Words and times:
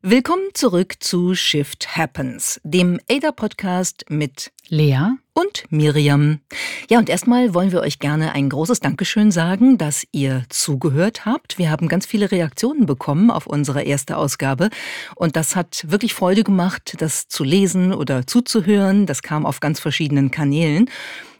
Willkommen 0.00 0.50
zurück 0.54 0.94
zu 1.00 1.34
Shift 1.34 1.96
Happens, 1.96 2.60
dem 2.62 3.00
ADA-Podcast 3.10 4.04
mit 4.08 4.52
Lea 4.68 5.16
und 5.32 5.64
Miriam. 5.70 6.38
Ja, 6.88 6.98
und 6.98 7.08
erstmal 7.08 7.52
wollen 7.52 7.72
wir 7.72 7.80
euch 7.80 7.98
gerne 7.98 8.32
ein 8.32 8.48
großes 8.48 8.78
Dankeschön 8.78 9.32
sagen, 9.32 9.76
dass 9.76 10.06
ihr 10.12 10.44
zugehört 10.50 11.26
habt. 11.26 11.58
Wir 11.58 11.72
haben 11.72 11.88
ganz 11.88 12.06
viele 12.06 12.30
Reaktionen 12.30 12.86
bekommen 12.86 13.32
auf 13.32 13.48
unsere 13.48 13.82
erste 13.82 14.18
Ausgabe 14.18 14.70
und 15.16 15.34
das 15.34 15.56
hat 15.56 15.84
wirklich 15.88 16.14
Freude 16.14 16.44
gemacht, 16.44 16.94
das 16.98 17.26
zu 17.26 17.42
lesen 17.42 17.92
oder 17.92 18.24
zuzuhören. 18.24 19.06
Das 19.06 19.22
kam 19.22 19.44
auf 19.44 19.58
ganz 19.58 19.80
verschiedenen 19.80 20.30
Kanälen. 20.30 20.88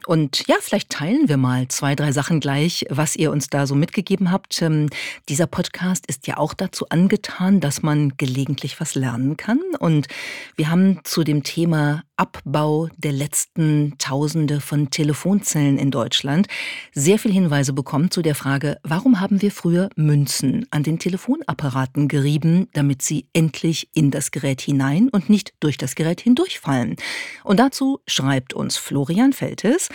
Und 0.07 0.47
ja, 0.47 0.55
vielleicht 0.61 0.89
teilen 0.89 1.27
wir 1.27 1.35
mal 1.35 1.67
zwei, 1.67 1.93
drei 1.93 2.13
Sachen 2.13 2.39
gleich, 2.39 2.85
was 2.89 3.17
ihr 3.17 3.29
uns 3.29 3.49
da 3.49 3.67
so 3.67 3.75
mitgegeben 3.75 4.31
habt. 4.31 4.61
Ähm, 4.61 4.89
dieser 5.27 5.47
Podcast 5.47 6.05
ist 6.07 6.27
ja 6.27 6.37
auch 6.37 6.53
dazu 6.53 6.87
angetan, 6.87 7.59
dass 7.59 7.83
man 7.83 8.13
gelegentlich 8.15 8.79
was 8.79 8.95
lernen 8.95 9.35
kann. 9.35 9.59
Und 9.79 10.07
wir 10.55 10.69
haben 10.69 11.01
zu 11.03 11.25
dem 11.25 11.43
Thema 11.43 12.03
Abbau 12.17 12.89
der 12.97 13.11
letzten 13.11 13.93
Tausende 13.99 14.59
von 14.59 14.89
Telefonzellen 14.89 15.77
in 15.77 15.91
Deutschland 15.91 16.47
sehr 16.93 17.19
viel 17.19 17.31
Hinweise 17.31 17.73
bekommen 17.73 18.09
zu 18.09 18.23
der 18.23 18.33
Frage, 18.33 18.79
warum 18.83 19.19
haben 19.19 19.41
wir 19.41 19.51
früher 19.51 19.89
Münzen 19.95 20.65
an 20.71 20.81
den 20.81 20.97
Telefonapparaten 20.97 22.07
gerieben, 22.07 22.67
damit 22.73 23.03
sie 23.03 23.27
endlich 23.33 23.89
in 23.93 24.09
das 24.09 24.31
Gerät 24.31 24.61
hinein 24.61 25.09
und 25.09 25.29
nicht 25.29 25.53
durch 25.59 25.77
das 25.77 25.93
Gerät 25.93 26.19
hindurchfallen. 26.19 26.95
Und 27.43 27.59
dazu 27.59 27.99
schreibt 28.07 28.53
uns 28.53 28.77
Florian 28.77 29.31
Feltes, 29.31 29.89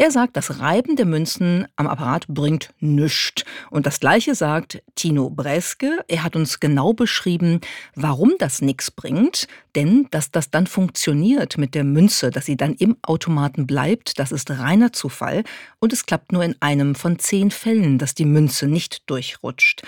er 0.00 0.12
sagt, 0.12 0.36
das 0.36 0.60
Reiben 0.60 0.94
der 0.94 1.06
Münzen 1.06 1.66
am 1.74 1.88
Apparat 1.88 2.28
bringt 2.28 2.70
nichts. 2.78 3.42
Und 3.68 3.84
das 3.84 3.98
Gleiche 3.98 4.36
sagt 4.36 4.80
Tino 4.94 5.28
Breske. 5.28 6.04
Er 6.06 6.22
hat 6.22 6.36
uns 6.36 6.60
genau 6.60 6.92
beschrieben, 6.92 7.60
warum 7.96 8.34
das 8.38 8.62
nichts 8.62 8.92
bringt. 8.92 9.48
Denn, 9.74 10.06
dass 10.12 10.30
das 10.30 10.52
dann 10.52 10.68
funktioniert 10.68 11.58
mit 11.58 11.74
der 11.74 11.82
Münze, 11.82 12.30
dass 12.30 12.46
sie 12.46 12.56
dann 12.56 12.74
im 12.74 12.96
Automaten 13.02 13.66
bleibt, 13.66 14.20
das 14.20 14.30
ist 14.30 14.52
reiner 14.52 14.92
Zufall. 14.92 15.42
Und 15.80 15.92
es 15.92 16.06
klappt 16.06 16.30
nur 16.30 16.44
in 16.44 16.54
einem 16.60 16.94
von 16.94 17.18
zehn 17.18 17.50
Fällen, 17.50 17.98
dass 17.98 18.14
die 18.14 18.24
Münze 18.24 18.68
nicht 18.68 19.10
durchrutscht. 19.10 19.82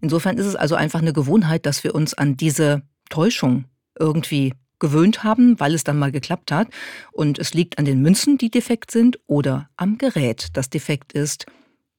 Insofern 0.00 0.38
ist 0.38 0.46
es 0.46 0.54
also 0.54 0.76
einfach 0.76 1.00
eine 1.00 1.12
Gewohnheit, 1.12 1.66
dass 1.66 1.82
wir 1.82 1.92
uns 1.92 2.14
an 2.14 2.36
diese 2.36 2.82
Täuschung 3.10 3.64
irgendwie 3.98 4.52
gewöhnt 4.78 5.24
haben, 5.24 5.58
weil 5.60 5.74
es 5.74 5.84
dann 5.84 5.98
mal 5.98 6.12
geklappt 6.12 6.52
hat. 6.52 6.68
Und 7.12 7.38
es 7.38 7.54
liegt 7.54 7.78
an 7.78 7.84
den 7.84 8.02
Münzen, 8.02 8.38
die 8.38 8.50
defekt 8.50 8.90
sind, 8.90 9.18
oder 9.26 9.68
am 9.76 9.98
Gerät, 9.98 10.48
das 10.54 10.70
defekt 10.70 11.12
ist, 11.12 11.46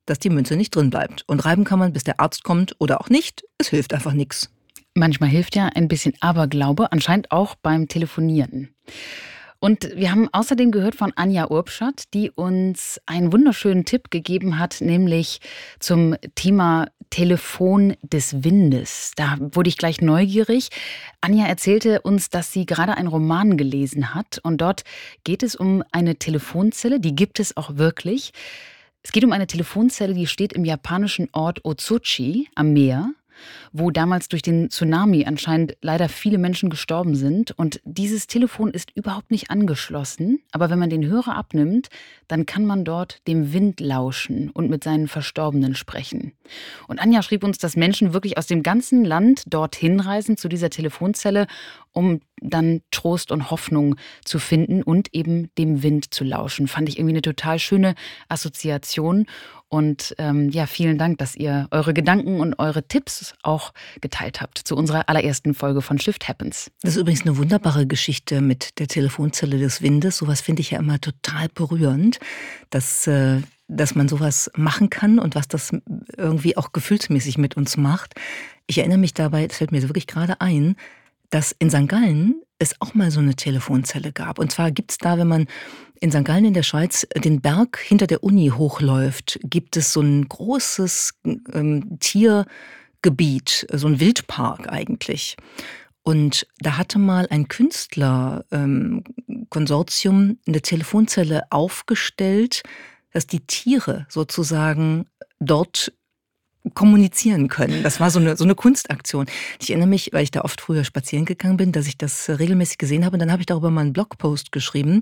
dass 0.06 0.20
die 0.20 0.30
Münze 0.30 0.56
nicht 0.56 0.76
drin 0.76 0.90
bleibt. 0.90 1.24
Und 1.28 1.46
reiben 1.46 1.64
kann 1.64 1.80
man, 1.80 1.94
bis 1.94 2.04
der 2.04 2.20
Arzt 2.20 2.44
kommt 2.44 2.76
oder 2.80 3.02
auch 3.02 3.10
nicht. 3.10 3.44
Es 3.58 3.70
hilft 3.70 3.94
einfach 3.94 4.14
nichts. 4.14 4.50
Manchmal 4.94 5.30
hilft 5.30 5.56
ja 5.56 5.68
ein 5.68 5.88
bisschen 5.88 6.14
Aberglaube, 6.22 6.92
anscheinend 6.92 7.32
auch 7.32 7.56
beim 7.56 7.88
Telefonieren. 7.88 8.70
Und 9.60 9.90
wir 9.96 10.12
haben 10.12 10.30
außerdem 10.32 10.72
gehört 10.72 10.96
von 10.96 11.14
Anja 11.16 11.50
Urbschat, 11.50 12.14
die 12.14 12.30
uns 12.32 13.02
einen 13.06 13.34
wunderschönen 13.34 13.86
Tipp 13.86 14.12
gegeben 14.12 14.60
hat, 14.60 14.82
nämlich 14.82 15.40
zum 15.80 16.16
Thema 16.36 16.88
Telefon 17.10 17.96
des 18.02 18.44
Windes. 18.44 19.14
Da 19.16 19.38
wurde 19.40 19.70
ich 19.70 19.78
gleich 19.78 20.02
neugierig. 20.02 20.70
Anja 21.22 21.48
erzählte 21.48 22.02
uns, 22.02 22.30
dass 22.30 22.52
sie 22.52 22.66
gerade 22.66 22.96
einen 22.98 23.08
Roman 23.08 23.58
gelesen 23.58 24.14
hat 24.14 24.40
und 24.44 24.60
dort 24.62 24.84
geht 25.24 25.42
es 25.42 25.56
um 25.56 25.84
eine 25.92 26.18
Telefonzelle, 26.18 27.00
die 27.00 27.16
gibt 27.16 27.40
es 27.40 27.58
auch 27.58 27.78
wirklich. 27.78 28.34
Es 29.04 29.12
geht 29.12 29.24
um 29.24 29.32
eine 29.32 29.48
Telefonzelle, 29.48 30.14
die 30.14 30.28
steht 30.28 30.54
im 30.54 30.66
japanischen 30.66 31.30
Ort 31.32 31.64
Otsuchi 31.64 32.50
am 32.56 32.74
Meer 32.74 33.14
wo 33.72 33.92
damals 33.92 34.30
durch 34.30 34.42
den 34.42 34.70
Tsunami 34.70 35.26
anscheinend 35.26 35.78
leider 35.82 36.10
viele 36.10 36.38
Menschen 36.38 36.70
gestorben 36.70 37.16
sind. 37.16 37.52
Und 37.52 37.80
dieses 37.84 38.28
Telefon 38.28 38.72
ist 38.72 38.92
überhaupt 38.96 39.32
nicht 39.32 39.50
angeschlossen. 39.50 40.40
Aber 40.52 40.70
wenn 40.70 40.80
man 40.80 40.90
den 40.90 41.06
Hörer 41.06 41.36
abnimmt, 41.36 41.90
dann 42.28 42.46
kann 42.46 42.66
man 42.66 42.86
dort 42.86 43.28
dem 43.28 43.54
Wind 43.54 43.80
lauschen 43.80 44.50
und 44.50 44.70
mit 44.70 44.84
seinen 44.84 45.08
Verstorbenen 45.08 45.76
sprechen. 45.76 46.34
Und 46.88 47.00
Anja 47.00 47.22
schrieb 47.22 47.44
uns, 47.44 47.58
dass 47.58 47.76
Menschen 47.76 48.14
wirklich 48.14 48.38
aus 48.38 48.48
dem 48.48 48.64
ganzen 48.64 49.06
Land 49.06 49.44
dorthin 49.48 50.00
reisen 50.00 50.38
zu 50.38 50.48
dieser 50.50 50.70
Telefonzelle, 50.70 51.48
um 51.92 52.22
dann 52.42 52.82
Trost 52.92 53.32
und 53.32 53.50
Hoffnung 53.52 53.96
zu 54.24 54.40
finden 54.40 54.84
und 54.84 55.14
eben 55.14 55.50
dem 55.58 55.84
Wind 55.84 56.14
zu 56.14 56.24
lauschen. 56.24 56.68
Fand 56.68 56.90
ich 56.90 56.98
irgendwie 56.98 57.14
eine 57.14 57.22
total 57.22 57.60
schöne 57.60 57.96
Assoziation. 58.30 59.26
Und 59.70 60.16
ähm, 60.18 60.50
ja, 60.50 60.66
vielen 60.66 60.98
Dank, 60.98 61.18
dass 61.18 61.36
ihr 61.36 61.68
eure 61.72 61.94
Gedanken 61.94 62.40
und 62.40 62.58
eure 62.58 62.88
Tipps 62.88 63.34
auch 63.44 63.74
geteilt 64.00 64.40
habt 64.40 64.60
zu 64.60 64.78
unserer 64.78 65.10
allerersten 65.10 65.54
Folge 65.54 65.82
von 65.82 66.00
Shift 66.00 66.30
Happens. 66.30 66.72
Das 66.82 66.96
ist 66.96 67.02
übrigens 67.02 67.24
eine 67.24 67.36
wunderbare 67.36 67.86
Geschichte 67.86 68.40
mit 68.40 68.80
der 68.80 68.88
Telefonzelle 68.88 69.58
des 69.58 69.82
Windes. 69.82 70.18
Sowas 70.18 70.40
finde 70.40 70.62
ich 70.62 70.72
ja 70.72 70.80
immer 70.80 71.02
total 71.02 71.50
berührend, 71.54 72.20
dass, 72.70 73.08
äh, 73.08 73.42
dass 73.68 73.94
man 73.94 74.08
sowas 74.08 74.50
machen 74.56 74.90
kann 74.90 75.20
und 75.20 75.36
was 75.36 75.50
das 75.50 75.72
irgendwie 76.16 76.56
auch 76.56 76.72
gefühlsmäßig 76.72 77.38
mit 77.38 77.58
uns 77.58 77.76
macht. 77.76 78.16
Ich 78.68 78.78
erinnere 78.78 79.00
mich 79.00 79.14
dabei, 79.14 79.46
es 79.46 79.58
fällt 79.58 79.74
mir 79.74 79.82
wirklich 79.82 80.08
gerade 80.08 80.40
ein, 80.40 80.78
dass 81.30 81.56
in 81.60 81.70
St. 81.70 81.88
Gallen 81.88 82.42
es 82.60 82.80
auch 82.82 82.94
mal 82.94 83.12
so 83.12 83.20
eine 83.20 83.36
Telefonzelle 83.36 84.12
gab. 84.12 84.40
Und 84.40 84.52
zwar 84.52 84.72
gibt 84.72 84.92
es 84.92 84.98
da, 84.98 85.18
wenn 85.18 85.28
man 85.28 85.48
in 86.00 86.12
St. 86.12 86.26
Gallen 86.26 86.46
in 86.46 86.54
der 86.54 86.64
Schweiz 86.64 87.06
den 87.16 87.42
Berg 87.42 87.80
hinter 87.80 88.08
der 88.08 88.24
Uni 88.24 88.50
hochläuft, 88.50 89.40
gibt 89.44 89.78
es 89.78 89.94
so 89.94 90.02
ein 90.02 90.28
großes 90.28 91.20
ähm, 91.54 92.00
Tiergebiet, 92.00 93.68
so 93.72 93.88
ein 93.88 94.00
Wildpark 94.00 94.72
eigentlich. 94.72 95.38
Und 96.04 96.48
da 96.60 96.78
hatte 96.78 97.00
mal 97.00 97.28
ein 97.30 97.50
Künstlerkonsortium 97.50 100.22
ähm, 100.22 100.40
eine 100.48 100.62
Telefonzelle 100.62 101.44
aufgestellt, 101.50 102.64
dass 103.12 103.28
die 103.28 103.42
Tiere 103.42 104.06
sozusagen 104.10 105.08
dort 105.40 105.92
kommunizieren 106.74 107.48
können. 107.48 107.84
Das 107.84 108.00
war 108.00 108.10
so 108.10 108.20
eine, 108.20 108.38
so 108.38 108.44
eine 108.44 108.56
Kunstaktion. 108.56 109.26
Ich 109.60 109.70
erinnere 109.70 109.90
mich, 109.90 110.10
weil 110.14 110.24
ich 110.24 110.32
da 110.32 110.42
oft 110.42 110.62
früher 110.62 110.84
spazieren 110.84 111.26
gegangen 111.26 111.58
bin, 111.58 111.72
dass 111.72 111.88
ich 111.88 111.98
das 111.98 112.30
regelmäßig 112.30 112.78
gesehen 112.78 113.06
habe. 113.06 113.16
Und 113.16 113.20
dann 113.20 113.32
habe 113.32 113.42
ich 113.42 113.46
darüber 113.46 113.70
mal 113.70 113.82
einen 113.82 113.94
Blogpost 113.94 114.52
geschrieben 114.52 115.02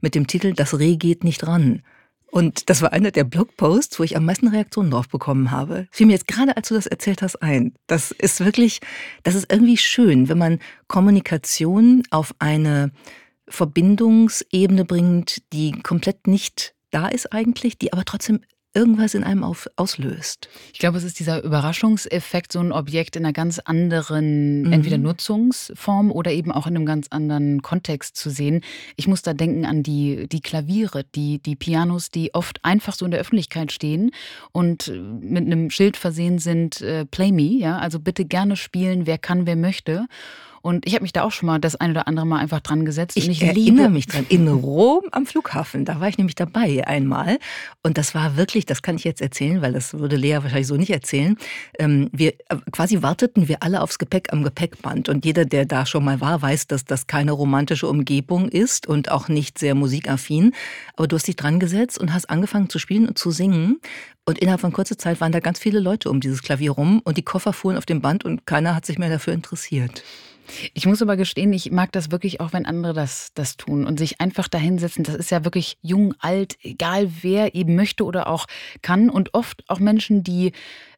mit 0.00 0.14
dem 0.14 0.26
Titel 0.26 0.52
Das 0.52 0.78
Reh 0.78 0.96
geht 0.96 1.24
nicht 1.24 1.46
ran. 1.46 1.82
Und 2.30 2.68
das 2.68 2.82
war 2.82 2.92
einer 2.92 3.12
der 3.12 3.24
Blogposts, 3.24 3.98
wo 3.98 4.02
ich 4.02 4.16
am 4.16 4.24
meisten 4.24 4.48
Reaktionen 4.48 4.90
drauf 4.90 5.08
bekommen 5.08 5.50
habe. 5.50 5.88
Fiel 5.90 6.06
mir 6.06 6.12
jetzt 6.12 6.28
gerade, 6.28 6.56
als 6.56 6.68
du 6.68 6.74
das 6.74 6.86
erzählt 6.86 7.22
hast, 7.22 7.36
ein. 7.36 7.72
Das 7.86 8.10
ist 8.10 8.44
wirklich, 8.44 8.80
das 9.22 9.34
ist 9.34 9.50
irgendwie 9.50 9.76
schön, 9.76 10.28
wenn 10.28 10.38
man 10.38 10.58
Kommunikation 10.88 12.02
auf 12.10 12.34
eine 12.38 12.90
Verbindungsebene 13.48 14.84
bringt, 14.84 15.50
die 15.52 15.72
komplett 15.82 16.26
nicht 16.26 16.74
da 16.90 17.08
ist 17.08 17.32
eigentlich, 17.32 17.78
die 17.78 17.92
aber 17.92 18.04
trotzdem 18.04 18.40
irgendwas 18.76 19.14
in 19.14 19.24
einem 19.24 19.42
auf, 19.42 19.68
auslöst. 19.76 20.48
Ich 20.72 20.78
glaube, 20.78 20.98
es 20.98 21.04
ist 21.04 21.18
dieser 21.18 21.42
Überraschungseffekt, 21.42 22.52
so 22.52 22.60
ein 22.60 22.72
Objekt 22.72 23.16
in 23.16 23.24
einer 23.24 23.32
ganz 23.32 23.58
anderen, 23.58 24.62
mhm. 24.62 24.72
entweder 24.72 24.98
Nutzungsform 24.98 26.12
oder 26.12 26.30
eben 26.30 26.52
auch 26.52 26.66
in 26.66 26.76
einem 26.76 26.84
ganz 26.84 27.08
anderen 27.08 27.62
Kontext 27.62 28.16
zu 28.16 28.28
sehen. 28.28 28.60
Ich 28.96 29.08
muss 29.08 29.22
da 29.22 29.32
denken 29.32 29.64
an 29.64 29.82
die, 29.82 30.28
die 30.28 30.42
Klaviere, 30.42 31.04
die, 31.14 31.38
die 31.38 31.56
Pianos, 31.56 32.10
die 32.10 32.34
oft 32.34 32.64
einfach 32.64 32.94
so 32.94 33.06
in 33.06 33.10
der 33.10 33.20
Öffentlichkeit 33.20 33.72
stehen 33.72 34.10
und 34.52 34.92
mit 35.20 35.46
einem 35.46 35.70
Schild 35.70 35.96
versehen 35.96 36.38
sind, 36.38 36.82
äh, 36.82 37.06
Play 37.06 37.32
Me, 37.32 37.42
ja, 37.42 37.78
also 37.78 37.98
bitte 37.98 38.26
gerne 38.26 38.56
spielen, 38.56 39.06
wer 39.06 39.16
kann, 39.16 39.46
wer 39.46 39.56
möchte. 39.56 40.06
Und 40.66 40.84
ich 40.84 40.94
habe 40.94 41.04
mich 41.04 41.12
da 41.12 41.22
auch 41.22 41.30
schon 41.30 41.46
mal 41.46 41.60
das 41.60 41.76
ein 41.76 41.92
oder 41.92 42.08
andere 42.08 42.26
Mal 42.26 42.40
einfach 42.40 42.58
dran 42.58 42.84
gesetzt. 42.84 43.16
Ich, 43.16 43.28
ich 43.28 43.40
erinnere 43.40 43.88
mich 43.88 44.06
dran. 44.08 44.26
In 44.28 44.48
Rom 44.48 45.04
am 45.12 45.24
Flughafen, 45.24 45.84
da 45.84 46.00
war 46.00 46.08
ich 46.08 46.18
nämlich 46.18 46.34
dabei 46.34 46.84
einmal. 46.84 47.38
Und 47.84 47.98
das 47.98 48.16
war 48.16 48.36
wirklich, 48.36 48.66
das 48.66 48.82
kann 48.82 48.96
ich 48.96 49.04
jetzt 49.04 49.20
erzählen, 49.20 49.62
weil 49.62 49.72
das 49.72 49.94
würde 49.94 50.16
Lea 50.16 50.38
wahrscheinlich 50.42 50.66
so 50.66 50.74
nicht 50.74 50.90
erzählen. 50.90 51.36
Ähm, 51.78 52.10
wir 52.10 52.32
äh, 52.48 52.56
quasi 52.72 53.00
warteten 53.00 53.46
wir 53.46 53.62
alle 53.62 53.80
aufs 53.80 54.00
Gepäck 54.00 54.32
am 54.32 54.42
Gepäckband. 54.42 55.08
Und 55.08 55.24
jeder, 55.24 55.44
der 55.44 55.66
da 55.66 55.86
schon 55.86 56.04
mal 56.04 56.20
war, 56.20 56.42
weiß, 56.42 56.66
dass 56.66 56.84
das 56.84 57.06
keine 57.06 57.30
romantische 57.30 57.86
Umgebung 57.86 58.48
ist 58.48 58.88
und 58.88 59.08
auch 59.12 59.28
nicht 59.28 59.60
sehr 59.60 59.76
musikaffin. 59.76 60.52
Aber 60.96 61.06
du 61.06 61.14
hast 61.14 61.28
dich 61.28 61.36
dran 61.36 61.60
gesetzt 61.60 61.96
und 61.96 62.12
hast 62.12 62.28
angefangen 62.28 62.68
zu 62.70 62.80
spielen 62.80 63.06
und 63.06 63.16
zu 63.16 63.30
singen. 63.30 63.78
Und 64.24 64.40
innerhalb 64.40 64.62
von 64.62 64.72
kurzer 64.72 64.98
Zeit 64.98 65.20
waren 65.20 65.30
da 65.30 65.38
ganz 65.38 65.60
viele 65.60 65.78
Leute 65.78 66.10
um 66.10 66.18
dieses 66.18 66.42
Klavier 66.42 66.72
rum 66.72 67.02
und 67.04 67.16
die 67.18 67.22
Koffer 67.22 67.52
fuhren 67.52 67.76
auf 67.76 67.86
dem 67.86 68.00
Band 68.00 68.24
und 68.24 68.46
keiner 68.46 68.74
hat 68.74 68.84
sich 68.84 68.98
mehr 68.98 69.10
dafür 69.10 69.32
interessiert. 69.32 70.02
Ich 70.74 70.86
muss 70.86 71.02
aber 71.02 71.16
gestehen, 71.16 71.52
ich 71.52 71.70
mag 71.70 71.92
das 71.92 72.10
wirklich 72.10 72.40
auch, 72.40 72.52
wenn 72.52 72.66
andere 72.66 72.92
das, 72.92 73.32
das 73.34 73.56
tun 73.56 73.86
und 73.86 73.98
sich 73.98 74.20
einfach 74.20 74.48
dahinsetzen. 74.48 75.04
Das 75.04 75.14
ist 75.14 75.30
ja 75.30 75.44
wirklich 75.44 75.78
jung, 75.82 76.14
alt, 76.18 76.56
egal 76.62 77.10
wer 77.22 77.54
eben 77.54 77.76
möchte 77.76 78.04
oder 78.04 78.28
auch 78.28 78.46
kann. 78.82 79.10
Und 79.10 79.34
oft 79.34 79.64
auch 79.68 79.78
Menschen, 79.78 80.22
die 80.22 80.52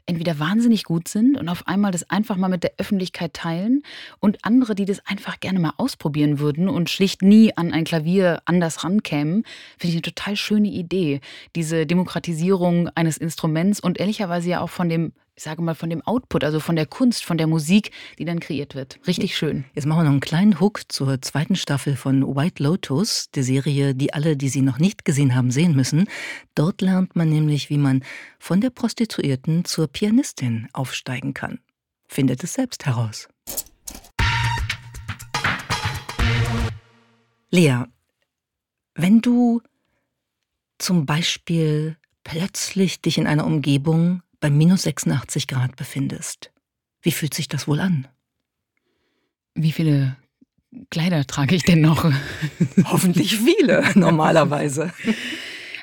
entweder 0.09 0.39
wahnsinnig 0.39 0.85
gut 0.85 1.07
sind 1.07 1.37
und 1.37 1.49
auf 1.49 1.69
einmal 1.69 1.93
das 1.93 2.09
einfach 2.09 2.37
mal 2.37 2.49
mit 2.49 2.65
der 2.65 2.73
Öffentlichkeit 2.79 3.35
teilen 3.35 3.83
und 4.21 4.39
andere, 4.43 4.75
die 4.75 4.87
das 4.87 5.05
einfach 5.07 5.39
gerne 5.39 5.59
mal 5.59 5.75
ausprobieren 5.77 6.39
würden 6.39 6.69
und 6.69 6.89
schlicht 6.89 7.21
nie 7.23 7.55
an 7.57 7.73
ein 7.73 7.85
Klavier 7.85 8.41
anders 8.47 8.85
rankämen, 8.85 9.45
finde 9.77 9.89
ich 9.89 9.95
eine 9.95 10.03
total 10.03 10.37
schöne 10.37 10.69
Idee. 10.69 11.21
Diese 11.55 11.87
Demokratisierung 11.87 12.89
eines 12.95 13.19
Instruments 13.19 13.81
und 13.81 14.01
ehrlicherweise 14.01 14.49
ja 14.49 14.61
auch 14.61 14.71
von 14.71 14.89
dem 14.89 15.13
ich 15.39 15.45
sage 15.45 15.63
mal, 15.63 15.77
von 15.77 15.89
dem 15.89 16.03
Output, 16.03 16.43
also 16.43 16.59
von 16.59 16.75
der 16.75 16.85
Kunst, 16.85 17.25
von 17.25 17.39
der 17.39 17.47
Musik, 17.47 17.93
die 18.19 18.25
dann 18.25 18.41
kreiert 18.41 18.75
wird. 18.75 18.99
Richtig 19.07 19.37
schön. 19.37 19.65
Jetzt 19.73 19.87
machen 19.87 20.01
wir 20.01 20.03
noch 20.03 20.11
einen 20.11 20.19
kleinen 20.19 20.59
Hook 20.59 20.81
zur 20.89 21.23
zweiten 21.23 21.55
Staffel 21.55 21.95
von 21.95 22.35
White 22.35 22.61
Lotus, 22.61 23.31
der 23.31 23.45
Serie, 23.45 23.95
die 23.95 24.13
alle, 24.13 24.37
die 24.37 24.49
sie 24.49 24.63
noch 24.63 24.81
nicht 24.81 25.05
gesehen 25.05 25.37
haben, 25.37 25.53
sehen 25.53 25.77
müssen. 25.77 26.09
Dort 26.57 26.81
lernt 26.81 27.15
man 27.15 27.29
nämlich, 27.29 27.71
wie 27.71 27.79
man 27.79 28.03
von 28.41 28.61
der 28.61 28.71
Prostituierten 28.71 29.65
zur 29.65 29.87
Pianistin 29.87 30.67
aufsteigen 30.73 31.35
kann. 31.35 31.61
Findet 32.09 32.43
es 32.43 32.55
selbst 32.55 32.85
heraus. 32.85 33.29
Lea, 37.51 37.85
wenn 38.97 39.21
du 39.21 39.63
zum 40.79 41.07
Beispiel 41.07 41.97
plötzlich 42.25 43.01
dich 43.03 43.19
in 43.19 43.29
einer 43.29 43.47
Umgebung 43.47 44.23
bei 44.41 44.51
minus 44.51 44.83
86 44.83 45.47
Grad 45.47 45.77
befindest. 45.77 46.51
Wie 47.03 47.13
fühlt 47.13 47.35
sich 47.35 47.49
das 47.49 47.69
wohl 47.69 47.81
an? 47.81 48.09
Wie 49.55 49.73
viele 49.73 50.17
Kleider 50.91 51.27
trage 51.27 51.55
ich 51.55 51.63
denn 51.63 51.81
noch? 51.81 52.05
Hoffentlich 52.85 53.39
viele, 53.39 53.85
normalerweise. 53.95 54.93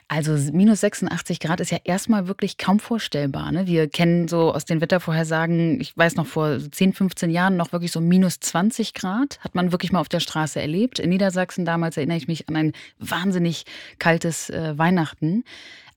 Also 0.08 0.34
minus 0.54 0.82
86 0.82 1.40
Grad 1.40 1.60
ist 1.62 1.72
ja 1.72 1.80
erstmal 1.84 2.28
wirklich 2.28 2.60
kaum 2.60 2.80
vorstellbar. 2.80 3.52
Ne? 3.52 3.66
Wir 3.66 3.90
kennen 3.90 4.28
so 4.28 4.54
aus 4.54 4.64
den 4.64 4.80
Wettervorhersagen, 4.80 5.82
ich 5.82 5.98
weiß 5.98 6.16
noch 6.16 6.28
vor 6.28 6.60
10, 6.60 6.94
15 6.94 7.32
Jahren 7.32 7.58
noch 7.58 7.72
wirklich 7.72 7.92
so 7.92 8.02
minus 8.02 8.40
20 8.40 8.94
Grad, 8.94 9.40
hat 9.40 9.56
man 9.56 9.72
wirklich 9.72 9.92
mal 9.92 10.02
auf 10.02 10.10
der 10.10 10.20
Straße 10.20 10.62
erlebt. 10.62 11.00
In 11.00 11.10
Niedersachsen 11.10 11.66
damals 11.66 11.98
erinnere 11.98 12.18
ich 12.18 12.28
mich 12.28 12.48
an 12.48 12.56
ein 12.56 12.74
wahnsinnig 13.00 13.66
kaltes 13.98 14.52
äh, 14.52 14.78
Weihnachten. 14.78 15.44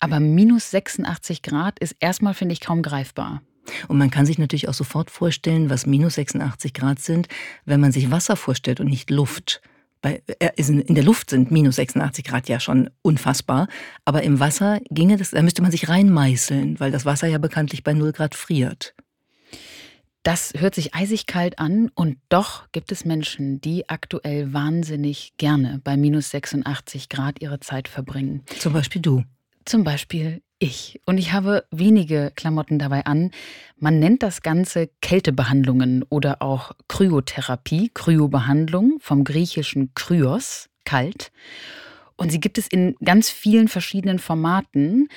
Aber 0.01 0.21
minus 0.21 0.71
86 0.71 1.43
Grad 1.43 1.79
ist 1.79 1.97
erstmal, 2.01 2.35
finde 2.35 2.53
ich, 2.53 2.61
kaum 2.61 2.83
greifbar. 2.83 3.43
Und 3.89 3.99
man 3.99 4.11
kann 4.11 4.27
sich 4.27 4.39
natürlich 4.39 4.69
auch 4.69 4.75
sofort 4.75 5.11
vorstellen, 5.11 5.71
was 5.71 5.87
minus 5.87 6.15
86 6.15 6.73
Grad 6.73 7.01
sind, 7.01 7.29
wenn 7.65 7.81
man 7.81 7.93
sich 7.93 8.11
Wasser 8.11 8.37
vorstellt 8.37 8.81
und 8.81 8.89
nicht 8.89 9.11
Luft. 9.11 9.61
Bei, 10.01 10.23
äh, 10.39 10.51
in 10.57 10.95
der 10.95 11.05
Luft 11.05 11.31
sind 11.31 11.51
minus 11.51 11.77
86 11.77 12.25
Grad 12.25 12.49
ja 12.49 12.61
schon 12.61 12.89
unfassbar, 13.03 13.67
aber 14.05 14.23
im 14.23 14.39
Wasser 14.39 14.81
ginge 14.91 15.17
das, 15.17 15.31
da 15.31 15.43
müsste 15.43 15.61
man 15.61 15.73
sich 15.73 15.89
reinmeißeln, 15.89 16.79
weil 16.79 16.93
das 16.93 17.05
Wasser 17.05 17.27
ja 17.27 17.39
bekanntlich 17.39 17.83
bei 17.83 17.95
0 17.95 18.13
Grad 18.13 18.35
friert. 18.35 18.95
Das 20.23 20.53
hört 20.57 20.75
sich 20.75 20.95
eisig 20.95 21.27
kalt 21.27 21.59
an 21.59 21.91
und 21.95 22.19
doch 22.29 22.71
gibt 22.73 22.93
es 22.93 23.05
Menschen, 23.05 23.61
die 23.61 23.89
aktuell 23.89 24.53
wahnsinnig 24.53 25.33
gerne 25.37 25.81
bei 25.83 25.97
minus 25.97 26.31
86 26.31 27.09
Grad 27.09 27.41
ihre 27.41 27.61
Zeit 27.61 27.89
verbringen. 27.89 28.45
Zum 28.59 28.73
Beispiel 28.73 29.01
du. 29.01 29.25
Zum 29.65 29.85
Beispiel 29.85 30.43
ich. 30.59 31.01
Und 31.05 31.19
ich 31.19 31.33
habe 31.33 31.65
wenige 31.71 32.33
Klamotten 32.35 32.79
dabei 32.79 33.07
an. 33.07 33.31
Man 33.77 33.99
nennt 33.99 34.23
das 34.23 34.43
Ganze 34.43 34.91
Kältebehandlungen 35.01 36.05
oder 36.09 36.43
auch 36.43 36.73
Kryotherapie, 36.89 37.91
Kryobehandlung 37.95 38.99
vom 39.01 39.25
griechischen 39.25 39.93
Kryos, 39.95 40.69
kalt. 40.85 41.31
Und 42.17 42.33
sie 42.33 42.41
gibt 42.41 42.59
es 42.59 42.67
in 42.67 42.97
ganz 43.05 43.31
vielen 43.31 43.69
verschiedenen 43.69 44.19
Formaten. 44.19 45.09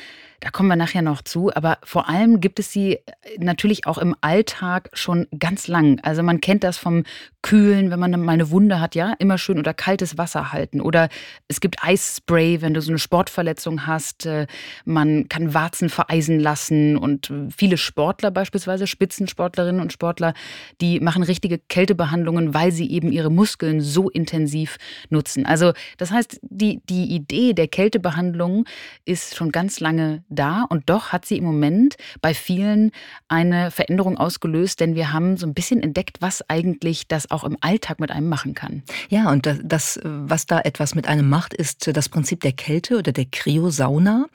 Da 0.42 0.50
kommen 0.50 0.70
wir 0.70 0.76
nachher 0.76 1.04
noch 1.04 1.22
zu. 1.22 1.54
Aber 1.54 1.78
vor 1.84 2.10
allem 2.10 2.42
gibt 2.42 2.60
es 2.60 2.72
sie 2.72 2.94
äh, 2.96 3.02
natürlich 3.38 3.86
auch 3.86 4.00
im 4.00 4.16
Alltag 4.22 4.90
schon 4.94 5.28
ganz 5.38 5.68
lang. 5.68 6.00
Also 6.02 6.24
man 6.24 6.42
kennt 6.42 6.64
das 6.64 6.80
vom 6.80 7.04
Kühlen, 7.44 7.92
wenn 7.92 8.00
man 8.00 8.20
mal 8.20 8.34
eine 8.34 8.50
Wunde 8.50 8.80
hat, 8.80 8.96
ja, 8.96 9.14
immer 9.20 9.38
schön 9.38 9.60
unter 9.60 9.76
kaltes 9.76 10.18
Wasser 10.18 10.52
halten. 10.52 10.82
Oder 10.82 11.10
es 11.48 11.60
gibt 11.62 11.84
Eisspray, 11.84 12.62
wenn 12.62 12.74
du 12.74 12.82
so 12.82 12.92
eine 12.92 12.98
Sportverletzung 12.98 13.86
hast. 13.86 14.26
Äh, 14.26 14.48
man 14.84 15.30
kann 15.30 15.54
Warzen 15.54 15.90
vereisen 15.90 16.40
lassen. 16.40 16.98
Und 16.98 17.32
viele 17.56 17.78
Sportler 17.78 18.32
beispielsweise, 18.32 18.88
Spitzensportlerinnen 18.88 19.80
und 19.80 19.94
Sportler, 19.94 20.34
die 20.82 21.00
machen 21.00 21.22
richtige 21.22 21.60
Kältebehandlungen, 21.60 22.56
weil 22.56 22.72
sie 22.72 22.90
eben 22.90 23.12
ihre 23.12 23.30
Muskeln 23.30 23.80
so 23.80 24.10
intensiv 24.10 24.78
nutzen. 25.12 25.46
Also 25.46 25.74
das 25.98 26.10
heißt, 26.10 26.40
die, 26.42 26.82
die 26.90 27.14
Idee 27.14 27.54
der 27.54 27.68
Kältebehandlung 27.68 28.66
ist 29.06 29.36
schon 29.36 29.52
ganz 29.52 29.80
lange 29.80 30.24
da 30.32 30.66
und 30.70 30.90
doch 30.90 31.12
hat 31.12 31.26
sie 31.26 31.38
im 31.38 31.44
Moment 31.44 31.98
bei 32.22 32.34
vielen 32.34 32.92
eine 33.28 33.72
Veränderung 33.72 34.18
ausgelöst, 34.18 34.80
denn 34.80 34.96
wir 34.96 35.14
haben 35.14 35.38
so 35.38 35.46
ein 35.46 35.54
bisschen 35.54 35.84
entdeckt, 35.84 36.18
was 36.22 36.48
eigentlich 36.50 37.08
das 37.08 37.30
auch 37.30 37.44
im 37.44 37.58
Alltag 37.62 38.00
mit 38.00 38.12
einem 38.12 38.30
machen 38.30 38.54
kann. 38.54 38.84
Ja, 39.10 39.30
und 39.30 39.48
das, 39.64 40.00
was 40.04 40.46
da 40.46 40.60
etwas 40.62 40.96
mit 40.96 41.08
einem 41.08 41.30
macht, 41.30 41.54
ist 41.54 41.96
das 41.96 42.10
Prinzip 42.10 42.42
der 42.42 42.54
Kälte 42.54 42.98
oder 42.98 43.12
der 43.12 43.26
Kryosauna. 43.26 44.26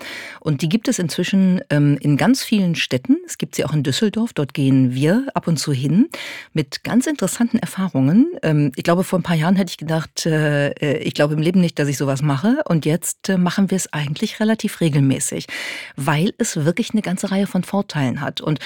Und 0.40 0.62
die 0.62 0.68
gibt 0.68 0.88
es 0.88 0.98
inzwischen 0.98 1.60
ähm, 1.70 1.98
in 2.00 2.16
ganz 2.16 2.42
vielen 2.42 2.74
Städten. 2.74 3.16
Es 3.26 3.38
gibt 3.38 3.54
sie 3.54 3.64
auch 3.64 3.72
in 3.72 3.82
Düsseldorf. 3.82 4.32
Dort 4.32 4.54
gehen 4.54 4.94
wir 4.94 5.26
ab 5.34 5.48
und 5.48 5.58
zu 5.58 5.72
hin 5.72 6.08
mit 6.52 6.84
ganz 6.84 7.06
interessanten 7.06 7.58
Erfahrungen. 7.58 8.32
Ähm, 8.42 8.72
ich 8.76 8.84
glaube, 8.84 9.04
vor 9.04 9.18
ein 9.18 9.22
paar 9.22 9.36
Jahren 9.36 9.56
hätte 9.56 9.70
ich 9.70 9.78
gedacht, 9.78 10.26
äh, 10.26 10.70
äh 10.70 10.98
ich 10.98 11.14
glaube 11.14 11.34
im 11.34 11.40
Leben 11.40 11.60
nicht, 11.60 11.78
dass 11.78 11.88
ich 11.88 11.96
sowas 11.96 12.22
mache. 12.22 12.62
Und 12.66 12.84
jetzt 12.84 13.28
äh, 13.28 13.38
machen 13.38 13.70
wir 13.70 13.76
es 13.76 13.92
eigentlich 13.92 14.40
relativ 14.40 14.80
regelmäßig 14.80 15.46
weil 15.94 16.32
es 16.38 16.64
wirklich 16.64 16.90
eine 16.92 17.02
ganze 17.02 17.30
Reihe 17.30 17.46
von 17.46 17.62
Vorteilen 17.62 18.20
hat. 18.20 18.40
Und 18.40 18.58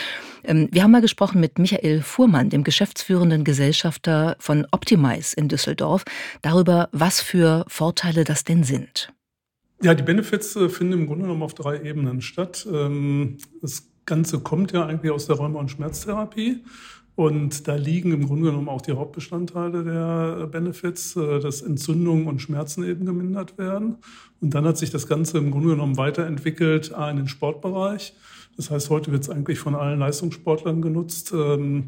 ähm, 0.44 0.68
wir 0.70 0.82
haben 0.82 0.90
mal 0.90 1.00
gesprochen 1.00 1.40
mit 1.40 1.58
Michael 1.58 2.02
Fuhrmann, 2.02 2.50
dem 2.50 2.64
geschäftsführenden 2.64 3.44
Gesellschafter 3.44 4.36
von 4.38 4.66
Optimize 4.70 5.34
in 5.36 5.48
Düsseldorf, 5.48 6.04
darüber, 6.42 6.88
was 6.92 7.20
für 7.20 7.64
Vorteile 7.68 8.24
das 8.24 8.44
denn 8.44 8.64
sind. 8.64 9.12
Ja, 9.82 9.94
die 9.94 10.02
Benefits 10.02 10.56
äh, 10.56 10.68
finden 10.68 10.94
im 10.94 11.06
Grunde 11.06 11.22
genommen 11.22 11.42
auf 11.42 11.54
drei 11.54 11.80
Ebenen 11.82 12.20
statt. 12.20 12.66
Ähm, 12.70 13.38
das 13.62 13.88
Ganze 14.04 14.40
kommt 14.40 14.72
ja 14.72 14.86
eigentlich 14.86 15.12
aus 15.12 15.26
der 15.26 15.36
Rheuma- 15.36 15.60
und 15.60 15.70
Schmerztherapie. 15.70 16.64
Und 17.20 17.68
da 17.68 17.74
liegen 17.74 18.12
im 18.12 18.26
Grunde 18.26 18.46
genommen 18.46 18.70
auch 18.70 18.80
die 18.80 18.92
Hauptbestandteile 18.92 19.84
der 19.84 20.46
Benefits, 20.46 21.16
äh, 21.16 21.38
dass 21.38 21.60
Entzündungen 21.60 22.26
und 22.26 22.40
Schmerzen 22.40 22.82
eben 22.82 23.04
gemindert 23.04 23.58
werden. 23.58 23.96
Und 24.40 24.54
dann 24.54 24.64
hat 24.64 24.78
sich 24.78 24.88
das 24.88 25.06
Ganze 25.06 25.36
im 25.36 25.50
Grunde 25.50 25.68
genommen 25.68 25.98
weiterentwickelt 25.98 26.94
in 27.10 27.16
den 27.18 27.28
Sportbereich. 27.28 28.14
Das 28.56 28.70
heißt, 28.70 28.88
heute 28.88 29.12
wird 29.12 29.24
es 29.24 29.28
eigentlich 29.28 29.58
von 29.58 29.74
allen 29.74 29.98
Leistungssportlern 29.98 30.80
genutzt, 30.80 31.34
ähm, 31.34 31.84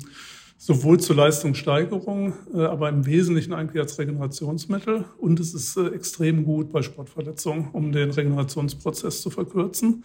sowohl 0.58 1.00
zur 1.00 1.16
Leistungssteigerung, 1.16 2.34
äh, 2.52 2.64
aber 2.64 2.90
im 2.90 3.06
Wesentlichen 3.06 3.54
eigentlich 3.54 3.80
als 3.80 3.98
Regenerationsmittel. 3.98 5.06
Und 5.16 5.40
es 5.40 5.54
ist 5.54 5.78
äh, 5.78 5.86
extrem 5.94 6.44
gut 6.44 6.70
bei 6.70 6.82
Sportverletzungen, 6.82 7.68
um 7.72 7.90
den 7.90 8.10
Regenerationsprozess 8.10 9.22
zu 9.22 9.30
verkürzen. 9.30 10.04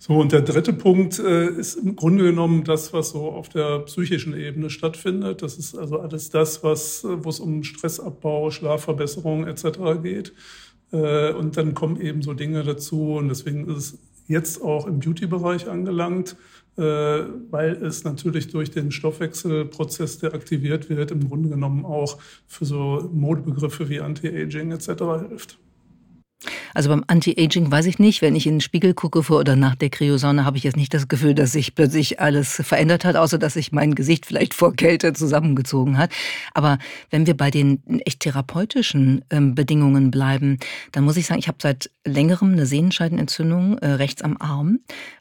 So, 0.00 0.14
und 0.14 0.30
der 0.30 0.42
dritte 0.42 0.72
Punkt 0.72 1.18
äh, 1.18 1.48
ist 1.48 1.74
im 1.74 1.96
Grunde 1.96 2.22
genommen 2.24 2.62
das, 2.62 2.92
was 2.92 3.10
so 3.10 3.32
auf 3.32 3.48
der 3.48 3.80
psychischen 3.80 4.32
Ebene 4.32 4.70
stattfindet. 4.70 5.42
Das 5.42 5.58
ist 5.58 5.76
also 5.76 5.98
alles 5.98 6.30
das, 6.30 6.62
was, 6.62 7.02
äh, 7.02 7.24
wo 7.24 7.28
es 7.28 7.40
um 7.40 7.64
Stressabbau, 7.64 8.52
Schlafverbesserung 8.52 9.48
etc. 9.48 10.00
geht. 10.00 10.32
Äh, 10.92 11.32
und 11.32 11.56
dann 11.56 11.74
kommen 11.74 12.00
eben 12.00 12.22
so 12.22 12.32
Dinge 12.32 12.62
dazu. 12.62 13.16
Und 13.16 13.28
deswegen 13.28 13.68
ist 13.68 13.76
es 13.76 13.98
jetzt 14.28 14.62
auch 14.62 14.86
im 14.86 15.00
Beauty-Bereich 15.00 15.68
angelangt, 15.68 16.36
äh, 16.76 16.82
weil 16.82 17.72
es 17.82 18.04
natürlich 18.04 18.48
durch 18.48 18.70
den 18.70 18.92
Stoffwechselprozess, 18.92 20.18
der 20.18 20.32
aktiviert 20.32 20.88
wird, 20.90 21.10
im 21.10 21.28
Grunde 21.28 21.48
genommen 21.48 21.84
auch 21.84 22.18
für 22.46 22.66
so 22.66 23.10
Modebegriffe 23.12 23.88
wie 23.88 24.00
Anti-Aging 24.00 24.70
etc. 24.70 24.88
hilft. 25.28 25.58
Also 26.74 26.90
beim 26.90 27.04
Anti-Aging 27.06 27.70
weiß 27.70 27.86
ich 27.86 27.98
nicht, 27.98 28.22
wenn 28.22 28.36
ich 28.36 28.46
in 28.46 28.54
den 28.54 28.60
Spiegel 28.60 28.94
gucke 28.94 29.22
vor 29.22 29.40
oder 29.40 29.56
nach 29.56 29.74
der 29.74 29.90
Kryosauna, 29.90 30.44
habe 30.44 30.56
ich 30.56 30.62
jetzt 30.62 30.76
nicht 30.76 30.94
das 30.94 31.08
Gefühl, 31.08 31.34
dass 31.34 31.52
sich 31.52 31.74
plötzlich 31.74 32.20
alles 32.20 32.62
verändert 32.64 33.04
hat, 33.04 33.16
außer 33.16 33.38
dass 33.38 33.54
sich 33.54 33.72
mein 33.72 33.94
Gesicht 33.94 34.26
vielleicht 34.26 34.54
vor 34.54 34.74
Kälte 34.74 35.12
zusammengezogen 35.12 35.98
hat. 35.98 36.12
Aber 36.54 36.78
wenn 37.10 37.26
wir 37.26 37.36
bei 37.36 37.50
den 37.50 37.82
echt 38.04 38.20
therapeutischen 38.20 39.24
ähm, 39.30 39.54
Bedingungen 39.54 40.10
bleiben, 40.10 40.58
dann 40.92 41.04
muss 41.04 41.16
ich 41.16 41.26
sagen, 41.26 41.40
ich 41.40 41.48
habe 41.48 41.58
seit 41.60 41.90
längerem 42.04 42.52
eine 42.52 42.66
Sehnenscheidenentzündung 42.66 43.78
äh, 43.78 43.88
rechts 43.92 44.22
am 44.22 44.36
Arm. 44.38 44.80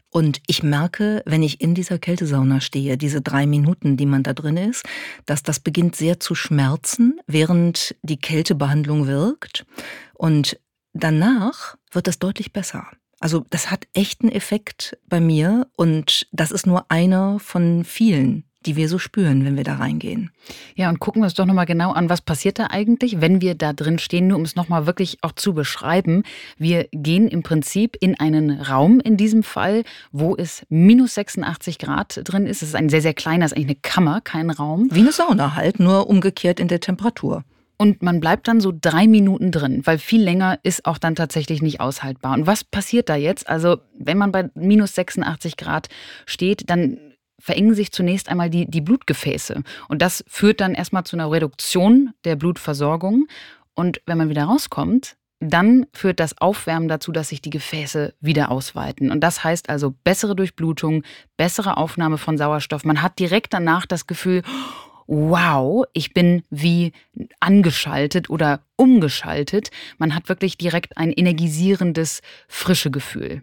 Und 0.09 0.41
ich 0.47 0.63
merke, 0.63 1.21
wenn 1.25 1.43
ich 1.43 1.59
in 1.61 1.75
dieser 1.75 1.99
Kältesauna 1.99 2.61
stehe, 2.61 2.97
diese 2.97 3.21
drei 3.21 3.45
Minuten, 3.45 3.97
die 3.97 4.05
man 4.05 4.23
da 4.23 4.33
drin 4.33 4.57
ist, 4.57 4.83
dass 5.25 5.43
das 5.43 5.59
beginnt 5.59 5.95
sehr 5.95 6.19
zu 6.19 6.33
schmerzen, 6.33 7.19
während 7.27 7.95
die 8.03 8.17
Kältebehandlung 8.17 9.07
wirkt. 9.07 9.65
Und 10.13 10.57
Danach 10.99 11.77
wird 11.91 12.07
das 12.07 12.19
deutlich 12.19 12.53
besser. 12.53 12.87
Also 13.19 13.45
das 13.49 13.71
hat 13.71 13.87
echten 13.93 14.29
Effekt 14.29 14.97
bei 15.07 15.19
mir 15.19 15.67
und 15.75 16.27
das 16.31 16.51
ist 16.51 16.67
nur 16.67 16.85
einer 16.91 17.39
von 17.39 17.83
vielen 17.83 18.43
die 18.67 18.75
wir 18.75 18.89
so 18.89 18.99
spüren, 18.99 19.45
wenn 19.45 19.55
wir 19.55 19.63
da 19.63 19.75
reingehen. 19.75 20.31
Ja, 20.75 20.89
und 20.89 20.99
gucken 20.99 21.21
wir 21.21 21.25
uns 21.25 21.33
doch 21.33 21.45
nochmal 21.45 21.65
genau 21.65 21.93
an, 21.93 22.09
was 22.09 22.21
passiert 22.21 22.59
da 22.59 22.67
eigentlich, 22.69 23.21
wenn 23.21 23.41
wir 23.41 23.55
da 23.55 23.73
drin 23.73 23.97
stehen, 23.97 24.27
nur 24.27 24.37
um 24.37 24.43
es 24.43 24.55
nochmal 24.55 24.85
wirklich 24.85 25.17
auch 25.21 25.31
zu 25.31 25.53
beschreiben. 25.53 26.23
Wir 26.57 26.87
gehen 26.91 27.27
im 27.27 27.43
Prinzip 27.43 27.95
in 27.99 28.19
einen 28.19 28.51
Raum 28.51 28.99
in 28.99 29.15
diesem 29.15 29.43
Fall, 29.43 29.83
wo 30.11 30.35
es 30.35 30.63
minus 30.69 31.15
86 31.15 31.79
Grad 31.79 32.19
drin 32.23 32.45
ist. 32.45 32.61
Es 32.61 32.69
ist 32.69 32.75
ein 32.75 32.89
sehr, 32.89 33.01
sehr 33.01 33.13
kleiner, 33.13 33.45
es 33.45 33.51
ist 33.51 33.57
eigentlich 33.57 33.77
eine 33.77 33.81
Kammer, 33.81 34.21
kein 34.21 34.49
Raum. 34.49 34.89
Wie 34.91 34.99
eine 34.99 35.11
Sauna 35.11 35.55
halt, 35.55 35.79
nur 35.79 36.09
umgekehrt 36.09 36.59
in 36.59 36.67
der 36.67 36.81
Temperatur. 36.81 37.43
Und 37.77 38.01
man 38.01 38.19
bleibt 38.19 38.47
dann 38.47 38.59
so 38.59 38.73
drei 38.79 39.07
Minuten 39.07 39.51
drin, 39.51 39.81
weil 39.85 39.99
viel 39.99 40.23
länger 40.23 40.59
ist 40.63 40.85
auch 40.85 40.97
dann 40.97 41.15
tatsächlich 41.15 41.61
nicht 41.61 41.79
aushaltbar. 41.79 42.33
Und 42.33 42.47
was 42.47 42.63
passiert 42.63 43.07
da 43.07 43.15
jetzt? 43.15 43.47
Also, 43.47 43.77
wenn 43.97 44.17
man 44.17 44.31
bei 44.31 44.49
minus 44.55 44.95
86 44.95 45.57
Grad 45.57 45.87
steht, 46.25 46.69
dann 46.69 46.97
verengen 47.39 47.75
sich 47.75 47.91
zunächst 47.91 48.29
einmal 48.29 48.49
die, 48.49 48.65
die 48.69 48.81
Blutgefäße. 48.81 49.61
Und 49.89 50.01
das 50.01 50.23
führt 50.27 50.59
dann 50.59 50.73
erstmal 50.73 51.03
zu 51.03 51.15
einer 51.15 51.31
Reduktion 51.31 52.13
der 52.25 52.35
Blutversorgung. 52.35 53.27
Und 53.75 54.01
wenn 54.07 54.17
man 54.17 54.29
wieder 54.29 54.45
rauskommt, 54.45 55.15
dann 55.39 55.85
führt 55.93 56.19
das 56.19 56.39
Aufwärmen 56.41 56.87
dazu, 56.87 57.11
dass 57.11 57.29
sich 57.29 57.41
die 57.41 57.51
Gefäße 57.51 58.15
wieder 58.19 58.49
ausweiten. 58.49 59.11
Und 59.11 59.21
das 59.21 59.43
heißt 59.43 59.69
also 59.69 59.93
bessere 60.03 60.35
Durchblutung, 60.35 61.03
bessere 61.37 61.77
Aufnahme 61.77 62.17
von 62.17 62.39
Sauerstoff. 62.39 62.85
Man 62.85 63.03
hat 63.03 63.19
direkt 63.19 63.53
danach 63.53 63.85
das 63.85 64.07
Gefühl, 64.07 64.41
wow, 65.07 65.85
ich 65.93 66.13
bin 66.13 66.43
wie 66.49 66.91
angeschaltet 67.39 68.29
oder 68.29 68.61
umgeschaltet. 68.75 69.71
Man 69.97 70.13
hat 70.13 70.29
wirklich 70.29 70.57
direkt 70.57 70.97
ein 70.97 71.11
energisierendes, 71.11 72.21
frische 72.47 72.91
Gefühl. 72.91 73.41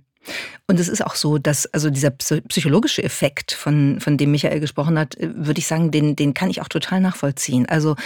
Und 0.66 0.80
es 0.80 0.88
ist 0.88 1.04
auch 1.04 1.14
so, 1.14 1.36
dass 1.36 1.66
also 1.66 1.90
dieser 1.90 2.10
psychologische 2.10 3.04
Effekt, 3.04 3.52
von, 3.52 4.00
von 4.00 4.16
dem 4.16 4.30
Michael 4.30 4.60
gesprochen 4.60 4.98
hat, 4.98 5.16
äh, 5.18 5.30
würde 5.34 5.58
ich 5.58 5.66
sagen, 5.66 5.90
den, 5.90 6.16
den 6.16 6.32
kann 6.32 6.48
ich 6.48 6.62
auch 6.62 6.68
total 6.68 7.00
nachvollziehen. 7.00 7.66
Also 7.66 7.96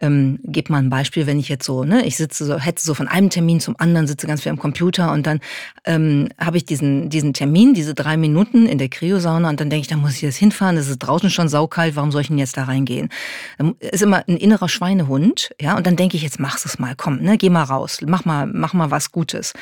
ähm, 0.00 0.38
gebe 0.42 0.72
mal 0.72 0.78
ein 0.78 0.90
Beispiel, 0.90 1.26
wenn 1.26 1.38
ich 1.38 1.48
jetzt 1.48 1.64
so, 1.64 1.84
ne, 1.84 2.04
ich 2.04 2.16
sitze 2.16 2.44
so, 2.44 2.58
hätte 2.58 2.82
so 2.82 2.92
von 2.92 3.08
einem 3.08 3.30
Termin 3.30 3.60
zum 3.60 3.76
anderen, 3.78 4.06
sitze 4.06 4.26
ganz 4.26 4.42
viel 4.42 4.50
am 4.50 4.58
Computer 4.58 5.12
und 5.12 5.26
dann 5.26 5.40
ähm, 5.84 6.28
habe 6.38 6.58
ich 6.58 6.66
diesen, 6.66 7.08
diesen 7.08 7.32
Termin, 7.32 7.72
diese 7.72 7.94
drei 7.94 8.18
Minuten 8.18 8.66
in 8.66 8.76
der 8.76 8.88
Kryosauna 8.88 9.48
und 9.48 9.60
dann 9.60 9.70
denke 9.70 9.82
ich, 9.82 9.88
da 9.88 9.96
muss 9.96 10.16
ich 10.16 10.22
jetzt 10.22 10.36
hinfahren, 10.36 10.76
es 10.76 10.88
ist 10.88 10.98
draußen 10.98 11.30
schon 11.30 11.48
saukalt, 11.48 11.96
warum 11.96 12.12
soll 12.12 12.22
ich 12.22 12.28
denn 12.28 12.38
jetzt 12.38 12.56
da 12.58 12.64
reingehen? 12.64 13.08
Dann 13.56 13.74
ist 13.78 14.02
immer 14.02 14.24
ein 14.28 14.36
innerer 14.36 14.68
Schweinehund, 14.68 15.54
ja, 15.60 15.76
und 15.76 15.86
dann 15.86 15.96
denke 15.96 16.16
ich, 16.16 16.22
jetzt 16.22 16.40
mach's 16.40 16.66
es 16.66 16.78
mal, 16.78 16.94
komm, 16.96 17.22
ne, 17.22 17.38
geh 17.38 17.48
mal 17.48 17.64
raus, 17.64 18.00
mach 18.04 18.24
mal, 18.26 18.46
mach 18.46 18.74
mal 18.74 18.90
was 18.90 19.12
Gutes. 19.12 19.54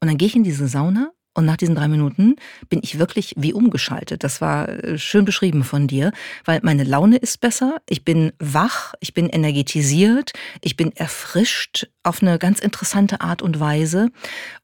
Und 0.00 0.08
dann 0.08 0.16
gehe 0.16 0.28
ich 0.28 0.36
in 0.36 0.44
diese 0.44 0.68
Sauna 0.68 1.10
und 1.38 1.44
nach 1.44 1.56
diesen 1.56 1.76
drei 1.76 1.86
Minuten 1.86 2.34
bin 2.68 2.80
ich 2.82 2.98
wirklich 2.98 3.32
wie 3.36 3.52
umgeschaltet. 3.52 4.24
Das 4.24 4.40
war 4.40 4.68
äh, 4.68 4.98
schön 4.98 5.24
beschrieben 5.24 5.62
von 5.62 5.86
dir, 5.86 6.10
weil 6.44 6.58
meine 6.64 6.82
Laune 6.82 7.16
ist 7.16 7.40
besser, 7.40 7.76
ich 7.88 8.04
bin 8.04 8.32
wach, 8.40 8.94
ich 8.98 9.14
bin 9.14 9.28
energetisiert, 9.28 10.32
ich 10.62 10.74
bin 10.74 10.90
erfrischt 10.96 11.86
auf 12.02 12.22
eine 12.22 12.40
ganz 12.40 12.58
interessante 12.58 13.20
Art 13.20 13.40
und 13.40 13.60
Weise. 13.60 14.10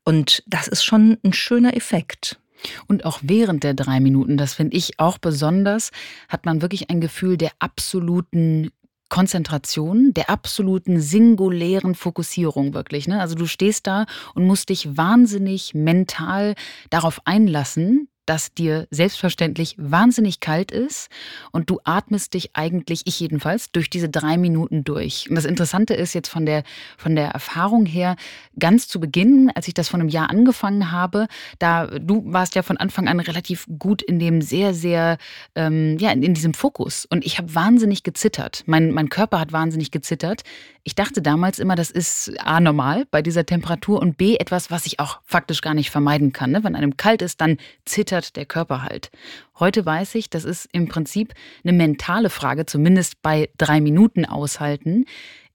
Und 0.05 0.43
das 0.49 0.67
ist 0.67 0.83
schon 0.83 1.17
ein 1.25 1.33
schöner 1.33 1.77
Effekt. 1.77 2.41
Und 2.89 3.05
auch 3.05 3.21
während 3.23 3.63
der 3.63 3.75
drei 3.75 4.01
Minuten, 4.01 4.37
das 4.37 4.55
finde 4.55 4.77
ich 4.77 4.99
auch 4.99 5.19
besonders, 5.19 5.93
hat 6.29 6.45
man 6.45 6.61
wirklich 6.61 6.91
ein 6.91 7.01
Gefühl 7.01 7.37
der 7.37 7.53
absoluten 7.61 8.73
Konzentration, 9.09 10.13
der 10.15 10.31
absoluten 10.31 11.01
singulären 11.01 11.95
Fokussierung 11.95 12.75
wirklich. 12.75 13.07
Ne? 13.07 13.21
Also 13.21 13.35
du 13.35 13.47
stehst 13.47 13.87
da 13.87 14.07
und 14.35 14.45
musst 14.47 14.71
dich 14.71 14.97
wahnsinnig 14.97 15.75
mental 15.75 16.55
darauf 16.91 17.21
einlassen, 17.25 18.09
dass 18.27 18.55
dir 18.55 18.87
selbstverständlich 18.91 19.75
wahnsinnig 19.79 20.41
kalt 20.41 20.71
ist 20.71 21.09
und 21.53 21.71
du 21.71 21.81
atmest 21.85 22.35
dich 22.35 22.51
eigentlich, 22.55 23.03
ich 23.05 23.21
jedenfalls, 23.21 23.71
durch 23.73 23.91
diese 23.91 24.09
drei 24.09 24.37
Minuten 24.37 24.85
durch. 24.85 25.29
Und 25.29 25.37
das 25.37 25.45
Interessante 25.45 25.95
ist 25.95 26.15
jetzt 26.15 26.29
von 26.29 26.47
der, 26.47 26.65
von 26.97 27.15
der 27.17 27.29
Erfahrung 27.29 27.87
her, 27.87 28.17
ganz 28.59 28.89
zu 28.89 29.01
Beginn, 29.01 29.51
als 29.55 29.69
ich 29.69 29.75
das 29.75 29.89
vor 29.89 30.01
einem 30.01 30.09
Jahr 30.09 30.31
angefangen 30.31 30.91
habe, 30.91 31.27
da 31.59 31.87
du 31.87 32.23
warst 32.27 32.55
ja 32.55 32.63
von 32.63 32.77
Anfang 32.77 33.09
an 33.09 33.21
relativ 33.21 33.67
gut 33.79 34.03
in 34.03 34.19
dem 34.19 34.43
sehr, 34.43 34.75
sehr, 34.75 35.19
ähm, 35.55 35.99
ja, 35.99 36.11
in, 36.11 36.23
in 36.23 36.35
diesem 36.35 36.55
Fokus. 36.55 37.07
Und 37.07 37.25
ich 37.25 37.39
habe 37.39 37.55
wahnsinnig 37.55 38.03
gezittert. 38.03 38.63
Mein, 38.67 38.91
mein 38.91 39.09
Körper 39.09 39.41
hat 39.41 39.53
wahnsinnig 39.53 39.91
gezittert. 39.91 40.43
Ich 40.87 40.95
dachte 40.95 41.23
damals 41.23 41.59
immer, 41.59 41.77
das 41.77 41.91
ist 41.91 42.31
A 42.39 42.61
normal 42.61 43.07
bei 43.11 43.23
dieser 43.23 43.47
Temperatur 43.47 44.03
und 44.03 44.19
B 44.19 44.37
etwas, 44.37 44.71
was 44.71 44.85
ich 44.85 45.01
auch 45.01 45.19
faktisch 45.25 45.63
gar 45.63 45.73
nicht 45.73 45.91
vermeiden 45.91 46.35
kann. 46.35 46.51
Ne? 46.51 46.63
Wenn 46.63 46.77
einem 46.77 46.99
kalt 46.99 47.23
ist, 47.23 47.41
dann 47.41 47.57
zittert 47.87 48.37
der 48.37 48.45
Körper 48.45 48.83
halt. 48.83 49.11
Heute 49.59 49.87
weiß 49.87 50.15
ich, 50.17 50.29
das 50.29 50.45
ist 50.45 50.69
im 50.73 50.87
Prinzip 50.87 51.33
eine 51.65 51.73
mentale 51.73 52.29
Frage, 52.29 52.67
zumindest 52.67 53.23
bei 53.23 53.49
drei 53.57 53.81
Minuten 53.81 54.27
aushalten. 54.27 55.07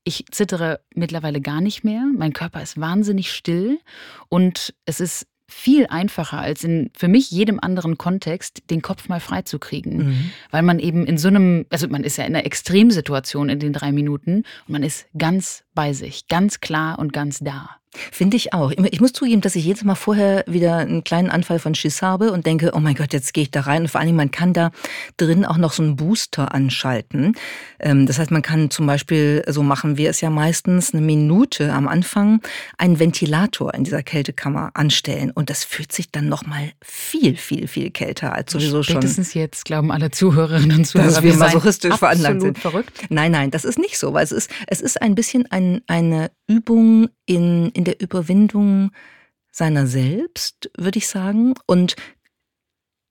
Ich 0.03 0.25
zittere 0.31 0.79
mittlerweile 0.95 1.41
gar 1.41 1.61
nicht 1.61 1.83
mehr. 1.83 2.05
Mein 2.17 2.33
Körper 2.33 2.63
ist 2.63 2.79
wahnsinnig 2.79 3.31
still 3.31 3.79
und 4.29 4.73
es 4.85 4.99
ist 4.99 5.27
viel 5.49 5.87
einfacher 5.87 6.39
als 6.39 6.63
in 6.63 6.91
für 6.95 7.07
mich 7.07 7.31
jedem 7.31 7.59
anderen 7.59 7.97
Kontext, 7.97 8.63
den 8.69 8.81
Kopf 8.81 9.09
mal 9.09 9.19
frei 9.19 9.41
zu 9.41 9.59
kriegen. 9.59 9.97
Mhm. 9.97 10.31
Weil 10.51 10.63
man 10.63 10.79
eben 10.79 11.05
in 11.05 11.17
so 11.17 11.27
einem, 11.27 11.65
also 11.69 11.87
man 11.87 12.03
ist 12.03 12.17
ja 12.17 12.25
in 12.25 12.35
einer 12.35 12.45
Extremsituation 12.45 13.49
in 13.49 13.59
den 13.59 13.73
drei 13.73 13.91
Minuten 13.91 14.43
und 14.67 14.69
man 14.69 14.83
ist 14.83 15.07
ganz 15.17 15.63
bei 15.73 15.93
sich, 15.93 16.27
ganz 16.27 16.59
klar 16.59 16.99
und 16.99 17.13
ganz 17.13 17.39
da. 17.39 17.78
Finde 17.91 18.37
ich 18.37 18.53
auch. 18.53 18.71
Ich 18.71 19.01
muss 19.01 19.13
zugeben, 19.13 19.41
dass 19.41 19.55
ich 19.55 19.65
jedes 19.65 19.83
Mal 19.83 19.95
vorher 19.95 20.43
wieder 20.47 20.77
einen 20.77 21.03
kleinen 21.03 21.31
Anfall 21.31 21.57
von 21.57 21.73
Schiss 21.73 22.03
habe 22.03 22.31
und 22.31 22.45
denke, 22.45 22.71
oh 22.75 22.79
mein 22.79 22.93
Gott, 22.93 23.13
jetzt 23.13 23.33
gehe 23.33 23.43
ich 23.43 23.51
da 23.51 23.61
rein. 23.61 23.83
Und 23.83 23.87
vor 23.87 23.99
allen 23.99 24.07
Dingen, 24.07 24.17
man 24.17 24.29
kann 24.29 24.53
da 24.53 24.71
drin 25.17 25.43
auch 25.43 25.57
noch 25.57 25.73
so 25.73 25.81
einen 25.81 25.95
Booster 25.95 26.53
anschalten. 26.53 27.33
Ähm, 27.79 28.05
das 28.05 28.19
heißt, 28.19 28.29
man 28.29 28.43
kann 28.43 28.69
zum 28.69 28.85
Beispiel, 28.85 29.43
so 29.47 29.63
machen 29.63 29.97
wir 29.97 30.11
es 30.11 30.21
ja 30.21 30.29
meistens, 30.29 30.93
eine 30.93 31.01
Minute 31.01 31.73
am 31.73 31.87
Anfang 31.87 32.41
einen 32.77 32.99
Ventilator 32.99 33.73
in 33.73 33.83
dieser 33.85 34.03
Kältekammer 34.03 34.69
anstellen. 34.75 35.31
Und 35.31 35.49
das 35.49 35.63
fühlt 35.63 35.91
sich 35.91 36.11
dann 36.11 36.29
nochmal 36.29 36.71
viel, 36.83 37.37
viel, 37.37 37.67
viel 37.67 37.89
kälter 37.89 38.33
als 38.33 38.51
sowieso 38.51 38.83
schon. 38.83 38.97
Spätestens 38.97 39.33
jetzt 39.33 39.65
glauben 39.65 39.91
alle 39.91 40.11
Zuhörerinnen 40.11 40.77
und 40.77 40.85
Zuhörer, 40.85 41.07
dass 41.07 41.23
wir 41.23 41.35
masochistisch 41.35 41.95
veranlagt 41.95 42.41
sind. 42.41 42.59
verrückt. 42.59 43.01
Nein, 43.09 43.31
nein, 43.31 43.49
das 43.49 43.65
ist 43.65 43.79
nicht 43.79 43.97
so, 43.97 44.13
weil 44.13 44.23
es 44.23 44.31
ist, 44.31 44.51
es 44.67 44.79
ist 44.79 45.01
ein 45.01 45.15
bisschen 45.15 45.49
ein, 45.51 45.81
eine 45.87 46.29
Übung 46.47 47.09
in, 47.25 47.69
in 47.79 47.85
der 47.85 48.01
Überwindung 48.01 48.91
seiner 49.51 49.87
selbst, 49.87 50.69
würde 50.77 50.97
ich 50.97 51.07
sagen. 51.07 51.53
Und 51.65 51.95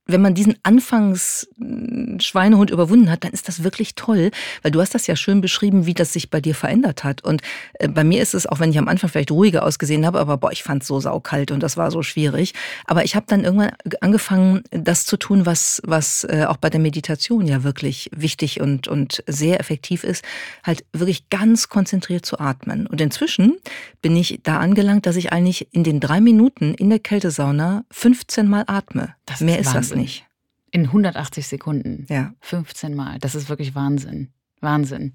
wenn 0.08 0.22
man 0.22 0.34
diesen 0.34 0.56
Anfangs-Schweinehund 0.62 2.70
überwunden 2.70 3.10
hat, 3.10 3.24
dann 3.24 3.32
ist 3.32 3.46
das 3.46 3.62
wirklich 3.62 3.94
toll, 3.94 4.30
weil 4.62 4.70
du 4.70 4.80
hast 4.80 4.94
das 4.94 5.06
ja 5.06 5.16
schön 5.16 5.42
beschrieben, 5.42 5.84
wie 5.84 5.92
das 5.92 6.14
sich 6.14 6.30
bei 6.30 6.40
dir 6.40 6.54
verändert 6.54 7.04
hat. 7.04 7.22
Und 7.22 7.42
äh, 7.74 7.88
bei 7.88 8.04
mir 8.04 8.22
ist 8.22 8.32
es, 8.34 8.46
auch 8.46 8.58
wenn 8.58 8.70
ich 8.70 8.78
am 8.78 8.88
Anfang 8.88 9.10
vielleicht 9.10 9.30
ruhiger 9.30 9.64
ausgesehen 9.64 10.06
habe, 10.06 10.18
aber 10.18 10.38
boah, 10.38 10.50
ich 10.50 10.62
fand 10.62 10.80
es 10.82 10.88
so 10.88 10.98
saukalt 10.98 11.50
und 11.50 11.62
das 11.62 11.76
war 11.76 11.90
so 11.90 12.02
schwierig. 12.02 12.54
Aber 12.86 13.04
ich 13.04 13.16
habe 13.16 13.26
dann 13.28 13.44
irgendwann 13.44 13.72
angefangen, 14.00 14.62
das 14.70 15.04
zu 15.04 15.18
tun, 15.18 15.44
was, 15.44 15.82
was 15.84 16.24
äh, 16.24 16.46
auch 16.48 16.56
bei 16.56 16.70
der 16.70 16.80
Meditation 16.80 17.46
ja 17.46 17.62
wirklich 17.62 18.10
wichtig 18.16 18.62
und, 18.62 18.88
und 18.88 19.22
sehr 19.26 19.60
effektiv 19.60 20.04
ist, 20.04 20.24
halt 20.64 20.86
wirklich 20.94 21.28
ganz 21.28 21.68
konzentriert 21.68 22.24
zu 22.24 22.40
atmen. 22.40 22.86
Und 22.86 23.02
inzwischen 23.02 23.58
bin 24.00 24.16
ich 24.16 24.40
da 24.42 24.58
angelangt, 24.58 25.04
dass 25.04 25.16
ich 25.16 25.32
eigentlich 25.32 25.68
in 25.72 25.84
den 25.84 26.00
drei 26.00 26.22
Minuten 26.22 26.72
in 26.72 26.88
der 26.88 26.98
Kältesauna 26.98 27.84
15 27.90 28.48
Mal 28.48 28.64
atme. 28.66 29.14
Das 29.26 29.40
Mehr 29.40 29.58
ist, 29.58 29.66
ist 29.66 29.74
das 29.74 29.97
nicht. 29.98 30.26
In 30.70 30.82
180 30.82 31.46
Sekunden. 31.46 32.06
Ja. 32.08 32.34
15 32.40 32.94
Mal. 32.94 33.18
Das 33.18 33.34
ist 33.34 33.48
wirklich 33.48 33.74
Wahnsinn. 33.74 34.32
Wahnsinn. 34.60 35.14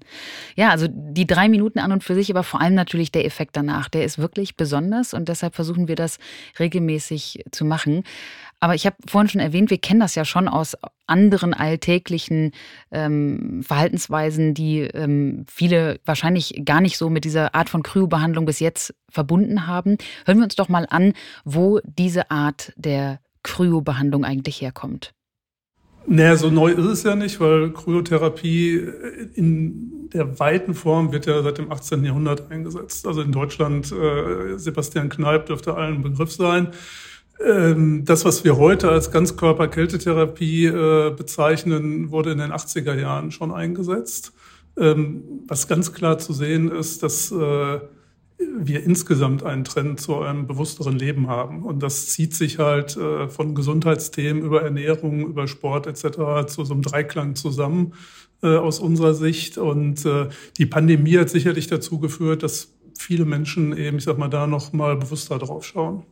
Ja, 0.56 0.70
also 0.70 0.86
die 0.90 1.26
drei 1.26 1.48
Minuten 1.48 1.78
an 1.78 1.92
und 1.92 2.04
für 2.04 2.14
sich, 2.14 2.30
aber 2.30 2.42
vor 2.42 2.60
allem 2.60 2.74
natürlich 2.74 3.12
der 3.12 3.24
Effekt 3.24 3.56
danach, 3.56 3.88
der 3.88 4.04
ist 4.04 4.18
wirklich 4.18 4.56
besonders 4.56 5.14
und 5.14 5.28
deshalb 5.28 5.54
versuchen 5.54 5.88
wir 5.88 5.96
das 5.96 6.18
regelmäßig 6.58 7.44
zu 7.50 7.64
machen. 7.64 8.04
Aber 8.60 8.74
ich 8.74 8.86
habe 8.86 8.96
vorhin 9.06 9.28
schon 9.28 9.40
erwähnt, 9.40 9.70
wir 9.70 9.78
kennen 9.78 10.00
das 10.00 10.14
ja 10.14 10.24
schon 10.24 10.48
aus 10.48 10.76
anderen 11.06 11.52
alltäglichen 11.52 12.52
ähm, 12.90 13.62
Verhaltensweisen, 13.62 14.54
die 14.54 14.80
ähm, 14.80 15.44
viele 15.46 16.00
wahrscheinlich 16.06 16.62
gar 16.64 16.80
nicht 16.80 16.96
so 16.96 17.10
mit 17.10 17.24
dieser 17.24 17.54
Art 17.54 17.68
von 17.68 17.82
Kryobehandlung 17.82 18.46
bis 18.46 18.60
jetzt 18.60 18.94
verbunden 19.10 19.66
haben. 19.66 19.98
Hören 20.24 20.38
wir 20.38 20.44
uns 20.44 20.56
doch 20.56 20.70
mal 20.70 20.86
an, 20.88 21.12
wo 21.44 21.80
diese 21.84 22.30
Art 22.30 22.72
der 22.76 23.20
Kryobehandlung 23.44 24.24
eigentlich 24.24 24.60
herkommt. 24.60 25.14
Naja, 26.06 26.36
so 26.36 26.50
neu 26.50 26.72
ist 26.72 26.84
es 26.84 27.02
ja 27.04 27.14
nicht, 27.14 27.40
weil 27.40 27.72
Kryotherapie 27.72 28.86
in 29.34 30.10
der 30.12 30.38
weiten 30.38 30.74
Form 30.74 31.12
wird 31.12 31.26
ja 31.26 31.42
seit 31.42 31.58
dem 31.58 31.72
18. 31.72 32.04
Jahrhundert 32.04 32.50
eingesetzt. 32.50 33.06
Also 33.06 33.22
in 33.22 33.32
Deutschland, 33.32 33.90
äh, 33.90 34.58
Sebastian 34.58 35.08
Kneipp 35.08 35.46
dürfte 35.46 35.74
allen 35.74 36.02
Begriff 36.02 36.32
sein. 36.32 36.68
Ähm, 37.44 38.04
das, 38.04 38.24
was 38.24 38.44
wir 38.44 38.58
heute 38.58 38.90
als 38.90 39.10
Ganzkörper-Kältetherapie 39.10 40.66
äh, 40.66 41.10
bezeichnen, 41.16 42.10
wurde 42.10 42.32
in 42.32 42.38
den 42.38 42.52
80er 42.52 42.94
Jahren 42.94 43.30
schon 43.32 43.52
eingesetzt. 43.52 44.32
Ähm, 44.78 45.22
was 45.46 45.68
ganz 45.68 45.92
klar 45.92 46.18
zu 46.18 46.32
sehen 46.32 46.70
ist, 46.70 47.02
dass 47.02 47.32
äh, 47.32 47.80
wir 48.56 48.82
insgesamt 48.82 49.42
einen 49.42 49.64
Trend 49.64 50.00
zu 50.00 50.20
einem 50.20 50.46
bewussteren 50.46 50.98
Leben 50.98 51.28
haben. 51.28 51.62
Und 51.62 51.82
das 51.82 52.08
zieht 52.08 52.34
sich 52.34 52.58
halt 52.58 52.96
äh, 52.96 53.28
von 53.28 53.54
Gesundheitsthemen 53.54 54.42
über 54.42 54.62
Ernährung, 54.62 55.26
über 55.26 55.46
Sport 55.46 55.86
etc. 55.86 56.46
zu 56.46 56.64
so 56.64 56.74
einem 56.74 56.82
Dreiklang 56.82 57.34
zusammen 57.34 57.94
äh, 58.42 58.56
aus 58.56 58.78
unserer 58.78 59.14
Sicht. 59.14 59.58
Und 59.58 60.04
äh, 60.06 60.28
die 60.58 60.66
Pandemie 60.66 61.18
hat 61.18 61.30
sicherlich 61.30 61.66
dazu 61.66 61.98
geführt, 61.98 62.42
dass 62.42 62.74
viele 62.98 63.24
Menschen 63.24 63.76
eben, 63.76 63.98
ich 63.98 64.04
sag 64.04 64.18
mal, 64.18 64.28
da 64.28 64.46
noch 64.46 64.72
mal 64.72 64.96
bewusster 64.96 65.38
drauf 65.38 65.64
schauen. 65.64 66.04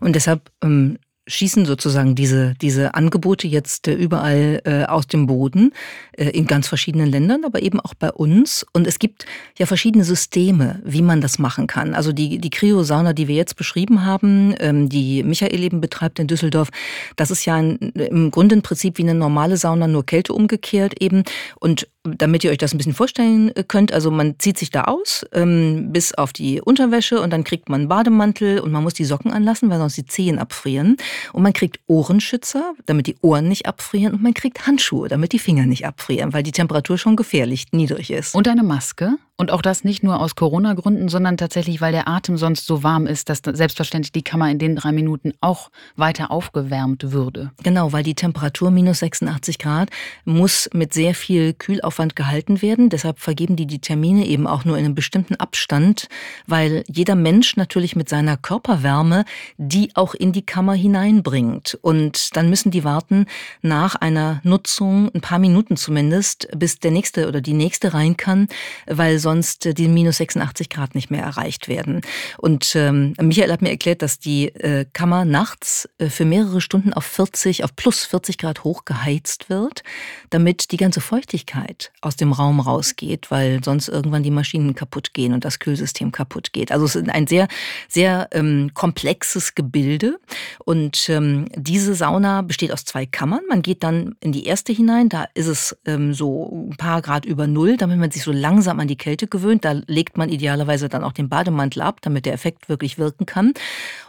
Und 0.00 0.14
deshalb 0.14 0.50
ähm, 0.62 0.98
schießen 1.28 1.66
sozusagen 1.66 2.14
diese, 2.14 2.54
diese 2.60 2.94
Angebote 2.94 3.46
jetzt 3.46 3.86
äh, 3.86 3.94
überall 3.94 4.60
äh, 4.64 4.84
aus 4.84 5.06
dem 5.06 5.26
Boden, 5.26 5.72
äh, 6.12 6.30
in 6.30 6.46
ganz 6.46 6.66
verschiedenen 6.66 7.08
Ländern, 7.08 7.44
aber 7.44 7.62
eben 7.62 7.78
auch 7.78 7.94
bei 7.94 8.10
uns. 8.10 8.66
Und 8.72 8.86
es 8.86 8.98
gibt 8.98 9.26
ja 9.58 9.66
verschiedene 9.66 10.04
Systeme, 10.04 10.80
wie 10.84 11.02
man 11.02 11.20
das 11.20 11.38
machen 11.38 11.66
kann. 11.66 11.94
Also 11.94 12.12
die, 12.12 12.38
die 12.38 12.50
Kryosauna, 12.50 13.12
die 13.12 13.28
wir 13.28 13.36
jetzt 13.36 13.56
beschrieben 13.56 14.04
haben, 14.04 14.54
ähm, 14.58 14.88
die 14.88 15.22
Michael 15.22 15.62
eben 15.62 15.80
betreibt 15.80 16.18
in 16.18 16.26
Düsseldorf, 16.26 16.70
das 17.16 17.30
ist 17.30 17.44
ja 17.44 17.56
ein, 17.56 17.76
im 17.76 18.30
Grunde 18.30 18.56
ein 18.56 18.62
Prinzip 18.62 18.98
wie 18.98 19.02
eine 19.02 19.14
normale 19.14 19.56
Sauna, 19.56 19.86
nur 19.86 20.04
Kälte 20.04 20.32
umgekehrt 20.32 21.00
eben. 21.00 21.22
Und 21.60 21.86
damit 22.16 22.44
ihr 22.44 22.50
euch 22.50 22.58
das 22.58 22.72
ein 22.72 22.78
bisschen 22.78 22.94
vorstellen 22.94 23.54
äh, 23.56 23.64
könnt, 23.64 23.92
also 23.92 24.10
man 24.10 24.38
zieht 24.38 24.58
sich 24.58 24.70
da 24.70 24.84
aus, 24.84 25.26
ähm, 25.32 25.92
bis 25.92 26.14
auf 26.14 26.32
die 26.32 26.60
Unterwäsche 26.60 27.20
und 27.20 27.30
dann 27.30 27.44
kriegt 27.44 27.68
man 27.68 27.82
einen 27.82 27.88
Bademantel 27.88 28.60
und 28.60 28.72
man 28.72 28.82
muss 28.82 28.94
die 28.94 29.04
Socken 29.04 29.32
anlassen, 29.32 29.70
weil 29.70 29.78
sonst 29.78 29.96
die 29.96 30.06
Zehen 30.06 30.38
abfrieren. 30.38 30.96
Und 31.32 31.42
man 31.42 31.52
kriegt 31.52 31.80
Ohrenschützer, 31.86 32.74
damit 32.86 33.06
die 33.06 33.16
Ohren 33.20 33.48
nicht 33.48 33.66
abfrieren 33.66 34.14
und 34.14 34.22
man 34.22 34.34
kriegt 34.34 34.66
Handschuhe, 34.66 35.08
damit 35.08 35.32
die 35.32 35.38
Finger 35.38 35.66
nicht 35.66 35.86
abfrieren, 35.86 36.32
weil 36.32 36.42
die 36.42 36.52
Temperatur 36.52 36.98
schon 36.98 37.16
gefährlich 37.16 37.66
niedrig 37.72 38.10
ist. 38.10 38.34
Und 38.34 38.48
eine 38.48 38.62
Maske? 38.62 39.18
Und 39.40 39.52
auch 39.52 39.62
das 39.62 39.84
nicht 39.84 40.02
nur 40.02 40.18
aus 40.18 40.34
Corona-Gründen, 40.34 41.08
sondern 41.08 41.36
tatsächlich, 41.36 41.80
weil 41.80 41.92
der 41.92 42.08
Atem 42.08 42.36
sonst 42.36 42.66
so 42.66 42.82
warm 42.82 43.06
ist, 43.06 43.28
dass 43.28 43.40
selbstverständlich 43.44 44.10
die 44.10 44.22
Kammer 44.22 44.50
in 44.50 44.58
den 44.58 44.74
drei 44.74 44.90
Minuten 44.90 45.32
auch 45.40 45.70
weiter 45.94 46.32
aufgewärmt 46.32 47.12
würde. 47.12 47.52
Genau, 47.62 47.92
weil 47.92 48.02
die 48.02 48.16
Temperatur 48.16 48.72
minus 48.72 48.98
86 48.98 49.60
Grad 49.60 49.90
muss 50.24 50.68
mit 50.72 50.92
sehr 50.92 51.14
viel 51.14 51.52
Kühlaufwand 51.52 52.16
gehalten 52.16 52.62
werden. 52.62 52.88
Deshalb 52.88 53.20
vergeben 53.20 53.54
die 53.54 53.68
die 53.68 53.78
Termine 53.78 54.26
eben 54.26 54.48
auch 54.48 54.64
nur 54.64 54.76
in 54.76 54.84
einem 54.84 54.96
bestimmten 54.96 55.36
Abstand, 55.36 56.08
weil 56.48 56.82
jeder 56.88 57.14
Mensch 57.14 57.56
natürlich 57.56 57.94
mit 57.94 58.08
seiner 58.08 58.36
Körperwärme 58.36 59.24
die 59.56 59.94
auch 59.94 60.14
in 60.14 60.32
die 60.32 60.44
Kammer 60.44 60.74
hineinbringt. 60.74 61.78
Und 61.80 62.36
dann 62.36 62.50
müssen 62.50 62.72
die 62.72 62.82
warten 62.82 63.26
nach 63.62 63.94
einer 63.94 64.40
Nutzung 64.42 65.14
ein 65.14 65.20
paar 65.20 65.38
Minuten 65.38 65.76
zumindest, 65.76 66.48
bis 66.56 66.80
der 66.80 66.90
nächste 66.90 67.28
oder 67.28 67.40
die 67.40 67.52
nächste 67.52 67.94
rein 67.94 68.16
kann, 68.16 68.48
weil 68.88 69.20
sonst 69.20 69.27
äh, 69.66 69.74
die 69.74 69.88
minus 69.88 70.18
86 70.18 70.68
Grad 70.68 70.94
nicht 70.94 71.10
mehr 71.10 71.22
erreicht 71.22 71.68
werden. 71.68 72.02
Und 72.36 72.74
ähm, 72.74 73.14
Michael 73.20 73.52
hat 73.52 73.62
mir 73.62 73.70
erklärt, 73.70 74.02
dass 74.02 74.18
die 74.18 74.48
äh, 74.48 74.84
Kammer 74.92 75.24
nachts 75.24 75.88
äh, 75.98 76.08
für 76.08 76.24
mehrere 76.24 76.60
Stunden 76.60 76.92
auf 76.92 77.04
40, 77.04 77.64
auf 77.64 77.74
plus 77.76 78.04
40 78.04 78.38
Grad 78.38 78.64
hochgeheizt 78.64 79.50
wird, 79.50 79.82
damit 80.30 80.72
die 80.72 80.76
ganze 80.76 81.00
Feuchtigkeit 81.00 81.92
aus 82.00 82.16
dem 82.16 82.32
Raum 82.32 82.60
rausgeht, 82.60 83.30
weil 83.30 83.62
sonst 83.62 83.88
irgendwann 83.88 84.22
die 84.22 84.30
Maschinen 84.30 84.74
kaputt 84.74 85.12
gehen 85.12 85.34
und 85.34 85.44
das 85.44 85.58
Kühlsystem 85.58 86.12
kaputt 86.12 86.52
geht. 86.52 86.72
Also 86.72 86.86
es 86.86 86.96
ist 86.96 87.08
ein 87.10 87.26
sehr, 87.26 87.48
sehr 87.88 88.28
ähm, 88.32 88.70
komplexes 88.74 89.54
Gebilde. 89.54 90.18
Und 90.64 91.08
ähm, 91.08 91.46
diese 91.54 91.94
Sauna 91.94 92.42
besteht 92.42 92.72
aus 92.72 92.84
zwei 92.84 93.04
Kammern. 93.04 93.40
Man 93.48 93.62
geht 93.62 93.82
dann 93.82 94.14
in 94.20 94.32
die 94.32 94.46
erste 94.46 94.72
hinein, 94.72 95.08
da 95.08 95.26
ist 95.34 95.46
es 95.46 95.76
ähm, 95.84 96.14
so 96.14 96.68
ein 96.70 96.76
paar 96.76 97.02
Grad 97.02 97.24
über 97.24 97.46
Null, 97.46 97.76
damit 97.76 97.98
man 97.98 98.10
sich 98.10 98.22
so 98.22 98.32
langsam 98.32 98.80
an 98.80 98.88
die 98.88 98.96
Kälte 98.96 99.08
Kälte 99.08 99.26
gewöhnt. 99.26 99.64
Da 99.64 99.72
legt 99.86 100.18
man 100.18 100.28
idealerweise 100.28 100.88
dann 100.88 101.02
auch 101.02 101.12
den 101.12 101.28
Bademantel 101.28 101.82
ab, 101.82 102.00
damit 102.02 102.26
der 102.26 102.34
Effekt 102.34 102.68
wirklich 102.68 102.98
wirken 102.98 103.26
kann. 103.26 103.54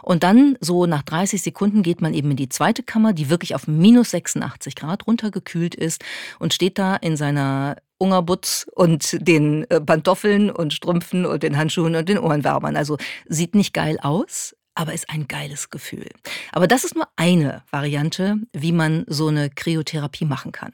Und 0.02 0.22
dann 0.22 0.56
so 0.60 0.86
nach 0.86 1.02
30 1.02 1.40
Sekunden 1.42 1.82
geht 1.82 2.00
man 2.00 2.14
eben 2.14 2.30
in 2.30 2.36
die 2.36 2.48
zweite 2.48 2.82
Kammer, 2.82 3.12
die 3.12 3.30
wirklich 3.30 3.54
auf 3.54 3.66
minus 3.66 4.10
86 4.10 4.76
Grad 4.76 5.06
runtergekühlt 5.06 5.74
ist 5.74 6.04
und 6.38 6.54
steht 6.54 6.78
da 6.78 6.96
in 6.96 7.16
seiner 7.16 7.76
Ungerbutz 7.98 8.66
und 8.74 9.16
den 9.26 9.70
äh, 9.70 9.80
Pantoffeln 9.80 10.50
und 10.50 10.72
Strümpfen 10.72 11.26
und 11.26 11.42
den 11.42 11.56
Handschuhen 11.56 11.94
und 11.94 12.08
den 12.08 12.18
Ohrenwärmern. 12.18 12.76
Also 12.76 12.96
sieht 13.28 13.54
nicht 13.54 13.74
geil 13.74 13.98
aus, 14.00 14.56
aber 14.74 14.94
ist 14.94 15.10
ein 15.10 15.28
geiles 15.28 15.70
Gefühl. 15.70 16.08
Aber 16.52 16.66
das 16.66 16.84
ist 16.84 16.94
nur 16.94 17.08
eine 17.16 17.62
Variante, 17.70 18.36
wie 18.52 18.72
man 18.72 19.04
so 19.06 19.28
eine 19.28 19.50
Kryotherapie 19.50 20.24
machen 20.24 20.52
kann. 20.52 20.72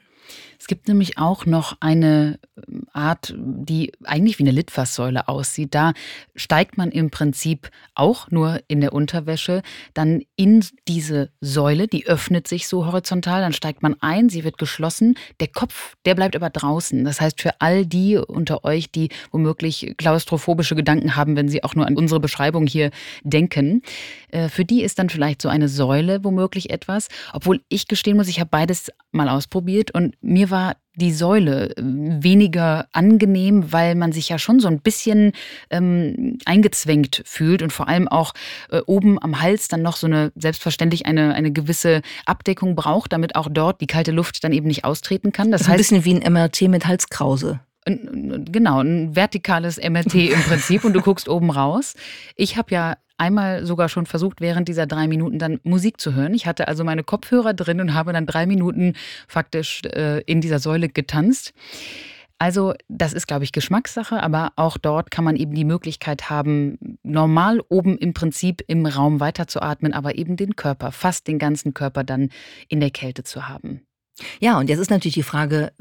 Es 0.59 0.67
gibt 0.67 0.87
nämlich 0.87 1.17
auch 1.17 1.45
noch 1.45 1.77
eine 1.79 2.39
ähm, 2.67 2.87
Art, 2.93 3.33
die 3.37 3.91
eigentlich 4.03 4.39
wie 4.39 4.43
eine 4.43 4.51
Litfaßsäule 4.51 5.27
aussieht. 5.27 5.75
Da 5.75 5.93
steigt 6.35 6.77
man 6.77 6.91
im 6.91 7.11
Prinzip 7.11 7.69
auch 7.95 8.31
nur 8.31 8.61
in 8.67 8.81
der 8.81 8.93
Unterwäsche 8.93 9.61
dann 9.93 10.23
in 10.35 10.65
diese 10.87 11.29
Säule, 11.41 11.87
die 11.87 12.07
öffnet 12.07 12.47
sich 12.47 12.67
so 12.67 12.85
horizontal, 12.85 13.41
dann 13.41 13.53
steigt 13.53 13.83
man 13.83 13.95
ein, 14.01 14.29
sie 14.29 14.43
wird 14.43 14.57
geschlossen. 14.57 15.15
Der 15.39 15.47
Kopf, 15.47 15.95
der 16.05 16.15
bleibt 16.15 16.35
aber 16.35 16.49
draußen. 16.49 17.03
Das 17.03 17.21
heißt, 17.21 17.41
für 17.41 17.61
all 17.61 17.85
die 17.85 18.17
unter 18.17 18.63
euch, 18.63 18.91
die 18.91 19.09
womöglich 19.31 19.95
klaustrophobische 19.97 20.75
Gedanken 20.75 21.15
haben, 21.15 21.35
wenn 21.35 21.49
sie 21.49 21.63
auch 21.63 21.75
nur 21.75 21.85
an 21.85 21.95
unsere 21.95 22.19
Beschreibung 22.19 22.67
hier 22.67 22.91
denken, 23.23 23.83
äh, 24.29 24.49
für 24.49 24.65
die 24.65 24.83
ist 24.83 24.99
dann 24.99 25.09
vielleicht 25.09 25.41
so 25.41 25.49
eine 25.49 25.69
Säule 25.69 26.23
womöglich 26.23 26.69
etwas. 26.69 27.09
Obwohl 27.33 27.61
ich 27.69 27.87
gestehen 27.87 28.17
muss, 28.17 28.27
ich 28.27 28.39
habe 28.39 28.49
beides 28.49 28.91
mal 29.11 29.29
ausprobiert 29.29 29.91
und 29.91 30.15
mir 30.21 30.46
war 30.49 30.75
die 30.95 31.13
Säule 31.13 31.69
äh, 31.77 31.81
weniger 31.83 32.87
angenehm, 32.91 33.71
weil 33.71 33.95
man 33.95 34.11
sich 34.11 34.29
ja 34.29 34.39
schon 34.39 34.59
so 34.59 34.67
ein 34.67 34.79
bisschen 34.79 35.31
ähm, 35.69 36.39
eingezwängt 36.45 37.21
fühlt 37.25 37.61
und 37.61 37.71
vor 37.71 37.87
allem 37.87 38.07
auch 38.07 38.33
äh, 38.71 38.79
oben 38.85 39.21
am 39.21 39.41
Hals 39.41 39.67
dann 39.67 39.81
noch 39.81 39.95
so 39.95 40.07
eine 40.07 40.31
selbstverständlich 40.35 41.05
eine, 41.05 41.35
eine 41.35 41.51
gewisse 41.51 42.01
Abdeckung 42.25 42.75
braucht, 42.75 43.13
damit 43.13 43.35
auch 43.35 43.47
dort 43.51 43.79
die 43.79 43.87
kalte 43.87 44.11
Luft 44.11 44.43
dann 44.43 44.51
eben 44.51 44.67
nicht 44.67 44.83
austreten 44.83 45.31
kann. 45.31 45.51
Das, 45.51 45.61
das 45.61 45.69
heißt, 45.69 45.91
ein 45.91 46.01
bisschen 46.01 46.05
wie 46.05 46.25
ein 46.25 46.33
MRT 46.33 46.61
mit 46.63 46.87
Halskrause. 46.87 47.59
Genau, 47.87 48.81
ein 48.81 49.15
vertikales 49.15 49.77
MRT 49.77 50.15
im 50.15 50.41
Prinzip 50.41 50.83
und 50.83 50.93
du 50.93 51.01
guckst 51.01 51.29
oben 51.29 51.49
raus. 51.49 51.95
Ich 52.35 52.57
habe 52.57 52.71
ja 52.71 52.97
einmal 53.17 53.65
sogar 53.65 53.89
schon 53.89 54.05
versucht, 54.05 54.41
während 54.41 54.67
dieser 54.67 54.85
drei 54.85 55.07
Minuten 55.07 55.39
dann 55.39 55.59
Musik 55.63 55.99
zu 55.99 56.13
hören. 56.13 56.33
Ich 56.33 56.45
hatte 56.45 56.67
also 56.67 56.83
meine 56.83 57.03
Kopfhörer 57.03 57.53
drin 57.53 57.81
und 57.81 57.93
habe 57.93 58.13
dann 58.13 58.25
drei 58.25 58.45
Minuten 58.45 58.93
faktisch 59.27 59.81
äh, 59.85 60.21
in 60.21 60.41
dieser 60.41 60.59
Säule 60.59 60.89
getanzt. 60.89 61.53
Also 62.39 62.75
das 62.87 63.13
ist, 63.13 63.27
glaube 63.27 63.45
ich, 63.45 63.51
Geschmackssache, 63.51 64.21
aber 64.21 64.51
auch 64.57 64.77
dort 64.77 65.09
kann 65.09 65.23
man 65.23 65.35
eben 65.35 65.55
die 65.55 65.65
Möglichkeit 65.65 66.29
haben, 66.29 66.77
normal 67.01 67.61
oben 67.69 67.97
im 67.97 68.13
Prinzip 68.13 68.63
im 68.67 68.85
Raum 68.85 69.19
weiterzuatmen, 69.19 69.93
aber 69.93 70.17
eben 70.17 70.35
den 70.35 70.55
Körper, 70.55 70.91
fast 70.91 71.27
den 71.27 71.39
ganzen 71.39 71.73
Körper 71.73 72.03
dann 72.03 72.29
in 72.67 72.79
der 72.79 72.91
Kälte 72.91 73.23
zu 73.23 73.47
haben. 73.47 73.86
Ja, 74.39 74.57
und 74.59 74.69
jetzt 74.69 74.79
ist 74.79 74.89
natürlich 74.89 75.15
die 75.15 75.23
Frage, 75.23 75.71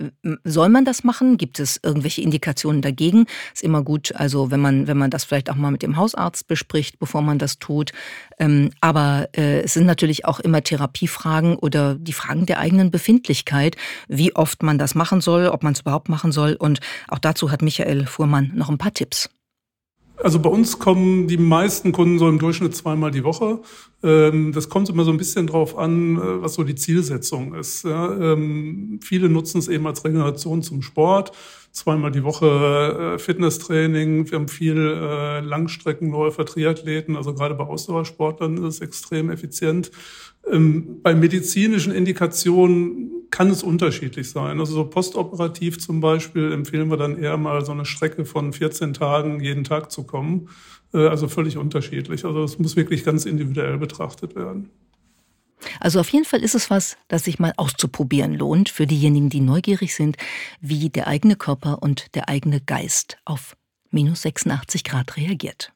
soll 0.44 0.68
man 0.68 0.84
das 0.84 1.04
machen? 1.04 1.38
Gibt 1.38 1.58
es 1.58 1.80
irgendwelche 1.82 2.20
Indikationen 2.20 2.82
dagegen? 2.82 3.26
Ist 3.54 3.62
immer 3.62 3.82
gut, 3.82 4.14
also 4.14 4.50
wenn 4.50 4.60
man, 4.60 4.86
wenn 4.86 4.98
man 4.98 5.10
das 5.10 5.24
vielleicht 5.24 5.50
auch 5.50 5.54
mal 5.54 5.70
mit 5.70 5.82
dem 5.82 5.96
Hausarzt 5.96 6.46
bespricht, 6.46 6.98
bevor 6.98 7.22
man 7.22 7.38
das 7.38 7.58
tut. 7.58 7.92
Ähm, 8.38 8.70
aber 8.80 9.28
äh, 9.36 9.60
es 9.60 9.74
sind 9.74 9.86
natürlich 9.86 10.24
auch 10.24 10.40
immer 10.40 10.62
Therapiefragen 10.62 11.56
oder 11.56 11.94
die 11.94 12.12
Fragen 12.12 12.46
der 12.46 12.58
eigenen 12.58 12.90
Befindlichkeit, 12.90 13.76
wie 14.08 14.34
oft 14.34 14.62
man 14.62 14.78
das 14.78 14.94
machen 14.94 15.20
soll, 15.20 15.48
ob 15.48 15.62
man 15.62 15.72
es 15.72 15.80
überhaupt 15.80 16.08
machen 16.08 16.32
soll. 16.32 16.54
Und 16.54 16.80
auch 17.08 17.18
dazu 17.18 17.50
hat 17.50 17.62
Michael 17.62 18.06
Fuhrmann 18.06 18.52
noch 18.54 18.68
ein 18.68 18.78
paar 18.78 18.92
Tipps. 18.92 19.30
Also 20.22 20.40
bei 20.40 20.48
uns 20.48 20.78
kommen 20.78 21.28
die 21.28 21.36
meisten 21.36 21.92
Kunden 21.92 22.18
so 22.18 22.28
im 22.28 22.38
Durchschnitt 22.38 22.74
zweimal 22.74 23.10
die 23.10 23.24
Woche. 23.24 23.60
Ähm, 24.02 24.52
das 24.52 24.68
kommt 24.68 24.88
immer 24.88 25.04
so 25.04 25.10
ein 25.10 25.18
bisschen 25.18 25.46
drauf 25.46 25.76
an, 25.76 26.16
äh, 26.16 26.42
was 26.42 26.54
so 26.54 26.64
die 26.64 26.74
Zielsetzung 26.74 27.54
ist. 27.54 27.84
Ähm, 27.84 28.98
viele 29.02 29.28
nutzen 29.28 29.58
es 29.58 29.68
eben 29.68 29.86
als 29.86 30.04
Regeneration 30.04 30.62
zum 30.62 30.82
Sport. 30.82 31.32
Zweimal 31.72 32.12
die 32.12 32.24
Woche 32.24 33.14
äh, 33.14 33.18
Fitnesstraining. 33.18 34.30
Wir 34.30 34.38
haben 34.38 34.48
viel 34.48 34.78
äh, 34.78 35.40
Langstreckenläufer, 35.40 36.46
Triathleten. 36.46 37.16
Also 37.16 37.34
gerade 37.34 37.54
bei 37.54 37.64
Ausdauersportlern 37.64 38.56
ist 38.58 38.76
es 38.76 38.80
extrem 38.80 39.28
effizient. 39.28 39.90
Ähm, 40.50 41.00
bei 41.02 41.14
medizinischen 41.14 41.92
Indikationen 41.92 43.10
kann 43.30 43.50
es 43.50 43.62
unterschiedlich 43.62 44.30
sein. 44.30 44.60
Also 44.60 44.74
so 44.74 44.84
postoperativ 44.84 45.78
zum 45.78 46.00
Beispiel 46.00 46.52
empfehlen 46.52 46.90
wir 46.90 46.96
dann 46.96 47.18
eher 47.18 47.36
mal 47.36 47.64
so 47.64 47.72
eine 47.72 47.84
Strecke 47.84 48.24
von 48.24 48.52
14 48.52 48.94
Tagen 48.94 49.40
jeden 49.40 49.64
Tag 49.64 49.90
zu 49.90 50.04
kommen. 50.04 50.48
Äh, 50.94 51.08
also 51.08 51.28
völlig 51.28 51.56
unterschiedlich. 51.56 52.24
Also 52.24 52.42
es 52.44 52.58
muss 52.58 52.76
wirklich 52.76 53.04
ganz 53.04 53.24
individuell 53.24 53.78
betrachtet 53.78 54.36
werden. 54.36 54.70
Also 55.80 56.00
auf 56.00 56.08
jeden 56.10 56.24
Fall 56.24 56.42
ist 56.42 56.54
es 56.54 56.70
was, 56.70 56.96
das 57.08 57.24
sich 57.24 57.38
mal 57.38 57.52
auszuprobieren 57.56 58.34
lohnt 58.34 58.68
für 58.68 58.86
diejenigen, 58.86 59.30
die 59.30 59.40
neugierig 59.40 59.94
sind, 59.94 60.16
wie 60.60 60.90
der 60.90 61.06
eigene 61.06 61.36
Körper 61.36 61.82
und 61.82 62.14
der 62.14 62.28
eigene 62.28 62.60
Geist 62.60 63.18
auf 63.24 63.56
minus 63.90 64.22
86 64.22 64.84
Grad 64.84 65.16
reagiert. 65.16 65.72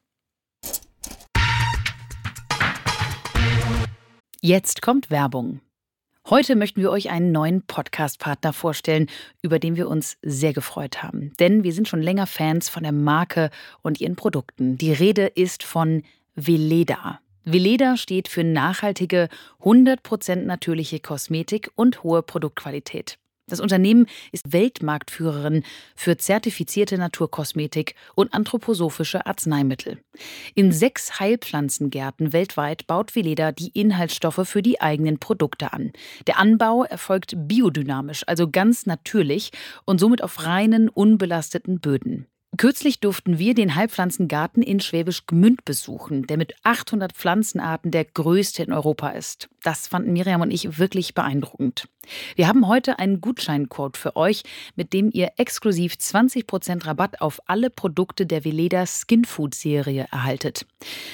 Jetzt 4.43 4.81
kommt 4.81 5.11
Werbung. 5.11 5.59
Heute 6.27 6.55
möchten 6.55 6.81
wir 6.81 6.89
euch 6.89 7.11
einen 7.11 7.31
neuen 7.31 7.61
Podcast-Partner 7.61 8.53
vorstellen, 8.53 9.05
über 9.43 9.59
den 9.59 9.75
wir 9.75 9.87
uns 9.87 10.17
sehr 10.23 10.51
gefreut 10.51 11.03
haben. 11.03 11.31
Denn 11.39 11.63
wir 11.63 11.73
sind 11.73 11.87
schon 11.87 12.01
länger 12.01 12.25
Fans 12.25 12.67
von 12.67 12.81
der 12.81 12.91
Marke 12.91 13.51
und 13.83 14.01
ihren 14.01 14.15
Produkten. 14.15 14.79
Die 14.79 14.93
Rede 14.93 15.27
ist 15.27 15.61
von 15.61 16.01
Veleda. 16.33 17.19
Veleda 17.43 17.97
steht 17.97 18.27
für 18.27 18.43
nachhaltige, 18.43 19.29
100% 19.61 20.37
natürliche 20.37 20.99
Kosmetik 20.99 21.69
und 21.75 22.01
hohe 22.01 22.23
Produktqualität. 22.23 23.19
Das 23.51 23.59
Unternehmen 23.59 24.07
ist 24.31 24.53
Weltmarktführerin 24.53 25.63
für 25.93 26.15
zertifizierte 26.15 26.97
Naturkosmetik 26.97 27.95
und 28.15 28.33
anthroposophische 28.33 29.25
Arzneimittel. 29.25 29.97
In 30.55 30.71
sechs 30.71 31.19
Heilpflanzengärten 31.19 32.31
weltweit 32.31 32.87
baut 32.87 33.13
Veleda 33.13 33.51
die 33.51 33.77
Inhaltsstoffe 33.77 34.47
für 34.47 34.61
die 34.61 34.79
eigenen 34.79 35.19
Produkte 35.19 35.73
an. 35.73 35.91
Der 36.27 36.39
Anbau 36.39 36.85
erfolgt 36.85 37.33
biodynamisch, 37.35 38.23
also 38.25 38.49
ganz 38.49 38.85
natürlich 38.85 39.51
und 39.83 39.99
somit 39.99 40.23
auf 40.23 40.45
reinen, 40.45 40.87
unbelasteten 40.87 41.81
Böden. 41.81 42.27
Kürzlich 42.57 42.99
durften 42.99 43.39
wir 43.39 43.53
den 43.53 43.75
Heilpflanzengarten 43.75 44.61
in 44.61 44.81
Schwäbisch 44.81 45.25
Gmünd 45.25 45.63
besuchen, 45.63 46.27
der 46.27 46.37
mit 46.37 46.53
800 46.63 47.13
Pflanzenarten 47.13 47.91
der 47.91 48.05
größte 48.05 48.63
in 48.63 48.73
Europa 48.73 49.09
ist. 49.09 49.49
Das 49.63 49.87
fanden 49.87 50.13
Miriam 50.13 50.41
und 50.41 50.51
ich 50.51 50.77
wirklich 50.77 51.13
beeindruckend. 51.13 51.87
Wir 52.35 52.47
haben 52.47 52.67
heute 52.67 52.99
einen 52.99 53.21
Gutscheincode 53.21 53.97
für 53.97 54.15
euch, 54.15 54.43
mit 54.75 54.93
dem 54.93 55.09
ihr 55.13 55.31
exklusiv 55.37 55.93
20% 55.93 56.85
Rabatt 56.85 57.21
auf 57.21 57.39
alle 57.45 57.69
Produkte 57.69 58.25
der 58.25 58.43
Veleda 58.43 58.85
Skin 58.85 59.25
Food 59.25 59.55
Serie 59.55 60.07
erhaltet. 60.11 60.65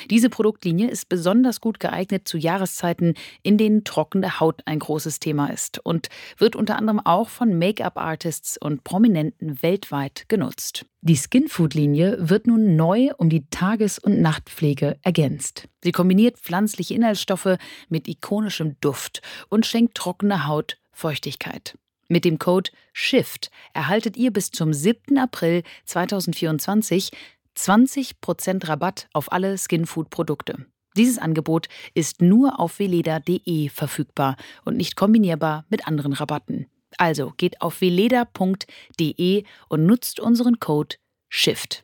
Diese 0.10 0.30
Produktlinie 0.30 0.90
ist 0.90 1.10
besonders 1.10 1.62
gut 1.62 1.80
geeignet 1.80 2.28
zu 2.28 2.38
Jahreszeiten, 2.38 3.16
in 3.44 3.58
denen 3.58 3.84
trockene 3.84 4.40
Haut 4.40 4.62
ein 4.66 4.80
großes 4.80 5.20
Thema 5.20 5.48
ist 5.48 5.80
und 5.84 6.10
wird 6.38 6.56
unter 6.56 6.78
anderem 6.78 7.00
auch 7.00 7.30
von 7.30 7.58
Make-up-Artists 7.58 8.58
und 8.58 8.84
Prominenten 8.84 9.62
weltweit 9.62 10.26
genutzt. 10.30 10.86
Die 11.02 11.16
Skinfood-Linie 11.16 12.18
wird 12.20 12.48
nun 12.48 12.76
neu 12.76 13.12
um 13.18 13.30
die 13.30 13.48
Tages- 13.50 14.00
und 14.00 14.20
Nachtpflege 14.20 14.98
ergänzt. 15.04 15.68
Sie 15.84 15.92
kombiniert 15.92 16.40
pflanzliche 16.40 16.94
Inhaltsstoffe 16.94 17.58
mit 17.90 18.08
ikonischem 18.08 18.76
Duft 18.82 19.22
und 19.50 19.66
schenkt 19.66 19.96
trockene 19.96 20.48
Haut 20.48 20.78
Feuchtigkeit. 20.92 21.78
Mit 22.10 22.26
dem 22.26 22.40
Code 22.40 22.72
SHIFT 22.94 23.52
erhaltet 23.74 24.18
ihr 24.18 24.32
bis 24.32 24.52
zum 24.52 24.74
7. 24.74 25.18
April 25.18 25.64
2024 25.86 27.12
20% 27.56 28.68
Rabatt 28.68 29.08
auf 29.14 29.32
alle 29.32 29.58
Skinfood-Produkte. 29.58 30.66
Dieses 30.96 31.20
Angebot 31.20 31.68
ist 31.94 32.22
nur 32.22 32.60
auf 32.60 32.80
veleda.de 32.80 33.70
verfügbar 33.70 34.36
und 34.66 34.78
nicht 34.78 34.96
kombinierbar 34.96 35.66
mit 35.70 35.88
anderen 35.88 36.14
Rabatten. 36.14 36.68
Also 36.98 37.34
geht 37.38 37.62
auf 37.62 37.82
veleda.de 37.82 39.44
und 39.70 39.86
nutzt 39.86 40.20
unseren 40.20 40.60
Code 40.60 40.96
SHIFT. 41.30 41.84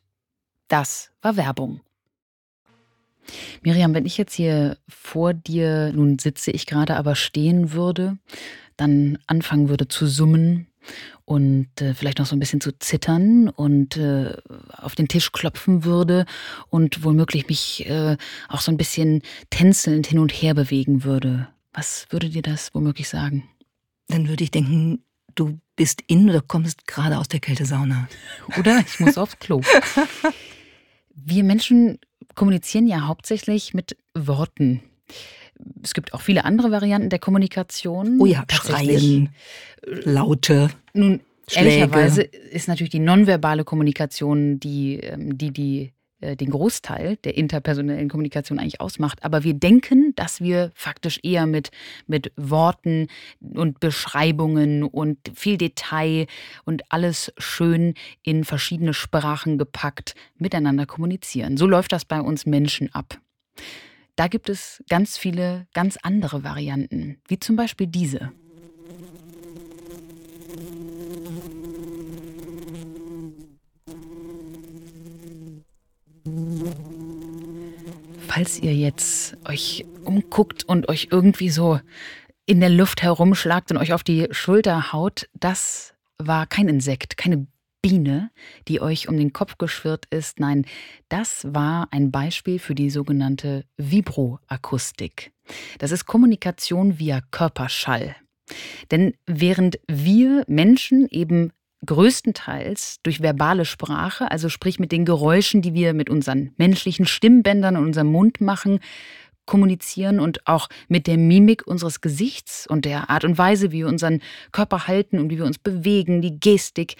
Das 0.68 1.12
war 1.22 1.36
Werbung. 1.36 1.80
Miriam, 3.62 3.94
wenn 3.94 4.06
ich 4.06 4.18
jetzt 4.18 4.34
hier 4.34 4.76
vor 4.88 5.34
dir, 5.34 5.92
nun 5.92 6.18
sitze 6.18 6.50
ich 6.50 6.66
gerade, 6.66 6.96
aber 6.96 7.14
stehen 7.14 7.72
würde, 7.72 8.18
dann 8.76 9.18
anfangen 9.26 9.68
würde 9.68 9.88
zu 9.88 10.06
summen 10.06 10.66
und 11.24 11.68
äh, 11.80 11.94
vielleicht 11.94 12.18
noch 12.18 12.26
so 12.26 12.36
ein 12.36 12.40
bisschen 12.40 12.60
zu 12.60 12.78
zittern 12.78 13.48
und 13.48 13.96
äh, 13.96 14.36
auf 14.72 14.94
den 14.94 15.08
Tisch 15.08 15.32
klopfen 15.32 15.84
würde 15.84 16.26
und 16.68 17.04
womöglich 17.04 17.48
mich 17.48 17.86
äh, 17.86 18.16
auch 18.48 18.60
so 18.60 18.70
ein 18.70 18.76
bisschen 18.76 19.22
tänzelnd 19.50 20.06
hin 20.06 20.18
und 20.18 20.32
her 20.32 20.54
bewegen 20.54 21.04
würde. 21.04 21.48
Was 21.72 22.06
würde 22.10 22.28
dir 22.28 22.42
das 22.42 22.74
womöglich 22.74 23.08
sagen? 23.08 23.48
Dann 24.08 24.28
würde 24.28 24.44
ich 24.44 24.50
denken, 24.50 25.02
du 25.34 25.58
bist 25.76 26.02
in 26.06 26.28
oder 26.28 26.40
kommst 26.40 26.86
gerade 26.86 27.18
aus 27.18 27.28
der 27.28 27.40
Kältesauna. 27.40 28.08
Oder 28.58 28.80
ich 28.86 29.00
muss 29.00 29.18
aufs 29.18 29.38
Klo. 29.38 29.60
Wir 31.14 31.44
Menschen 31.44 31.98
kommunizieren 32.34 32.86
ja 32.86 33.06
hauptsächlich 33.06 33.74
mit 33.74 33.96
Worten. 34.14 34.82
Es 35.82 35.94
gibt 35.94 36.14
auch 36.14 36.20
viele 36.20 36.44
andere 36.44 36.70
Varianten 36.70 37.10
der 37.10 37.18
Kommunikation. 37.18 38.20
Oh 38.20 38.26
ja, 38.26 38.44
Schreien, 38.50 39.30
Laute. 39.82 40.70
Nun, 40.92 41.20
Schläge. 41.48 41.68
ehrlicherweise 41.68 42.22
ist 42.22 42.68
natürlich 42.68 42.90
die 42.90 42.98
nonverbale 42.98 43.64
Kommunikation 43.64 44.58
die, 44.58 44.98
ähm, 45.00 45.36
die, 45.38 45.52
die 45.52 45.92
äh, 46.24 46.36
den 46.36 46.50
Großteil 46.50 47.16
der 47.18 47.36
interpersonellen 47.36 48.08
Kommunikation 48.08 48.58
eigentlich 48.58 48.80
ausmacht. 48.80 49.24
Aber 49.24 49.44
wir 49.44 49.54
denken, 49.54 50.14
dass 50.16 50.40
wir 50.40 50.72
faktisch 50.74 51.20
eher 51.22 51.46
mit, 51.46 51.70
mit 52.06 52.32
Worten 52.36 53.08
und 53.40 53.80
Beschreibungen 53.80 54.82
und 54.82 55.18
viel 55.34 55.58
Detail 55.58 56.26
und 56.64 56.82
alles 56.90 57.32
schön 57.38 57.94
in 58.22 58.44
verschiedene 58.44 58.94
Sprachen 58.94 59.58
gepackt 59.58 60.14
miteinander 60.38 60.86
kommunizieren. 60.86 61.56
So 61.56 61.66
läuft 61.66 61.92
das 61.92 62.04
bei 62.04 62.20
uns 62.20 62.46
Menschen 62.46 62.92
ab. 62.94 63.18
Da 64.16 64.28
gibt 64.28 64.48
es 64.48 64.82
ganz 64.88 65.18
viele 65.18 65.66
ganz 65.74 65.98
andere 66.02 66.44
Varianten, 66.44 67.18
wie 67.28 67.38
zum 67.38 67.56
Beispiel 67.56 67.86
diese. 67.86 68.32
Falls 78.34 78.58
ihr 78.58 78.74
jetzt 78.74 79.36
euch 79.44 79.84
umguckt 80.04 80.64
und 80.64 80.88
euch 80.88 81.08
irgendwie 81.12 81.50
so 81.50 81.78
in 82.46 82.58
der 82.58 82.68
Luft 82.68 83.00
herumschlagt 83.00 83.70
und 83.70 83.76
euch 83.78 83.92
auf 83.92 84.02
die 84.02 84.26
Schulter 84.32 84.92
haut, 84.92 85.28
das 85.34 85.94
war 86.18 86.48
kein 86.48 86.66
Insekt, 86.66 87.16
keine 87.16 87.46
Biene, 87.80 88.32
die 88.66 88.80
euch 88.80 89.08
um 89.08 89.16
den 89.16 89.32
Kopf 89.32 89.56
geschwirrt 89.56 90.06
ist. 90.10 90.40
Nein, 90.40 90.66
das 91.08 91.46
war 91.48 91.86
ein 91.92 92.10
Beispiel 92.10 92.58
für 92.58 92.74
die 92.74 92.90
sogenannte 92.90 93.66
Vibroakustik. 93.76 95.30
Das 95.78 95.92
ist 95.92 96.06
Kommunikation 96.06 96.98
via 96.98 97.20
Körperschall. 97.30 98.16
Denn 98.90 99.14
während 99.26 99.78
wir 99.86 100.42
Menschen 100.48 101.06
eben 101.08 101.52
größtenteils 101.84 103.00
durch 103.02 103.20
verbale 103.20 103.64
Sprache, 103.64 104.30
also 104.30 104.48
sprich 104.48 104.78
mit 104.78 104.92
den 104.92 105.04
Geräuschen, 105.04 105.62
die 105.62 105.74
wir 105.74 105.94
mit 105.94 106.10
unseren 106.10 106.52
menschlichen 106.56 107.06
Stimmbändern 107.06 107.76
und 107.76 107.84
unserem 107.84 108.08
Mund 108.08 108.40
machen, 108.40 108.80
kommunizieren 109.46 110.20
und 110.20 110.46
auch 110.46 110.68
mit 110.88 111.06
der 111.06 111.18
Mimik 111.18 111.66
unseres 111.66 112.00
Gesichts 112.00 112.66
und 112.66 112.84
der 112.84 113.10
Art 113.10 113.24
und 113.24 113.36
Weise, 113.36 113.72
wie 113.72 113.78
wir 113.78 113.88
unseren 113.88 114.20
Körper 114.52 114.86
halten 114.86 115.18
und 115.18 115.30
wie 115.30 115.38
wir 115.38 115.44
uns 115.44 115.58
bewegen, 115.58 116.22
die 116.22 116.40
Gestik. 116.40 116.96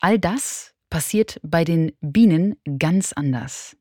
All 0.00 0.18
das 0.18 0.74
passiert 0.90 1.40
bei 1.42 1.64
den 1.64 1.92
Bienen 2.00 2.56
ganz 2.78 3.12
anders. 3.12 3.76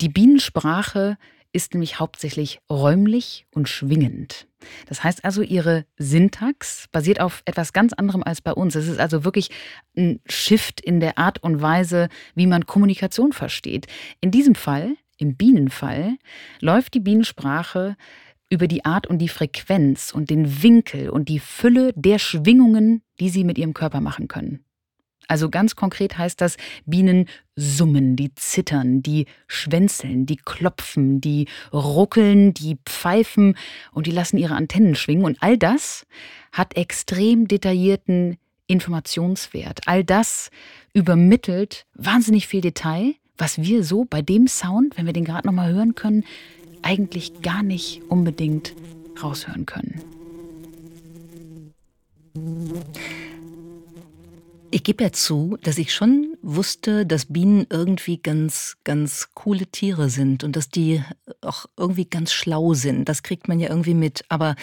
Die 0.00 0.08
Bienensprache 0.08 1.18
ist 1.54 1.72
nämlich 1.72 2.00
hauptsächlich 2.00 2.58
räumlich 2.68 3.46
und 3.54 3.68
schwingend. 3.68 4.48
Das 4.86 5.04
heißt 5.04 5.24
also, 5.24 5.40
ihre 5.40 5.86
Syntax 5.96 6.88
basiert 6.90 7.20
auf 7.20 7.42
etwas 7.44 7.72
ganz 7.72 7.92
anderem 7.92 8.22
als 8.22 8.40
bei 8.40 8.52
uns. 8.52 8.74
Es 8.74 8.88
ist 8.88 8.98
also 8.98 9.24
wirklich 9.24 9.50
ein 9.96 10.20
Shift 10.26 10.80
in 10.80 11.00
der 11.00 11.16
Art 11.16 11.42
und 11.42 11.62
Weise, 11.62 12.08
wie 12.34 12.46
man 12.46 12.66
Kommunikation 12.66 13.32
versteht. 13.32 13.86
In 14.20 14.30
diesem 14.30 14.54
Fall, 14.54 14.96
im 15.16 15.36
Bienenfall, 15.36 16.16
läuft 16.60 16.94
die 16.94 17.00
Bienensprache 17.00 17.96
über 18.50 18.66
die 18.66 18.84
Art 18.84 19.06
und 19.06 19.18
die 19.18 19.28
Frequenz 19.28 20.12
und 20.12 20.30
den 20.30 20.62
Winkel 20.62 21.08
und 21.08 21.28
die 21.28 21.38
Fülle 21.38 21.92
der 21.94 22.18
Schwingungen, 22.18 23.02
die 23.20 23.28
sie 23.28 23.44
mit 23.44 23.58
ihrem 23.58 23.74
Körper 23.74 24.00
machen 24.00 24.28
können. 24.28 24.64
Also 25.28 25.50
ganz 25.50 25.76
konkret 25.76 26.18
heißt 26.18 26.40
das, 26.40 26.56
Bienen 26.86 27.26
summen, 27.56 28.16
die 28.16 28.34
zittern, 28.34 29.02
die 29.02 29.26
schwänzeln, 29.46 30.26
die 30.26 30.36
klopfen, 30.36 31.20
die 31.20 31.46
ruckeln, 31.72 32.54
die 32.54 32.78
pfeifen 32.84 33.56
und 33.92 34.06
die 34.06 34.10
lassen 34.10 34.38
ihre 34.38 34.54
Antennen 34.54 34.94
schwingen. 34.94 35.24
Und 35.24 35.38
all 35.40 35.56
das 35.56 36.06
hat 36.52 36.76
extrem 36.76 37.48
detaillierten 37.48 38.36
Informationswert. 38.66 39.80
All 39.86 40.04
das 40.04 40.50
übermittelt 40.92 41.86
wahnsinnig 41.94 42.46
viel 42.46 42.60
Detail, 42.60 43.14
was 43.36 43.58
wir 43.58 43.84
so 43.84 44.04
bei 44.04 44.22
dem 44.22 44.46
Sound, 44.46 44.96
wenn 44.96 45.06
wir 45.06 45.12
den 45.12 45.24
gerade 45.24 45.46
nochmal 45.46 45.72
hören 45.72 45.94
können, 45.94 46.24
eigentlich 46.82 47.42
gar 47.42 47.62
nicht 47.62 48.02
unbedingt 48.08 48.74
raushören 49.22 49.66
können. 49.66 50.00
Ich 54.74 54.82
gebe 54.82 55.04
ja 55.04 55.12
zu, 55.12 55.56
dass 55.62 55.78
ich 55.78 55.94
schon 55.94 56.36
wusste, 56.42 57.06
dass 57.06 57.26
Bienen 57.26 57.64
irgendwie 57.70 58.18
ganz, 58.18 58.76
ganz 58.82 59.28
coole 59.32 59.68
Tiere 59.68 60.10
sind 60.10 60.42
und 60.42 60.56
dass 60.56 60.68
die 60.68 61.00
auch 61.42 61.66
irgendwie 61.76 62.06
ganz 62.06 62.32
schlau 62.32 62.74
sind. 62.74 63.08
Das 63.08 63.22
kriegt 63.22 63.46
man 63.46 63.60
ja 63.60 63.68
irgendwie 63.68 63.94
mit. 63.94 64.24
Aber 64.30 64.56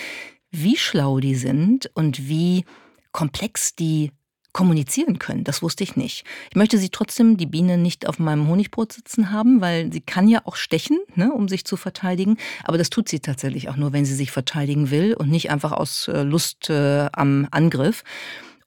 wie 0.52 0.76
schlau 0.76 1.22
die 1.22 1.36
sind 1.36 1.90
und 1.94 2.28
wie 2.28 2.66
komplex 3.14 3.74
die 3.74 4.12
kommunizieren 4.52 5.18
können. 5.18 5.46
Das 5.46 5.62
wusste 5.62 5.86
ich 5.86 5.96
nicht. 5.96 6.26
Ich 6.50 6.58
möchte 6.58 6.78
sie 6.78 6.90
trotzdem, 6.90 7.38
die 7.38 7.46
Biene, 7.46 7.78
nicht 7.78 8.06
auf 8.06 8.20
meinem 8.20 8.50
Honigbrot 8.50 8.92
sitzen 8.92 9.32
haben, 9.32 9.62
weil 9.62 9.94
sie 9.94 10.02
kann 10.02 10.28
ja 10.28 10.42
auch 10.44 10.58
stechen, 10.58 11.00
ne, 11.16 11.32
um 11.32 11.48
sich 11.48 11.64
zu 11.64 11.78
verteidigen. 11.78 12.36
Aber 12.66 12.78
das 12.78 12.90
tut 12.90 13.08
sie 13.08 13.22
tatsächlich 13.22 13.70
auch 13.70 13.78
nur, 13.78 13.94
wenn 13.94 14.04
sie 14.04 14.16
sich 14.16 14.32
verteidigen 14.32 14.92
will 14.92 15.14
und 15.14 15.30
nicht 15.30 15.52
einfach 15.52 15.72
aus 15.72 16.10
äh, 16.10 16.24
Lust 16.24 16.70
äh, 16.70 17.08
am 17.14 17.48
Angriff. 17.50 18.04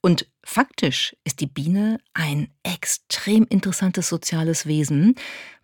Und 0.05 0.27
faktisch 0.43 1.15
ist 1.23 1.39
die 1.39 1.47
Biene 1.47 1.99
ein 2.13 2.49
extrem 2.61 3.43
interessantes 3.49 4.07
soziales 4.07 4.67
Wesen, 4.67 5.15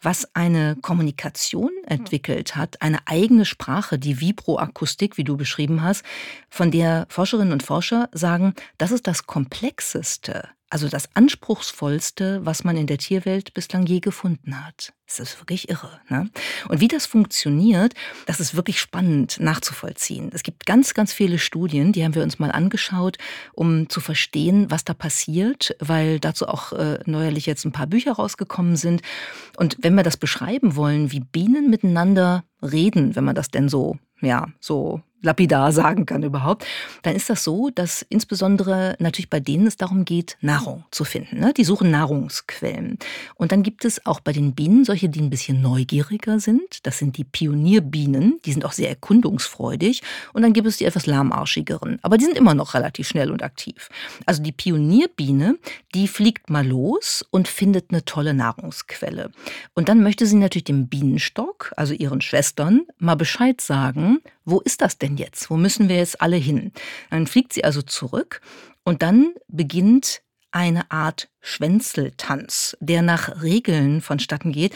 was 0.01 0.33
eine 0.33 0.77
Kommunikation 0.81 1.69
entwickelt 1.85 2.55
hat, 2.55 2.81
eine 2.81 2.97
eigene 3.05 3.45
Sprache, 3.45 3.99
die 3.99 4.19
Vibroakustik, 4.19 5.19
wie 5.19 5.23
du 5.23 5.37
beschrieben 5.37 5.83
hast, 5.83 6.03
von 6.49 6.71
der 6.71 7.05
Forscherinnen 7.09 7.53
und 7.53 7.61
Forscher 7.61 8.09
sagen, 8.13 8.55
das 8.79 8.89
ist 8.89 9.05
das 9.05 9.27
komplexeste 9.27 10.49
also 10.71 10.87
das 10.87 11.09
anspruchsvollste, 11.15 12.45
was 12.45 12.63
man 12.63 12.77
in 12.77 12.87
der 12.87 12.97
Tierwelt 12.97 13.53
bislang 13.53 13.85
je 13.85 13.99
gefunden 13.99 14.65
hat. 14.65 14.93
Das 15.05 15.19
ist 15.19 15.41
wirklich 15.41 15.69
irre. 15.69 15.99
Ne? 16.07 16.29
Und 16.69 16.79
wie 16.79 16.87
das 16.87 17.05
funktioniert, 17.05 17.93
das 18.25 18.39
ist 18.39 18.55
wirklich 18.55 18.79
spannend 18.79 19.37
nachzuvollziehen. 19.41 20.31
Es 20.33 20.43
gibt 20.43 20.65
ganz, 20.65 20.93
ganz 20.93 21.11
viele 21.11 21.39
Studien, 21.39 21.91
die 21.91 22.05
haben 22.05 22.15
wir 22.15 22.23
uns 22.23 22.39
mal 22.39 22.51
angeschaut, 22.51 23.17
um 23.51 23.89
zu 23.89 23.99
verstehen, 23.99 24.71
was 24.71 24.85
da 24.85 24.93
passiert, 24.93 25.75
weil 25.79 26.21
dazu 26.21 26.47
auch 26.47 26.71
äh, 26.71 26.99
neuerlich 27.05 27.45
jetzt 27.45 27.65
ein 27.65 27.73
paar 27.73 27.87
Bücher 27.87 28.13
rausgekommen 28.13 28.77
sind. 28.77 29.01
Und 29.57 29.77
wenn 29.81 29.95
wir 29.95 30.03
das 30.03 30.15
beschreiben 30.15 30.77
wollen, 30.77 31.11
wie 31.11 31.19
Bienen 31.19 31.69
miteinander 31.69 32.45
reden, 32.61 33.17
wenn 33.17 33.25
man 33.25 33.35
das 33.35 33.49
denn 33.49 33.67
so, 33.67 33.97
ja, 34.21 34.47
so 34.61 35.01
lapidar 35.21 35.71
sagen 35.71 36.05
kann 36.05 36.23
überhaupt, 36.23 36.65
dann 37.03 37.15
ist 37.15 37.29
das 37.29 37.43
so, 37.43 37.69
dass 37.69 38.05
insbesondere 38.09 38.95
natürlich 38.99 39.29
bei 39.29 39.39
denen 39.39 39.67
es 39.67 39.77
darum 39.77 40.05
geht, 40.05 40.37
Nahrung 40.41 40.83
zu 40.91 41.03
finden. 41.03 41.39
Ne? 41.39 41.53
Die 41.53 41.63
suchen 41.63 41.91
Nahrungsquellen. 41.91 42.97
Und 43.35 43.51
dann 43.51 43.63
gibt 43.63 43.85
es 43.85 44.05
auch 44.05 44.19
bei 44.19 44.33
den 44.33 44.53
Bienen 44.53 44.85
solche, 44.85 45.09
die 45.09 45.21
ein 45.21 45.29
bisschen 45.29 45.61
neugieriger 45.61 46.39
sind. 46.39 46.85
Das 46.85 46.97
sind 46.97 47.17
die 47.17 47.23
Pionierbienen. 47.23 48.39
Die 48.45 48.51
sind 48.51 48.65
auch 48.65 48.71
sehr 48.71 48.89
erkundungsfreudig. 48.89 50.01
Und 50.33 50.41
dann 50.41 50.53
gibt 50.53 50.67
es 50.67 50.77
die 50.77 50.85
etwas 50.85 51.05
lahmarschigeren. 51.05 51.99
Aber 52.01 52.17
die 52.17 52.25
sind 52.25 52.37
immer 52.37 52.53
noch 52.53 52.73
relativ 52.73 53.07
schnell 53.07 53.31
und 53.31 53.43
aktiv. 53.43 53.89
Also 54.25 54.41
die 54.41 54.51
Pionierbiene, 54.51 55.57
die 55.93 56.07
fliegt 56.07 56.49
mal 56.49 56.65
los 56.65 57.25
und 57.29 57.47
findet 57.47 57.91
eine 57.91 58.05
tolle 58.05 58.33
Nahrungsquelle. 58.33 59.31
Und 59.73 59.89
dann 59.89 60.03
möchte 60.03 60.25
sie 60.25 60.35
natürlich 60.35 60.65
dem 60.65 60.87
Bienenstock, 60.87 61.73
also 61.77 61.93
ihren 61.93 62.21
Schwestern, 62.21 62.81
mal 62.97 63.15
Bescheid 63.15 63.61
sagen, 63.61 64.19
wo 64.45 64.59
ist 64.59 64.81
das 64.81 64.97
denn 64.97 65.17
jetzt? 65.17 65.49
Wo 65.49 65.57
müssen 65.57 65.89
wir 65.89 65.97
jetzt 65.97 66.21
alle 66.21 66.37
hin? 66.37 66.71
Dann 67.09 67.27
fliegt 67.27 67.53
sie 67.53 67.63
also 67.63 67.81
zurück 67.81 68.41
und 68.83 69.01
dann 69.01 69.33
beginnt 69.47 70.21
eine 70.51 70.91
Art 70.91 71.29
Schwänzeltanz, 71.39 72.75
der 72.79 73.01
nach 73.01 73.41
Regeln 73.41 74.01
vonstatten 74.01 74.51
geht, 74.51 74.73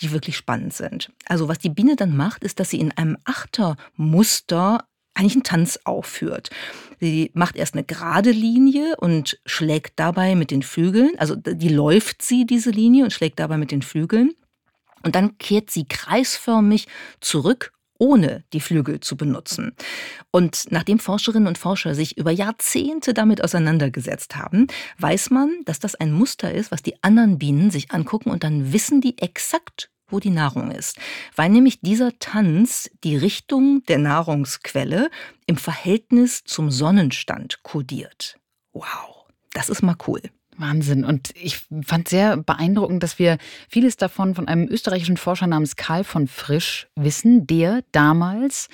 die 0.00 0.10
wirklich 0.10 0.36
spannend 0.36 0.74
sind. 0.74 1.12
Also 1.26 1.48
was 1.48 1.58
die 1.58 1.68
Biene 1.68 1.96
dann 1.96 2.16
macht, 2.16 2.42
ist, 2.42 2.58
dass 2.58 2.70
sie 2.70 2.80
in 2.80 2.92
einem 2.92 3.16
Achtermuster 3.24 4.86
eigentlich 5.14 5.34
einen 5.34 5.44
Tanz 5.44 5.78
aufführt. 5.84 6.50
Sie 6.98 7.30
macht 7.34 7.56
erst 7.56 7.74
eine 7.74 7.84
gerade 7.84 8.30
Linie 8.30 8.96
und 8.96 9.38
schlägt 9.44 9.98
dabei 9.98 10.34
mit 10.34 10.50
den 10.50 10.62
Flügeln, 10.62 11.12
also 11.18 11.36
die 11.36 11.68
läuft 11.68 12.22
sie 12.22 12.46
diese 12.46 12.70
Linie 12.70 13.04
und 13.04 13.12
schlägt 13.12 13.38
dabei 13.38 13.58
mit 13.58 13.70
den 13.70 13.82
Flügeln. 13.82 14.32
Und 15.04 15.14
dann 15.14 15.36
kehrt 15.38 15.70
sie 15.70 15.84
kreisförmig 15.84 16.86
zurück 17.20 17.71
ohne 18.02 18.42
die 18.52 18.58
Flügel 18.58 18.98
zu 18.98 19.16
benutzen. 19.16 19.76
Und 20.32 20.66
nachdem 20.70 20.98
Forscherinnen 20.98 21.46
und 21.46 21.56
Forscher 21.56 21.94
sich 21.94 22.18
über 22.18 22.32
Jahrzehnte 22.32 23.14
damit 23.14 23.44
auseinandergesetzt 23.44 24.34
haben, 24.34 24.66
weiß 24.98 25.30
man, 25.30 25.52
dass 25.66 25.78
das 25.78 25.94
ein 25.94 26.10
Muster 26.10 26.52
ist, 26.52 26.72
was 26.72 26.82
die 26.82 27.00
anderen 27.04 27.38
Bienen 27.38 27.70
sich 27.70 27.92
angucken 27.92 28.30
und 28.30 28.42
dann 28.42 28.72
wissen 28.72 29.00
die 29.00 29.18
exakt, 29.18 29.88
wo 30.08 30.18
die 30.18 30.30
Nahrung 30.30 30.72
ist. 30.72 30.98
Weil 31.36 31.50
nämlich 31.50 31.80
dieser 31.80 32.18
Tanz 32.18 32.90
die 33.04 33.16
Richtung 33.16 33.84
der 33.84 33.98
Nahrungsquelle 33.98 35.08
im 35.46 35.56
Verhältnis 35.56 36.42
zum 36.42 36.72
Sonnenstand 36.72 37.62
kodiert. 37.62 38.36
Wow, 38.72 39.26
das 39.52 39.68
ist 39.68 39.82
mal 39.82 39.96
cool. 40.08 40.22
Wahnsinn. 40.56 41.04
Und 41.04 41.32
ich 41.34 41.60
fand 41.82 42.08
sehr 42.08 42.36
beeindruckend, 42.36 43.02
dass 43.02 43.18
wir 43.18 43.38
vieles 43.68 43.96
davon 43.96 44.34
von 44.34 44.48
einem 44.48 44.68
österreichischen 44.68 45.16
Forscher 45.16 45.46
namens 45.46 45.76
Karl 45.76 46.04
von 46.04 46.28
Frisch 46.28 46.88
wissen, 46.96 47.46
der 47.46 47.82
damals 47.92 48.68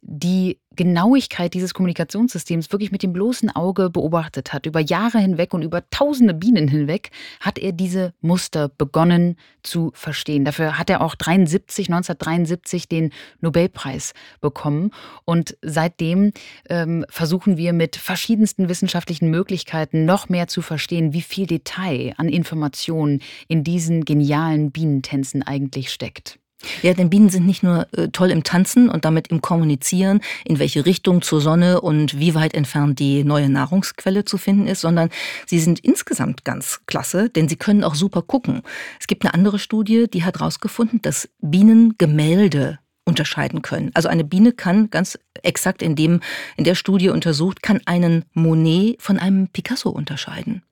die 0.00 0.58
Genauigkeit 0.76 1.54
dieses 1.54 1.74
Kommunikationssystems 1.74 2.70
wirklich 2.70 2.92
mit 2.92 3.02
dem 3.02 3.12
bloßen 3.12 3.54
Auge 3.54 3.90
beobachtet 3.90 4.52
hat. 4.52 4.66
Über 4.66 4.80
Jahre 4.80 5.18
hinweg 5.18 5.54
und 5.54 5.62
über 5.62 5.88
tausende 5.90 6.34
Bienen 6.34 6.68
hinweg 6.68 7.10
hat 7.40 7.58
er 7.58 7.72
diese 7.72 8.12
Muster 8.20 8.68
begonnen 8.68 9.36
zu 9.62 9.90
verstehen. 9.94 10.44
Dafür 10.44 10.78
hat 10.78 10.90
er 10.90 11.00
auch 11.00 11.14
73, 11.14 11.88
1973 11.88 12.88
den 12.88 13.10
Nobelpreis 13.40 14.12
bekommen. 14.40 14.90
Und 15.24 15.56
seitdem 15.62 16.32
ähm, 16.68 17.04
versuchen 17.08 17.56
wir 17.56 17.72
mit 17.72 17.96
verschiedensten 17.96 18.68
wissenschaftlichen 18.68 19.30
Möglichkeiten 19.30 20.04
noch 20.04 20.28
mehr 20.28 20.46
zu 20.46 20.62
verstehen, 20.62 21.12
wie 21.14 21.22
viel 21.22 21.46
Detail 21.46 22.14
an 22.18 22.28
Informationen 22.28 23.22
in 23.48 23.64
diesen 23.64 24.04
genialen 24.04 24.70
Bienentänzen 24.70 25.42
eigentlich 25.42 25.90
steckt. 25.90 26.38
Ja, 26.82 26.94
denn 26.94 27.10
Bienen 27.10 27.28
sind 27.28 27.46
nicht 27.46 27.62
nur 27.62 27.86
äh, 27.92 28.08
toll 28.08 28.30
im 28.30 28.42
Tanzen 28.42 28.88
und 28.88 29.04
damit 29.04 29.28
im 29.28 29.42
Kommunizieren, 29.42 30.20
in 30.44 30.58
welche 30.58 30.86
Richtung 30.86 31.20
zur 31.22 31.40
Sonne 31.40 31.80
und 31.80 32.18
wie 32.18 32.34
weit 32.34 32.54
entfernt 32.54 32.98
die 32.98 33.24
neue 33.24 33.50
Nahrungsquelle 33.50 34.24
zu 34.24 34.38
finden 34.38 34.66
ist, 34.66 34.80
sondern 34.80 35.10
sie 35.46 35.60
sind 35.60 35.80
insgesamt 35.80 36.44
ganz 36.44 36.80
klasse, 36.86 37.28
denn 37.28 37.48
sie 37.48 37.56
können 37.56 37.84
auch 37.84 37.94
super 37.94 38.22
gucken. 38.22 38.62
Es 38.98 39.06
gibt 39.06 39.24
eine 39.24 39.34
andere 39.34 39.58
Studie, 39.58 40.06
die 40.12 40.24
hat 40.24 40.38
herausgefunden, 40.38 41.02
dass 41.02 41.28
Bienen 41.40 41.94
Gemälde 41.98 42.78
unterscheiden 43.04 43.62
können. 43.62 43.90
Also 43.94 44.08
eine 44.08 44.24
Biene 44.24 44.52
kann 44.52 44.90
ganz 44.90 45.18
exakt 45.42 45.82
in 45.82 45.94
dem 45.94 46.20
in 46.56 46.64
der 46.64 46.74
Studie 46.74 47.10
untersucht, 47.10 47.62
kann 47.62 47.80
einen 47.84 48.24
Monet 48.32 49.00
von 49.00 49.18
einem 49.18 49.48
Picasso 49.48 49.90
unterscheiden. 49.90 50.62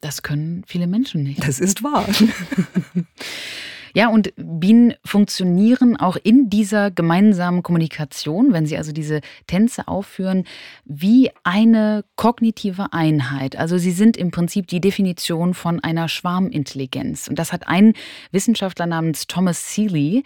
Das 0.00 0.22
können 0.22 0.64
viele 0.66 0.86
Menschen 0.86 1.22
nicht. 1.22 1.46
Das 1.46 1.58
ist 1.58 1.82
wahr. 1.82 2.06
Ja, 3.94 4.08
und 4.08 4.32
Bienen 4.36 4.94
funktionieren 5.04 5.96
auch 5.96 6.16
in 6.22 6.48
dieser 6.48 6.90
gemeinsamen 6.90 7.62
Kommunikation, 7.62 8.52
wenn 8.52 8.66
sie 8.66 8.76
also 8.76 8.92
diese 8.92 9.20
Tänze 9.46 9.88
aufführen, 9.88 10.44
wie 10.84 11.30
eine 11.44 12.04
kognitive 12.16 12.92
Einheit. 12.92 13.56
Also 13.56 13.78
sie 13.78 13.90
sind 13.90 14.16
im 14.16 14.30
Prinzip 14.30 14.66
die 14.66 14.80
Definition 14.80 15.54
von 15.54 15.80
einer 15.80 16.08
Schwarmintelligenz. 16.08 17.28
Und 17.28 17.38
das 17.38 17.52
hat 17.52 17.68
ein 17.68 17.92
Wissenschaftler 18.30 18.86
namens 18.86 19.26
Thomas 19.26 19.74
Seeley 19.74 20.22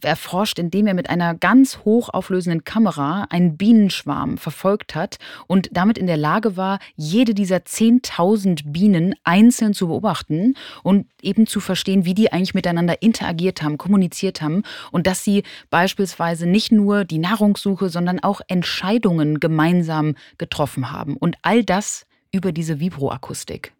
erforscht, 0.00 0.58
indem 0.58 0.86
er 0.86 0.94
mit 0.94 1.10
einer 1.10 1.34
ganz 1.34 1.80
hochauflösenden 1.84 2.64
Kamera 2.64 3.26
einen 3.30 3.56
Bienenschwarm 3.56 4.38
verfolgt 4.38 4.94
hat 4.94 5.18
und 5.46 5.68
damit 5.72 5.98
in 5.98 6.06
der 6.06 6.16
Lage 6.16 6.56
war, 6.56 6.78
jede 6.96 7.34
dieser 7.34 7.56
10.000 7.56 8.70
Bienen 8.70 9.14
einzeln 9.24 9.74
zu 9.74 9.88
beobachten 9.88 10.54
und 10.82 11.06
eben 11.20 11.46
zu 11.46 11.60
verstehen, 11.60 12.04
wie 12.04 12.14
die 12.14 12.32
eigentlich 12.32 12.54
miteinander 12.54 13.02
interagiert 13.02 13.62
haben, 13.62 13.76
kommuniziert 13.76 14.40
haben 14.40 14.62
und 14.92 15.06
dass 15.06 15.24
sie 15.24 15.42
beispielsweise 15.68 16.46
nicht 16.46 16.70
nur 16.70 17.04
die 17.04 17.18
Nahrungssuche, 17.18 17.88
sondern 17.88 18.20
auch 18.20 18.40
Entscheidungen 18.46 19.40
gemeinsam 19.40 20.14
getroffen 20.38 20.92
haben. 20.92 21.16
Und 21.16 21.36
all 21.42 21.64
das 21.64 22.06
über 22.32 22.52
diese 22.52 22.78
Vibroakustik. 22.78 23.72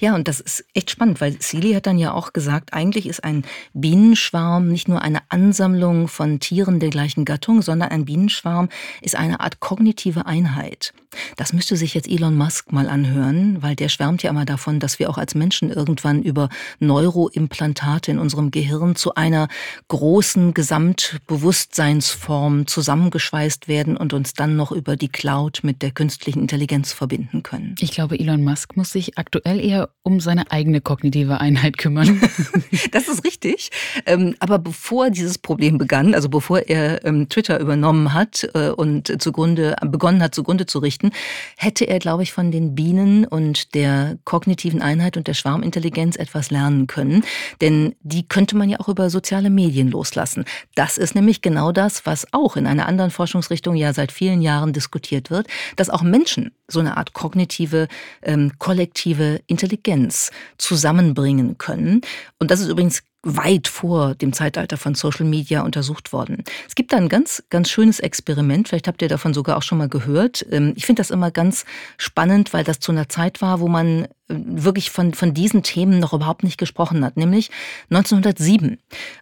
Ja, 0.00 0.14
und 0.14 0.28
das 0.28 0.40
ist 0.40 0.64
echt 0.74 0.90
spannend, 0.90 1.20
weil 1.20 1.40
Seeley 1.40 1.72
hat 1.72 1.86
dann 1.86 1.98
ja 1.98 2.12
auch 2.12 2.32
gesagt, 2.32 2.72
eigentlich 2.72 3.06
ist 3.06 3.24
ein 3.24 3.44
Bienenschwarm 3.74 4.68
nicht 4.68 4.88
nur 4.88 5.02
eine 5.02 5.20
Ansammlung 5.28 6.08
von 6.08 6.40
Tieren 6.40 6.80
der 6.80 6.90
gleichen 6.90 7.24
Gattung, 7.24 7.62
sondern 7.62 7.90
ein 7.90 8.04
Bienenschwarm 8.04 8.68
ist 9.02 9.16
eine 9.16 9.40
Art 9.40 9.60
kognitive 9.60 10.26
Einheit. 10.26 10.92
Das 11.36 11.52
müsste 11.52 11.76
sich 11.76 11.92
jetzt 11.94 12.08
Elon 12.08 12.36
Musk 12.36 12.72
mal 12.72 12.88
anhören, 12.88 13.62
weil 13.62 13.76
der 13.76 13.88
schwärmt 13.88 14.22
ja 14.22 14.30
immer 14.30 14.44
davon, 14.44 14.78
dass 14.80 14.98
wir 14.98 15.08
auch 15.10 15.18
als 15.18 15.34
Menschen 15.34 15.70
irgendwann 15.70 16.22
über 16.22 16.48
Neuroimplantate 16.80 18.10
in 18.10 18.18
unserem 18.18 18.50
Gehirn 18.50 18.96
zu 18.96 19.14
einer 19.14 19.48
großen 19.88 20.54
Gesamtbewusstseinsform 20.54 22.66
zusammengeschweißt 22.66 23.68
werden 23.68 23.96
und 23.96 24.12
uns 24.12 24.32
dann 24.34 24.56
noch 24.56 24.72
über 24.72 24.96
die 24.96 25.08
Cloud 25.08 25.60
mit 25.62 25.82
der 25.82 25.92
künstlichen 25.92 26.40
Intelligenz 26.40 26.92
verbinden 26.92 27.42
können. 27.42 27.74
Ich 27.80 27.92
glaube, 27.92 28.18
Elon 28.18 28.44
Musk 28.44 28.76
muss 28.76 28.90
sich 28.90 29.16
aktuell 29.18 29.60
eher 29.68 29.90
um 30.02 30.20
seine 30.20 30.50
eigene 30.50 30.80
kognitive 30.80 31.40
Einheit 31.40 31.76
kümmern. 31.76 32.20
das 32.92 33.08
ist 33.08 33.24
richtig. 33.24 33.70
Ähm, 34.06 34.34
aber 34.40 34.58
bevor 34.58 35.10
dieses 35.10 35.36
Problem 35.36 35.76
begann, 35.76 36.14
also 36.14 36.28
bevor 36.28 36.60
er 36.60 37.04
ähm, 37.04 37.28
Twitter 37.28 37.60
übernommen 37.60 38.14
hat 38.14 38.48
äh, 38.54 38.70
und 38.70 39.20
zugrunde, 39.20 39.76
begonnen 39.82 40.22
hat, 40.22 40.34
zugrunde 40.34 40.64
zu 40.64 40.78
richten, 40.78 41.10
hätte 41.56 41.84
er, 41.84 41.98
glaube 41.98 42.22
ich, 42.22 42.32
von 42.32 42.50
den 42.50 42.74
Bienen 42.74 43.26
und 43.26 43.74
der 43.74 44.18
kognitiven 44.24 44.80
Einheit 44.80 45.16
und 45.16 45.26
der 45.26 45.34
Schwarmintelligenz 45.34 46.16
etwas 46.16 46.50
lernen 46.50 46.86
können. 46.86 47.22
Denn 47.60 47.94
die 48.00 48.26
könnte 48.26 48.56
man 48.56 48.70
ja 48.70 48.80
auch 48.80 48.88
über 48.88 49.10
soziale 49.10 49.50
Medien 49.50 49.90
loslassen. 49.90 50.44
Das 50.74 50.96
ist 50.96 51.14
nämlich 51.14 51.42
genau 51.42 51.70
das, 51.70 52.06
was 52.06 52.26
auch 52.32 52.56
in 52.56 52.66
einer 52.66 52.86
anderen 52.86 53.10
Forschungsrichtung 53.10 53.76
ja 53.76 53.92
seit 53.92 54.10
vielen 54.10 54.40
Jahren 54.40 54.72
diskutiert 54.72 55.30
wird, 55.30 55.46
dass 55.76 55.90
auch 55.90 56.02
Menschen 56.02 56.52
so 56.68 56.80
eine 56.80 56.96
Art 56.96 57.14
kognitive, 57.14 57.88
ähm, 58.22 58.52
kollektive 58.58 59.40
Intelligenz 59.48 60.30
zusammenbringen 60.58 61.58
können. 61.58 62.02
Und 62.38 62.50
das 62.50 62.60
ist 62.60 62.68
übrigens 62.68 63.02
weit 63.22 63.66
vor 63.66 64.14
dem 64.14 64.32
Zeitalter 64.32 64.76
von 64.76 64.94
Social 64.94 65.26
Media 65.26 65.62
untersucht 65.62 66.12
worden. 66.12 66.44
Es 66.68 66.74
gibt 66.74 66.92
da 66.92 66.96
ein 66.96 67.08
ganz, 67.08 67.42
ganz 67.50 67.68
schönes 67.68 67.98
Experiment, 67.98 68.68
vielleicht 68.68 68.86
habt 68.86 69.02
ihr 69.02 69.08
davon 69.08 69.34
sogar 69.34 69.56
auch 69.56 69.62
schon 69.62 69.78
mal 69.78 69.88
gehört. 69.88 70.46
Ähm, 70.50 70.72
ich 70.76 70.86
finde 70.86 71.00
das 71.00 71.10
immer 71.10 71.30
ganz 71.30 71.64
spannend, 71.96 72.52
weil 72.52 72.64
das 72.64 72.78
zu 72.78 72.92
einer 72.92 73.08
Zeit 73.08 73.42
war, 73.42 73.60
wo 73.60 73.68
man 73.68 74.04
äh, 74.04 74.08
wirklich 74.28 74.90
von, 74.90 75.14
von 75.14 75.34
diesen 75.34 75.62
Themen 75.62 75.98
noch 75.98 76.12
überhaupt 76.12 76.44
nicht 76.44 76.58
gesprochen 76.58 77.04
hat, 77.04 77.16
nämlich 77.16 77.50
1907. 77.90 78.78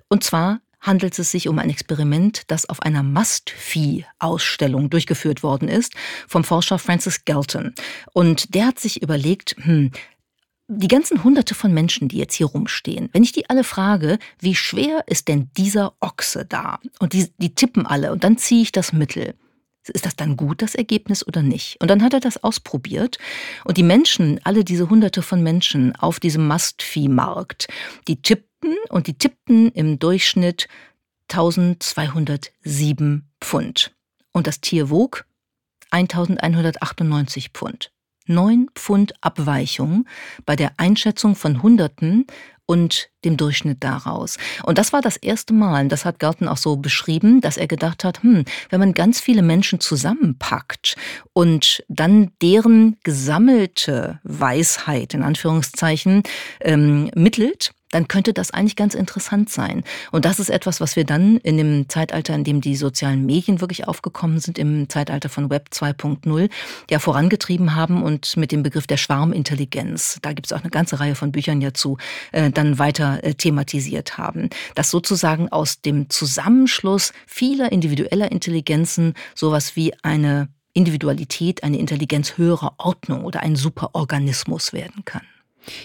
Und 0.08 0.24
zwar 0.24 0.60
handelt 0.80 1.18
es 1.18 1.30
sich 1.30 1.48
um 1.48 1.58
ein 1.58 1.70
Experiment, 1.70 2.42
das 2.48 2.68
auf 2.68 2.82
einer 2.82 3.02
Mastvieh-Ausstellung 3.02 4.90
durchgeführt 4.90 5.42
worden 5.42 5.68
ist 5.68 5.94
vom 6.28 6.44
Forscher 6.44 6.78
Francis 6.78 7.24
Galton. 7.24 7.74
Und 8.12 8.54
der 8.54 8.66
hat 8.66 8.78
sich 8.78 9.02
überlegt, 9.02 9.56
hm, 9.58 9.90
die 10.68 10.88
ganzen 10.88 11.22
Hunderte 11.22 11.54
von 11.54 11.72
Menschen, 11.72 12.08
die 12.08 12.18
jetzt 12.18 12.34
hier 12.34 12.46
rumstehen, 12.46 13.08
wenn 13.12 13.22
ich 13.22 13.32
die 13.32 13.48
alle 13.48 13.64
frage, 13.64 14.18
wie 14.40 14.54
schwer 14.54 15.04
ist 15.06 15.28
denn 15.28 15.50
dieser 15.56 15.94
Ochse 16.00 16.44
da? 16.44 16.80
Und 16.98 17.12
die, 17.12 17.28
die 17.38 17.54
tippen 17.54 17.86
alle 17.86 18.12
und 18.12 18.24
dann 18.24 18.36
ziehe 18.38 18.62
ich 18.62 18.72
das 18.72 18.92
Mittel. 18.92 19.34
Ist 19.88 20.04
das 20.04 20.16
dann 20.16 20.36
gut, 20.36 20.62
das 20.62 20.74
Ergebnis 20.74 21.24
oder 21.24 21.42
nicht? 21.42 21.80
Und 21.80 21.88
dann 21.88 22.02
hat 22.02 22.12
er 22.12 22.18
das 22.18 22.42
ausprobiert 22.42 23.18
und 23.64 23.76
die 23.76 23.84
Menschen, 23.84 24.40
alle 24.42 24.64
diese 24.64 24.90
Hunderte 24.90 25.22
von 25.22 25.44
Menschen 25.44 25.94
auf 25.94 26.18
diesem 26.18 26.48
Mastviehmarkt, 26.48 27.68
die 28.08 28.20
tippten 28.20 28.74
und 28.88 29.06
die 29.06 29.16
tippten 29.16 29.70
im 29.70 30.00
Durchschnitt 30.00 30.66
1207 31.30 33.28
Pfund. 33.40 33.94
Und 34.32 34.48
das 34.48 34.60
Tier 34.60 34.90
wog 34.90 35.24
1198 35.90 37.50
Pfund. 37.50 37.92
9 38.26 38.68
Pfund 38.74 39.14
Abweichung 39.20 40.06
bei 40.44 40.56
der 40.56 40.72
Einschätzung 40.76 41.34
von 41.34 41.62
Hunderten 41.62 42.26
und 42.66 43.10
dem 43.24 43.36
Durchschnitt 43.36 43.82
daraus. 43.82 44.36
Und 44.64 44.76
das 44.78 44.92
war 44.92 45.00
das 45.00 45.16
erste 45.16 45.54
Mal, 45.54 45.84
und 45.84 45.88
das 45.90 46.04
hat 46.04 46.18
Garten 46.18 46.48
auch 46.48 46.56
so 46.56 46.76
beschrieben, 46.76 47.40
dass 47.40 47.56
er 47.56 47.68
gedacht 47.68 48.04
hat, 48.04 48.22
hm, 48.22 48.44
wenn 48.70 48.80
man 48.80 48.92
ganz 48.92 49.20
viele 49.20 49.42
Menschen 49.42 49.80
zusammenpackt 49.80 50.96
und 51.32 51.84
dann 51.88 52.32
deren 52.42 52.98
gesammelte 53.04 54.20
Weisheit 54.24 55.14
in 55.14 55.22
Anführungszeichen 55.22 56.24
ähm, 56.60 57.10
mittelt, 57.14 57.72
dann 57.96 58.08
könnte 58.08 58.34
das 58.34 58.50
eigentlich 58.50 58.76
ganz 58.76 58.94
interessant 58.94 59.48
sein. 59.48 59.82
Und 60.12 60.26
das 60.26 60.38
ist 60.38 60.50
etwas, 60.50 60.82
was 60.82 60.96
wir 60.96 61.04
dann 61.04 61.38
in 61.38 61.56
dem 61.56 61.88
Zeitalter, 61.88 62.34
in 62.34 62.44
dem 62.44 62.60
die 62.60 62.76
sozialen 62.76 63.24
Medien 63.24 63.62
wirklich 63.62 63.88
aufgekommen 63.88 64.38
sind, 64.38 64.58
im 64.58 64.90
Zeitalter 64.90 65.30
von 65.30 65.48
Web 65.48 65.70
2.0, 65.72 66.50
ja 66.90 66.98
vorangetrieben 66.98 67.74
haben 67.74 68.02
und 68.02 68.36
mit 68.36 68.52
dem 68.52 68.62
Begriff 68.62 68.86
der 68.86 68.98
Schwarmintelligenz, 68.98 70.18
da 70.20 70.34
gibt 70.34 70.44
es 70.44 70.52
auch 70.52 70.60
eine 70.60 70.68
ganze 70.68 71.00
Reihe 71.00 71.14
von 71.14 71.32
Büchern 71.32 71.62
ja 71.62 71.72
zu, 71.72 71.96
äh, 72.32 72.50
dann 72.50 72.78
weiter 72.78 73.24
äh, 73.24 73.32
thematisiert 73.32 74.18
haben. 74.18 74.50
Dass 74.74 74.90
sozusagen 74.90 75.48
aus 75.48 75.80
dem 75.80 76.10
Zusammenschluss 76.10 77.14
vieler 77.26 77.72
individueller 77.72 78.30
Intelligenzen 78.30 79.14
sowas 79.34 79.74
wie 79.74 79.94
eine 80.02 80.50
Individualität, 80.74 81.62
eine 81.62 81.78
Intelligenz 81.78 82.36
höherer 82.36 82.74
Ordnung 82.76 83.24
oder 83.24 83.40
ein 83.40 83.56
Superorganismus 83.56 84.74
werden 84.74 85.06
kann. 85.06 85.22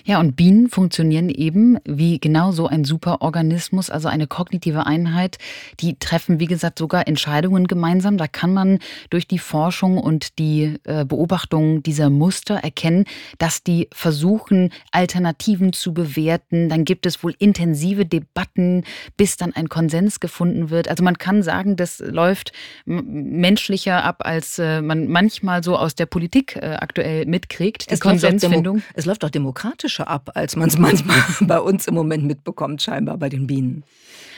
Ja, 0.05 0.19
und 0.19 0.35
Bienen 0.35 0.69
funktionieren 0.69 1.29
eben 1.29 1.77
wie 1.85 2.19
genau 2.19 2.51
so 2.51 2.67
ein 2.67 2.83
Superorganismus, 2.83 3.89
also 3.89 4.07
eine 4.07 4.27
kognitive 4.27 4.85
Einheit. 4.85 5.37
Die 5.79 5.97
treffen, 5.97 6.39
wie 6.39 6.45
gesagt, 6.45 6.79
sogar 6.79 7.07
Entscheidungen 7.07 7.67
gemeinsam. 7.67 8.17
Da 8.17 8.27
kann 8.27 8.53
man 8.53 8.79
durch 9.09 9.27
die 9.27 9.39
Forschung 9.39 9.97
und 9.97 10.39
die 10.39 10.75
äh, 10.83 11.05
Beobachtung 11.05 11.83
dieser 11.83 12.09
Muster 12.09 12.55
erkennen, 12.55 13.05
dass 13.37 13.63
die 13.63 13.87
versuchen, 13.91 14.71
Alternativen 14.91 15.73
zu 15.73 15.93
bewerten. 15.93 16.69
Dann 16.69 16.85
gibt 16.85 17.05
es 17.05 17.23
wohl 17.23 17.35
intensive 17.39 18.05
Debatten, 18.05 18.83
bis 19.17 19.37
dann 19.37 19.53
ein 19.53 19.69
Konsens 19.69 20.19
gefunden 20.19 20.69
wird. 20.69 20.87
Also 20.87 21.03
man 21.03 21.17
kann 21.17 21.43
sagen, 21.43 21.75
das 21.75 21.99
läuft 21.99 22.51
menschlicher 22.85 24.03
ab, 24.03 24.17
als 24.19 24.59
äh, 24.59 24.81
man 24.81 25.07
manchmal 25.07 25.63
so 25.63 25.77
aus 25.77 25.95
der 25.95 26.05
Politik 26.05 26.55
äh, 26.55 26.77
aktuell 26.79 27.25
mitkriegt. 27.25 27.89
Die 27.89 27.95
es 27.95 27.99
Konsensfindung. 27.99 28.77
Läuft 28.77 28.91
es 28.93 29.05
läuft 29.05 29.25
auch 29.25 29.29
demokratisch 29.29 29.70
dramatischer 29.71 30.07
ab, 30.07 30.31
als 30.35 30.55
man 30.55 30.67
es 30.67 30.77
manchmal 30.77 31.21
bei 31.41 31.59
uns 31.59 31.87
im 31.87 31.95
Moment 31.95 32.25
mitbekommt, 32.25 32.81
scheinbar 32.81 33.17
bei 33.17 33.29
den 33.29 33.47
Bienen. 33.47 33.83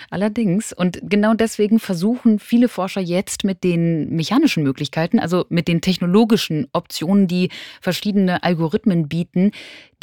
Allerdings. 0.09 0.73
Und 0.73 0.99
genau 1.03 1.33
deswegen 1.33 1.79
versuchen 1.79 2.39
viele 2.39 2.67
Forscher 2.67 3.01
jetzt 3.01 3.43
mit 3.43 3.63
den 3.63 4.15
mechanischen 4.15 4.63
Möglichkeiten, 4.63 5.19
also 5.19 5.45
mit 5.49 5.67
den 5.67 5.81
technologischen 5.81 6.67
Optionen, 6.73 7.27
die 7.27 7.49
verschiedene 7.81 8.43
Algorithmen 8.43 9.07
bieten, 9.07 9.51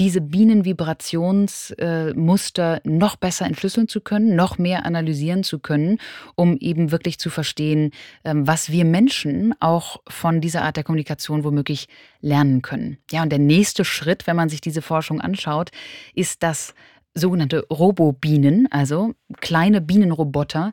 diese 0.01 0.21
Bienenvibrationsmuster 0.23 2.81
noch 2.85 3.17
besser 3.17 3.47
entschlüsseln 3.47 3.87
zu 3.87 4.01
können, 4.01 4.35
noch 4.35 4.57
mehr 4.57 4.87
analysieren 4.87 5.45
zu 5.45 5.59
können, 5.59 5.99
um 6.35 6.57
eben 6.57 6.91
wirklich 6.91 7.19
zu 7.19 7.29
verstehen, 7.29 7.91
ähm, 8.25 8.47
was 8.47 8.73
wir 8.73 8.87
Menschen 8.87 9.55
auch 9.61 9.99
von 10.09 10.41
dieser 10.41 10.63
Art 10.63 10.77
der 10.77 10.85
Kommunikation 10.85 11.45
womöglich 11.45 11.87
lernen 12.23 12.63
können. 12.63 12.97
Ja, 13.11 13.23
und 13.23 13.31
der 13.31 13.39
nächste 13.39 13.85
Schritt, 13.85 14.27
wenn 14.27 14.37
man 14.37 14.49
sich 14.49 14.63
diese 14.63 14.81
Forschung 14.81 15.21
anschaut, 15.21 15.71
ist, 16.15 16.43
dass 16.43 16.75
sogenannte 17.15 17.67
Robobienen, 17.71 18.71
also 18.71 19.15
kleine 19.41 19.81
Bienenroboter, 19.81 20.73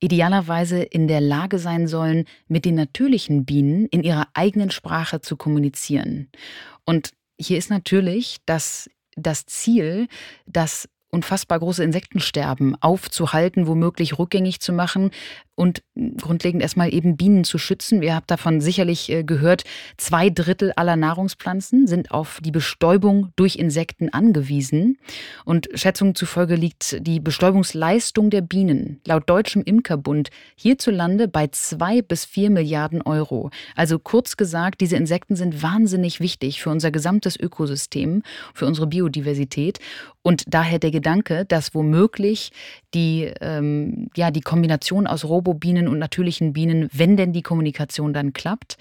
idealerweise 0.00 0.82
in 0.82 1.08
der 1.08 1.20
Lage 1.20 1.58
sein 1.58 1.86
sollen, 1.86 2.24
mit 2.48 2.64
den 2.64 2.74
natürlichen 2.74 3.44
Bienen 3.44 3.86
in 3.86 4.02
ihrer 4.02 4.28
eigenen 4.34 4.70
Sprache 4.70 5.20
zu 5.20 5.36
kommunizieren. 5.36 6.28
Und 6.84 7.10
hier 7.38 7.58
ist 7.58 7.70
natürlich 7.70 8.38
das, 8.46 8.90
das 9.16 9.46
Ziel, 9.46 10.08
dass 10.46 10.88
unfassbar 11.10 11.60
große 11.60 11.84
Insektensterben 11.84 12.76
aufzuhalten, 12.80 13.66
womöglich 13.66 14.18
rückgängig 14.18 14.60
zu 14.60 14.72
machen 14.72 15.10
und 15.56 15.82
grundlegend 16.18 16.62
erstmal 16.62 16.92
eben 16.92 17.16
Bienen 17.16 17.44
zu 17.44 17.58
schützen. 17.58 18.02
Ihr 18.02 18.14
habt 18.14 18.30
davon 18.30 18.60
sicherlich 18.60 19.10
äh, 19.10 19.22
gehört, 19.22 19.64
zwei 19.96 20.30
Drittel 20.30 20.72
aller 20.74 20.96
Nahrungspflanzen 20.96 21.86
sind 21.86 22.10
auf 22.10 22.40
die 22.42 22.50
Bestäubung 22.50 23.28
durch 23.36 23.56
Insekten 23.56 24.08
angewiesen. 24.08 24.98
Und 25.44 25.68
Schätzungen 25.74 26.14
zufolge 26.14 26.56
liegt 26.56 27.06
die 27.06 27.20
Bestäubungsleistung 27.20 28.30
der 28.30 28.40
Bienen 28.40 29.00
laut 29.06 29.28
Deutschem 29.30 29.62
Imkerbund 29.62 30.30
hierzulande 30.56 31.28
bei 31.28 31.46
zwei 31.48 32.02
bis 32.02 32.24
vier 32.24 32.50
Milliarden 32.50 33.02
Euro. 33.02 33.50
Also 33.76 33.98
kurz 33.98 34.36
gesagt, 34.36 34.80
diese 34.80 34.96
Insekten 34.96 35.36
sind 35.36 35.62
wahnsinnig 35.62 36.20
wichtig 36.20 36.62
für 36.62 36.70
unser 36.70 36.90
gesamtes 36.90 37.38
Ökosystem, 37.38 38.22
für 38.54 38.66
unsere 38.66 38.86
Biodiversität. 38.86 39.78
Und 40.22 40.44
daher 40.48 40.78
der 40.78 40.90
Gedanke, 40.90 41.44
dass 41.44 41.74
womöglich 41.74 42.50
die, 42.94 43.30
ähm, 43.40 44.08
ja, 44.16 44.30
die 44.30 44.40
Kombination 44.40 45.06
aus 45.06 45.24
Robobienen 45.44 45.88
und 45.88 45.98
natürlichen 45.98 46.54
Bienen, 46.54 46.88
wenn 46.92 47.16
denn 47.16 47.32
die 47.32 47.42
Kommunikation 47.42 48.14
dann 48.14 48.32
klappt, 48.32 48.78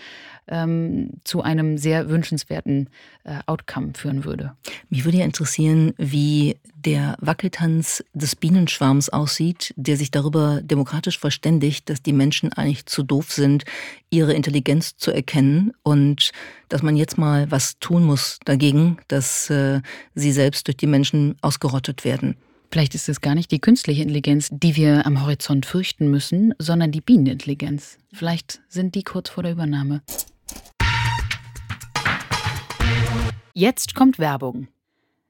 ähm, 0.47 1.09
zu 1.23 1.41
einem 1.41 1.77
sehr 1.77 2.09
wünschenswerten 2.09 2.89
äh, 3.23 3.39
Outcome 3.45 3.91
führen 3.95 4.25
würde. 4.25 4.53
Mich 4.89 5.05
würde 5.05 5.19
ja 5.19 5.25
interessieren, 5.25 5.93
wie 5.97 6.57
der 6.73 7.15
Wackeltanz 7.19 8.03
des 8.13 8.35
Bienenschwarms 8.35 9.09
aussieht, 9.09 9.73
der 9.77 9.95
sich 9.95 10.11
darüber 10.11 10.61
demokratisch 10.61 11.19
verständigt, 11.19 11.89
dass 11.89 12.01
die 12.01 12.13
Menschen 12.13 12.51
eigentlich 12.51 12.85
zu 12.85 13.03
doof 13.03 13.31
sind, 13.31 13.63
ihre 14.09 14.33
Intelligenz 14.33 14.97
zu 14.97 15.11
erkennen 15.11 15.73
und 15.83 16.31
dass 16.69 16.81
man 16.81 16.95
jetzt 16.97 17.17
mal 17.17 17.49
was 17.51 17.79
tun 17.79 18.03
muss 18.03 18.39
dagegen, 18.45 18.97
dass 19.07 19.49
äh, 19.49 19.81
sie 20.13 20.31
selbst 20.31 20.67
durch 20.67 20.77
die 20.77 20.87
Menschen 20.87 21.35
ausgerottet 21.41 22.03
werden. 22.03 22.35
Vielleicht 22.73 22.95
ist 22.95 23.07
es 23.07 23.21
gar 23.21 23.35
nicht 23.35 23.51
die 23.51 23.59
künstliche 23.59 24.01
Intelligenz, 24.01 24.49
die 24.51 24.75
wir 24.75 25.05
am 25.05 25.21
Horizont 25.21 25.67
fürchten 25.67 26.09
müssen, 26.09 26.55
sondern 26.57 26.91
die 26.91 27.01
Bienenintelligenz. 27.01 27.99
Vielleicht 28.11 28.63
sind 28.67 28.95
die 28.95 29.03
kurz 29.03 29.29
vor 29.29 29.43
der 29.43 29.51
Übernahme. 29.51 30.01
Jetzt 33.53 33.93
kommt 33.93 34.17
Werbung. 34.17 34.69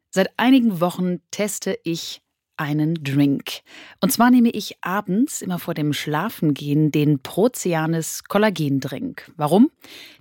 Seit 0.09 0.29
einigen 0.37 0.79
Wochen 0.79 1.19
teste 1.31 1.77
ich 1.83 2.21
einen 2.55 3.03
Drink. 3.03 3.59
Und 3.99 4.13
zwar 4.13 4.31
nehme 4.31 4.51
ich 4.51 4.77
abends 4.79 5.41
immer 5.41 5.59
vor 5.59 5.73
dem 5.73 5.91
Schlafengehen 5.91 6.93
den 6.93 7.19
Proceanis 7.19 8.23
Kollagendrink. 8.23 9.29
Warum? 9.35 9.69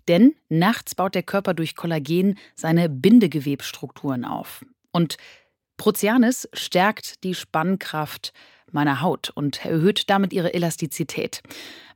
Denn 0.08 0.34
nachts 0.48 0.96
baut 0.96 1.14
der 1.14 1.22
Körper 1.22 1.54
durch 1.54 1.76
Kollagen 1.76 2.36
seine 2.56 2.88
Bindegewebstrukturen 2.88 4.24
auf. 4.24 4.64
Und 4.90 5.18
Proceanis 5.82 6.48
stärkt 6.52 7.24
die 7.24 7.34
Spannkraft 7.34 8.32
meiner 8.70 9.00
Haut 9.00 9.30
und 9.30 9.64
erhöht 9.64 10.08
damit 10.10 10.32
ihre 10.32 10.54
Elastizität. 10.54 11.42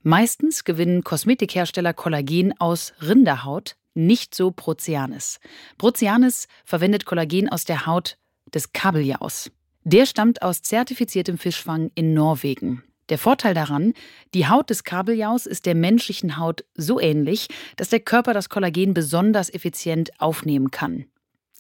Meistens 0.03 0.64
gewinnen 0.64 1.05
Kosmetikhersteller 1.05 1.94
Kollagen 1.94 2.53
aus 2.59 2.94
Rinderhaut, 3.01 3.77
nicht 3.94 4.35
so 4.35 4.51
Proceanis. 4.51 5.38
Proceanis 5.79 6.49
verwendet 6.64 7.05
Kollagen 7.07 7.49
aus 7.49 7.64
der 7.64 7.87
Haut 7.87 8.18
des 8.53 8.72
Kabeljaus. 8.72 9.53
Der 9.85 10.07
stammt 10.07 10.42
aus 10.42 10.62
zertifiziertem 10.62 11.38
Fischfang 11.38 11.92
in 11.94 12.12
Norwegen. 12.12 12.83
Der 13.09 13.18
Vorteil 13.18 13.55
daran, 13.55 13.92
die 14.35 14.49
Haut 14.49 14.68
des 14.68 14.83
Kabeljaus 14.83 15.46
ist 15.46 15.64
der 15.64 15.77
menschlichen 15.77 16.38
Haut 16.38 16.64
so 16.75 16.99
ähnlich, 16.99 17.46
dass 17.77 17.90
der 17.90 18.01
Körper 18.01 18.35
das 18.35 18.49
Kollagen 18.49 18.95
besonders 18.95 19.49
effizient 19.49 20.11
aufnehmen 20.20 20.72
kann. 20.72 21.07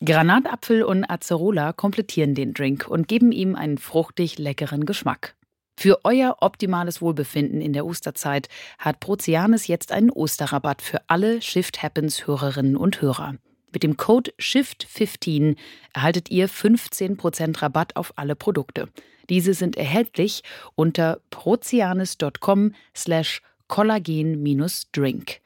Granatapfel 0.04 0.82
und 0.82 1.04
Acerola 1.04 1.72
komplettieren 1.72 2.34
den 2.34 2.52
Drink 2.52 2.86
und 2.86 3.08
geben 3.08 3.32
ihm 3.32 3.54
einen 3.54 3.78
fruchtig 3.78 4.38
leckeren 4.38 4.84
Geschmack. 4.84 5.34
Für 5.78 6.04
euer 6.04 6.36
optimales 6.40 7.00
Wohlbefinden 7.00 7.62
in 7.62 7.72
der 7.72 7.86
Osterzeit 7.86 8.48
hat 8.78 9.00
Proceanis 9.00 9.66
jetzt 9.66 9.92
einen 9.92 10.10
Osterrabatt 10.10 10.82
für 10.82 11.00
alle 11.06 11.40
Shift 11.40 11.82
Happens 11.82 12.26
Hörerinnen 12.26 12.76
und 12.76 13.00
Hörer. 13.00 13.36
Mit 13.72 13.82
dem 13.82 13.96
Code 13.96 14.32
SHIFT15 14.38 15.56
erhaltet 15.94 16.30
ihr 16.30 16.48
15% 16.48 17.62
Rabatt 17.62 17.96
auf 17.96 18.12
alle 18.16 18.36
Produkte. 18.36 18.88
Diese 19.28 19.54
sind 19.54 19.76
erhältlich 19.76 20.42
unter 20.74 21.20
prozianis.com 21.30 22.74
slash 22.94 23.40
kollagen-drink. 23.68 25.40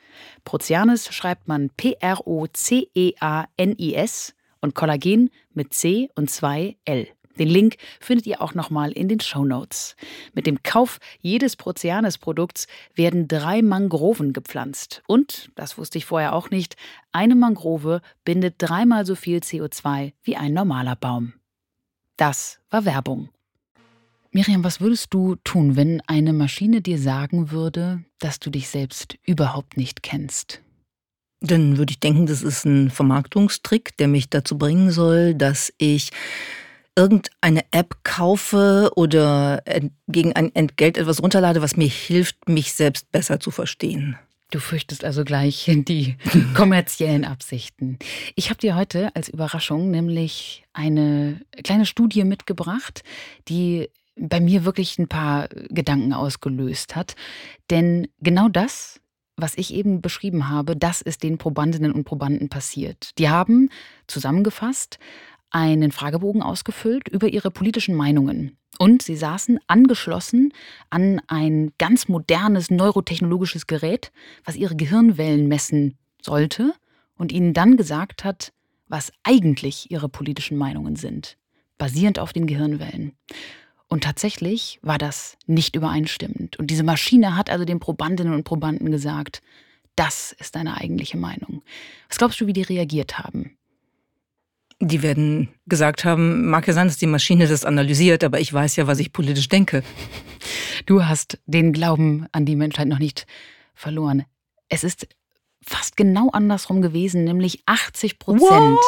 Prozianis 0.44 1.14
schreibt 1.14 1.46
man 1.48 1.70
P-R-O-C-E-A-N-I-S 1.70 2.34
und 4.60 4.74
Kollagen 4.74 5.30
mit 5.52 5.74
C 5.74 6.08
und 6.14 6.30
2 6.30 6.76
L. 6.84 7.08
Den 7.38 7.48
Link 7.48 7.76
findet 8.00 8.26
ihr 8.26 8.42
auch 8.42 8.54
nochmal 8.54 8.92
in 8.92 9.08
den 9.08 9.20
Show 9.20 9.44
Notes. 9.44 9.96
Mit 10.34 10.46
dem 10.46 10.62
Kauf 10.62 10.98
jedes 11.20 11.56
Proceanes-Produkts 11.56 12.66
werden 12.94 13.28
drei 13.28 13.62
Mangroven 13.62 14.32
gepflanzt. 14.32 15.02
Und, 15.06 15.50
das 15.54 15.78
wusste 15.78 15.96
ich 15.96 16.04
vorher 16.04 16.34
auch 16.34 16.50
nicht, 16.50 16.76
eine 17.12 17.34
Mangrove 17.34 18.02
bindet 18.24 18.56
dreimal 18.58 19.06
so 19.06 19.14
viel 19.14 19.38
CO2 19.38 20.12
wie 20.22 20.36
ein 20.36 20.52
normaler 20.52 20.96
Baum. 20.96 21.32
Das 22.18 22.60
war 22.68 22.84
Werbung. 22.84 23.30
Miriam, 24.32 24.62
was 24.62 24.80
würdest 24.80 25.14
du 25.14 25.36
tun, 25.36 25.76
wenn 25.76 26.02
eine 26.06 26.32
Maschine 26.32 26.82
dir 26.82 26.98
sagen 26.98 27.50
würde, 27.50 28.04
dass 28.18 28.38
du 28.38 28.50
dich 28.50 28.68
selbst 28.68 29.16
überhaupt 29.24 29.76
nicht 29.76 30.02
kennst? 30.02 30.60
Dann 31.40 31.78
würde 31.78 31.92
ich 31.92 32.00
denken, 32.00 32.26
das 32.26 32.42
ist 32.42 32.64
ein 32.64 32.90
Vermarktungstrick, 32.90 33.96
der 33.96 34.08
mich 34.08 34.28
dazu 34.28 34.58
bringen 34.58 34.90
soll, 34.90 35.34
dass 35.34 35.72
ich 35.78 36.10
irgendeine 36.96 37.64
App 37.70 37.96
kaufe 38.02 38.90
oder 38.96 39.62
gegen 40.08 40.34
ein 40.34 40.54
Entgelt 40.54 40.98
etwas 40.98 41.22
runterlade, 41.22 41.62
was 41.62 41.76
mir 41.76 41.88
hilft, 41.88 42.48
mich 42.48 42.74
selbst 42.74 43.10
besser 43.10 43.40
zu 43.40 43.50
verstehen. 43.50 44.18
Du 44.50 44.58
fürchtest 44.58 45.04
also 45.04 45.24
gleich 45.24 45.70
die 45.72 46.16
kommerziellen 46.54 47.24
Absichten. 47.24 47.98
Ich 48.34 48.50
habe 48.50 48.60
dir 48.60 48.74
heute 48.74 49.14
als 49.14 49.28
Überraschung 49.28 49.90
nämlich 49.90 50.64
eine 50.72 51.40
kleine 51.62 51.86
Studie 51.86 52.24
mitgebracht, 52.24 53.02
die 53.48 53.88
bei 54.16 54.40
mir 54.40 54.64
wirklich 54.64 54.98
ein 54.98 55.08
paar 55.08 55.48
Gedanken 55.48 56.12
ausgelöst 56.12 56.96
hat. 56.96 57.14
Denn 57.70 58.08
genau 58.20 58.48
das, 58.48 58.99
was 59.40 59.56
ich 59.56 59.74
eben 59.74 60.00
beschrieben 60.00 60.48
habe, 60.48 60.76
das 60.76 61.00
ist 61.00 61.22
den 61.22 61.38
Probandinnen 61.38 61.92
und 61.92 62.04
Probanden 62.04 62.48
passiert. 62.48 63.18
Die 63.18 63.28
haben 63.28 63.70
zusammengefasst 64.06 64.98
einen 65.50 65.92
Fragebogen 65.92 66.42
ausgefüllt 66.42 67.08
über 67.08 67.28
ihre 67.28 67.50
politischen 67.50 67.94
Meinungen. 67.94 68.56
Und 68.78 69.02
sie 69.02 69.16
saßen 69.16 69.58
angeschlossen 69.66 70.52
an 70.88 71.20
ein 71.26 71.72
ganz 71.78 72.08
modernes 72.08 72.70
neurotechnologisches 72.70 73.66
Gerät, 73.66 74.10
was 74.44 74.56
ihre 74.56 74.76
Gehirnwellen 74.76 75.48
messen 75.48 75.98
sollte 76.22 76.72
und 77.16 77.32
ihnen 77.32 77.52
dann 77.52 77.76
gesagt 77.76 78.24
hat, 78.24 78.52
was 78.88 79.12
eigentlich 79.22 79.90
ihre 79.90 80.08
politischen 80.08 80.56
Meinungen 80.56 80.96
sind, 80.96 81.36
basierend 81.78 82.18
auf 82.18 82.32
den 82.32 82.46
Gehirnwellen. 82.46 83.12
Und 83.90 84.04
tatsächlich 84.04 84.78
war 84.82 84.98
das 84.98 85.36
nicht 85.46 85.74
übereinstimmend. 85.74 86.56
Und 86.58 86.68
diese 86.68 86.84
Maschine 86.84 87.36
hat 87.36 87.50
also 87.50 87.64
den 87.64 87.80
Probandinnen 87.80 88.32
und 88.32 88.44
Probanden 88.44 88.92
gesagt, 88.92 89.42
das 89.96 90.32
ist 90.38 90.54
deine 90.54 90.76
eigentliche 90.76 91.18
Meinung. 91.18 91.62
Was 92.08 92.16
glaubst 92.16 92.40
du, 92.40 92.46
wie 92.46 92.52
die 92.52 92.62
reagiert 92.62 93.18
haben? 93.18 93.56
Die 94.78 95.02
werden 95.02 95.48
gesagt 95.66 96.04
haben, 96.04 96.48
mag 96.48 96.68
ja 96.68 96.72
sein, 96.72 96.86
dass 96.86 96.98
die 96.98 97.06
Maschine 97.06 97.48
das 97.48 97.64
analysiert, 97.64 98.22
aber 98.22 98.40
ich 98.40 98.52
weiß 98.52 98.76
ja, 98.76 98.86
was 98.86 99.00
ich 99.00 99.12
politisch 99.12 99.48
denke. 99.48 99.82
Du 100.86 101.04
hast 101.04 101.38
den 101.44 101.74
Glauben 101.74 102.26
an 102.32 102.46
die 102.46 102.56
Menschheit 102.56 102.88
noch 102.88 102.98
nicht 102.98 103.26
verloren. 103.74 104.24
Es 104.70 104.82
ist 104.82 105.06
fast 105.62 105.98
genau 105.98 106.30
andersrum 106.30 106.80
gewesen, 106.80 107.24
nämlich 107.24 107.62
80 107.66 108.18
Prozent. 108.18 108.78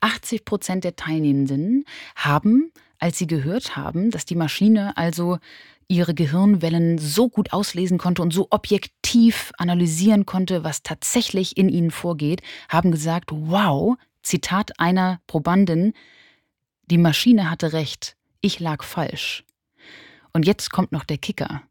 80 0.00 0.44
Prozent 0.44 0.84
der 0.84 0.94
Teilnehmenden 0.94 1.84
haben, 2.14 2.70
als 2.98 3.18
sie 3.18 3.26
gehört 3.26 3.76
haben, 3.76 4.10
dass 4.10 4.24
die 4.24 4.36
Maschine 4.36 4.96
also 4.96 5.38
ihre 5.88 6.14
Gehirnwellen 6.14 6.98
so 6.98 7.28
gut 7.28 7.52
auslesen 7.52 7.98
konnte 7.98 8.22
und 8.22 8.32
so 8.32 8.48
objektiv 8.50 9.52
analysieren 9.58 10.26
konnte, 10.26 10.64
was 10.64 10.82
tatsächlich 10.82 11.56
in 11.56 11.68
ihnen 11.68 11.90
vorgeht, 11.90 12.42
haben 12.68 12.90
gesagt, 12.90 13.30
wow, 13.32 13.96
Zitat 14.22 14.80
einer 14.80 15.20
Probandin, 15.26 15.92
die 16.86 16.98
Maschine 16.98 17.50
hatte 17.50 17.72
recht, 17.72 18.16
ich 18.40 18.58
lag 18.60 18.82
falsch. 18.82 19.44
Und 20.32 20.46
jetzt 20.46 20.70
kommt 20.70 20.92
noch 20.92 21.04
der 21.04 21.18
Kicker. 21.18 21.62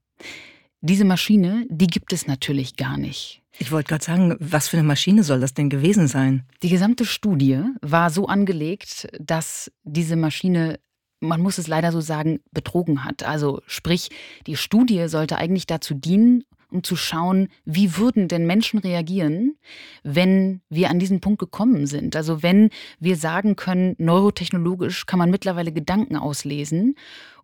Diese 0.82 1.05
Maschine, 1.05 1.65
die 1.69 1.88
gibt 1.88 2.13
es 2.13 2.28
natürlich 2.28 2.76
gar 2.76 2.97
nicht. 2.97 3.41
Ich 3.57 3.71
wollte 3.71 3.89
gerade 3.89 4.03
sagen, 4.03 4.36
was 4.39 4.67
für 4.67 4.78
eine 4.78 4.88
Maschine 4.88 5.23
soll 5.23 5.39
das 5.39 5.53
denn 5.53 5.69
gewesen 5.69 6.07
sein? 6.07 6.45
Die 6.61 6.69
gesamte 6.69 7.05
Studie 7.05 7.61
war 7.82 8.09
so 8.09 8.28
angelegt, 8.28 9.07
dass 9.19 9.71
diese 9.84 10.15
Maschine 10.15 10.80
man 11.20 11.41
muss 11.41 11.57
es 11.57 11.68
leider 11.68 11.91
so 11.91 12.01
sagen, 12.01 12.39
betrogen 12.51 13.03
hat. 13.03 13.24
Also 13.24 13.61
sprich, 13.68 14.09
die 14.47 14.55
Studie 14.55 15.07
sollte 15.07 15.38
eigentlich 15.38 15.68
dazu 15.68 15.93
dienen, 15.93 16.43
um 16.72 16.84
zu 16.84 16.95
schauen, 16.95 17.47
wie 17.63 17.97
würden 17.97 18.28
denn 18.28 18.45
Menschen 18.45 18.80
reagieren, 18.80 19.55
wenn 20.03 20.61
wir 20.70 20.89
an 20.89 20.99
diesen 20.99 21.22
Punkt 21.22 21.39
gekommen 21.39 21.88
sind. 21.88 22.16
Also 22.16 22.43
wenn 22.43 22.70
wir 22.99 23.16
sagen 23.16 23.55
können, 23.55 23.95
neurotechnologisch 23.97 25.05
kann 25.05 25.20
man 25.20 25.30
mittlerweile 25.30 25.72
Gedanken 25.72 26.18
auslesen 26.18 26.95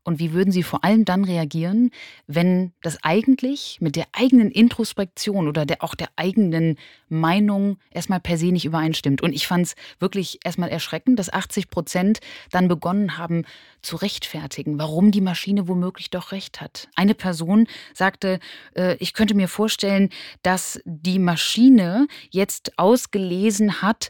und 0.03 0.19
wie 0.19 0.33
würden 0.33 0.51
Sie 0.51 0.63
vor 0.63 0.83
allem 0.83 1.05
dann 1.05 1.23
reagieren, 1.23 1.91
wenn 2.25 2.73
das 2.81 3.03
eigentlich 3.03 3.77
mit 3.81 3.95
der 3.95 4.07
eigenen 4.13 4.49
Introspektion 4.49 5.47
oder 5.47 5.65
der, 5.65 5.83
auch 5.83 5.93
der 5.93 6.09
eigenen 6.15 6.77
Meinung 7.07 7.77
erstmal 7.91 8.19
per 8.19 8.37
se 8.37 8.47
nicht 8.47 8.65
übereinstimmt? 8.65 9.21
Und 9.21 9.33
ich 9.33 9.45
fand 9.45 9.67
es 9.67 9.75
wirklich 9.99 10.39
erstmal 10.43 10.69
erschreckend, 10.69 11.19
dass 11.19 11.31
80 11.31 11.69
Prozent 11.69 12.19
dann 12.49 12.67
begonnen 12.67 13.17
haben 13.19 13.45
zu 13.81 13.95
rechtfertigen, 13.95 14.79
warum 14.79 15.11
die 15.11 15.21
Maschine 15.21 15.67
womöglich 15.67 16.09
doch 16.09 16.31
recht 16.31 16.61
hat. 16.61 16.87
Eine 16.95 17.13
Person 17.13 17.67
sagte, 17.93 18.39
äh, 18.75 18.95
ich 18.97 19.13
könnte 19.13 19.35
mir 19.35 19.47
vorstellen, 19.47 20.09
dass 20.41 20.81
die 20.85 21.19
Maschine 21.19 22.07
jetzt 22.31 22.77
ausgelesen 22.77 23.81
hat, 23.81 24.09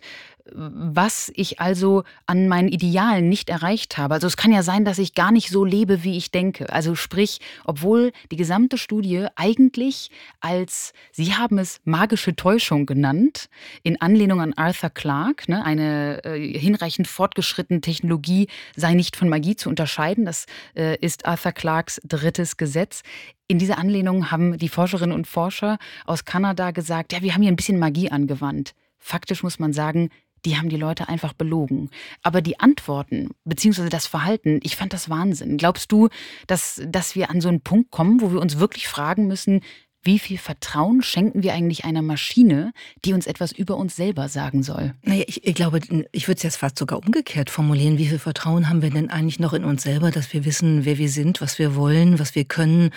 was 0.54 1.32
ich 1.36 1.60
also 1.60 2.04
an 2.26 2.48
meinen 2.48 2.68
Idealen 2.68 3.30
nicht 3.30 3.50
erreicht 3.50 3.98
habe. 3.98 4.16
Also 4.16 4.28
es 4.28 4.38
kann 4.38 4.52
ja 4.52 4.64
sein, 4.64 4.86
dass 4.86 4.98
ich 4.98 5.14
gar 5.14 5.32
nicht 5.32 5.50
so 5.50 5.64
lebe, 5.64 6.04
wie 6.04 6.18
ich 6.18 6.32
denke. 6.32 6.72
Also 6.72 6.96
sprich, 6.96 7.40
obwohl 7.66 8.12
die 8.32 8.36
gesamte 8.36 8.78
Studie 8.78 9.28
eigentlich 9.36 10.12
als, 10.40 10.94
Sie 11.12 11.34
haben 11.34 11.58
es 11.58 11.80
magische 11.84 12.36
Täuschung 12.36 12.86
genannt, 12.86 13.50
in 13.84 14.02
Anlehnung 14.02 14.42
an 14.42 14.54
Arthur 14.54 14.90
Clarke, 14.90 15.52
ne, 15.52 15.64
eine 15.64 16.24
äh, 16.24 16.58
hinreichend 16.58 17.08
fortgeschrittene 17.08 17.82
Technologie 17.82 18.48
sei 18.76 18.94
nicht 18.94 19.16
von 19.16 19.30
Magie 19.30 19.56
zu 19.56 19.70
unterscheiden. 19.70 20.26
Das 20.26 20.46
äh, 20.76 20.98
ist 20.98 21.26
Arthur 21.26 21.52
Clarkes 21.52 22.02
drittes 22.04 22.58
Gesetz. 22.58 23.04
In 23.48 23.60
dieser 23.60 23.78
Anlehnung 23.78 24.32
haben 24.32 24.58
die 24.58 24.70
Forscherinnen 24.70 25.16
und 25.16 25.28
Forscher 25.28 25.78
aus 26.06 26.26
Kanada 26.26 26.72
gesagt, 26.72 27.14
ja, 27.14 27.22
wir 27.22 27.34
haben 27.34 27.42
hier 27.42 27.52
ein 27.52 27.58
bisschen 27.58 27.80
Magie 27.80 28.10
angewandt. 28.10 28.74
Faktisch 28.98 29.44
muss 29.44 29.60
man 29.60 29.74
sagen, 29.74 30.10
die 30.46 30.58
haben 30.58 30.70
die 30.70 30.78
Leute 30.78 31.08
einfach 31.10 31.34
belogen. 31.34 31.90
Aber 32.24 32.42
die 32.42 32.60
Antworten, 32.60 33.30
beziehungsweise 33.46 33.90
das 33.90 34.08
Verhalten, 34.08 34.60
ich 34.64 34.76
fand 34.76 34.94
das 34.94 35.10
Wahnsinn. 35.10 35.58
Glaubst 35.58 35.92
du, 35.92 36.10
dass, 36.48 36.82
dass 36.88 37.16
wir 37.16 37.30
an 37.30 37.42
so 37.42 37.50
einen 37.50 37.62
Punkt 37.62 37.92
kommen, 37.92 38.22
wo 38.22 38.32
wir 38.32 38.42
uns 38.42 38.60
wirklich 38.60 38.88
fragen 38.88 39.28
müssen, 39.28 39.62
Wie 40.04 40.18
viel 40.18 40.40
Vertrauen 40.40 41.04
schenken 41.04 41.44
wir 41.44 41.54
eigentlich 41.54 41.86
einer 41.86 42.02
Maschine, 42.02 42.74
die 43.06 43.14
uns 43.14 43.28
etwas 43.28 43.52
über 43.52 43.78
uns 43.78 43.96
selber 43.96 44.30
sagen 44.30 44.64
soll? 44.64 44.96
Naja, 45.04 45.26
ich, 45.28 45.46
ich 45.46 45.54
glaube, 45.54 45.80
ich 46.12 46.28
würde 46.28 46.38
es 46.38 46.44
jetzt 46.44 46.58
fast 46.58 46.80
sogar 46.80 46.98
umgekehrt 46.98 47.52
formulieren. 47.52 48.00
Wie 48.00 48.08
viel 48.08 48.18
Vertrauen 48.18 48.68
haben 48.68 48.82
wir 48.82 48.90
denn 48.90 49.12
eigentlich 49.12 49.40
noch 49.40 49.54
in 49.54 49.64
uns 49.64 49.84
selber, 49.84 50.10
dass 50.10 50.34
wir 50.34 50.44
wissen, 50.44 50.86
wer 50.86 50.98
wir 50.98 51.10
sind, 51.10 51.40
was 51.40 51.60
wir 51.60 51.76
wollen, 51.76 52.18
was 52.18 52.34
wir 52.34 52.46
können, 52.46 52.90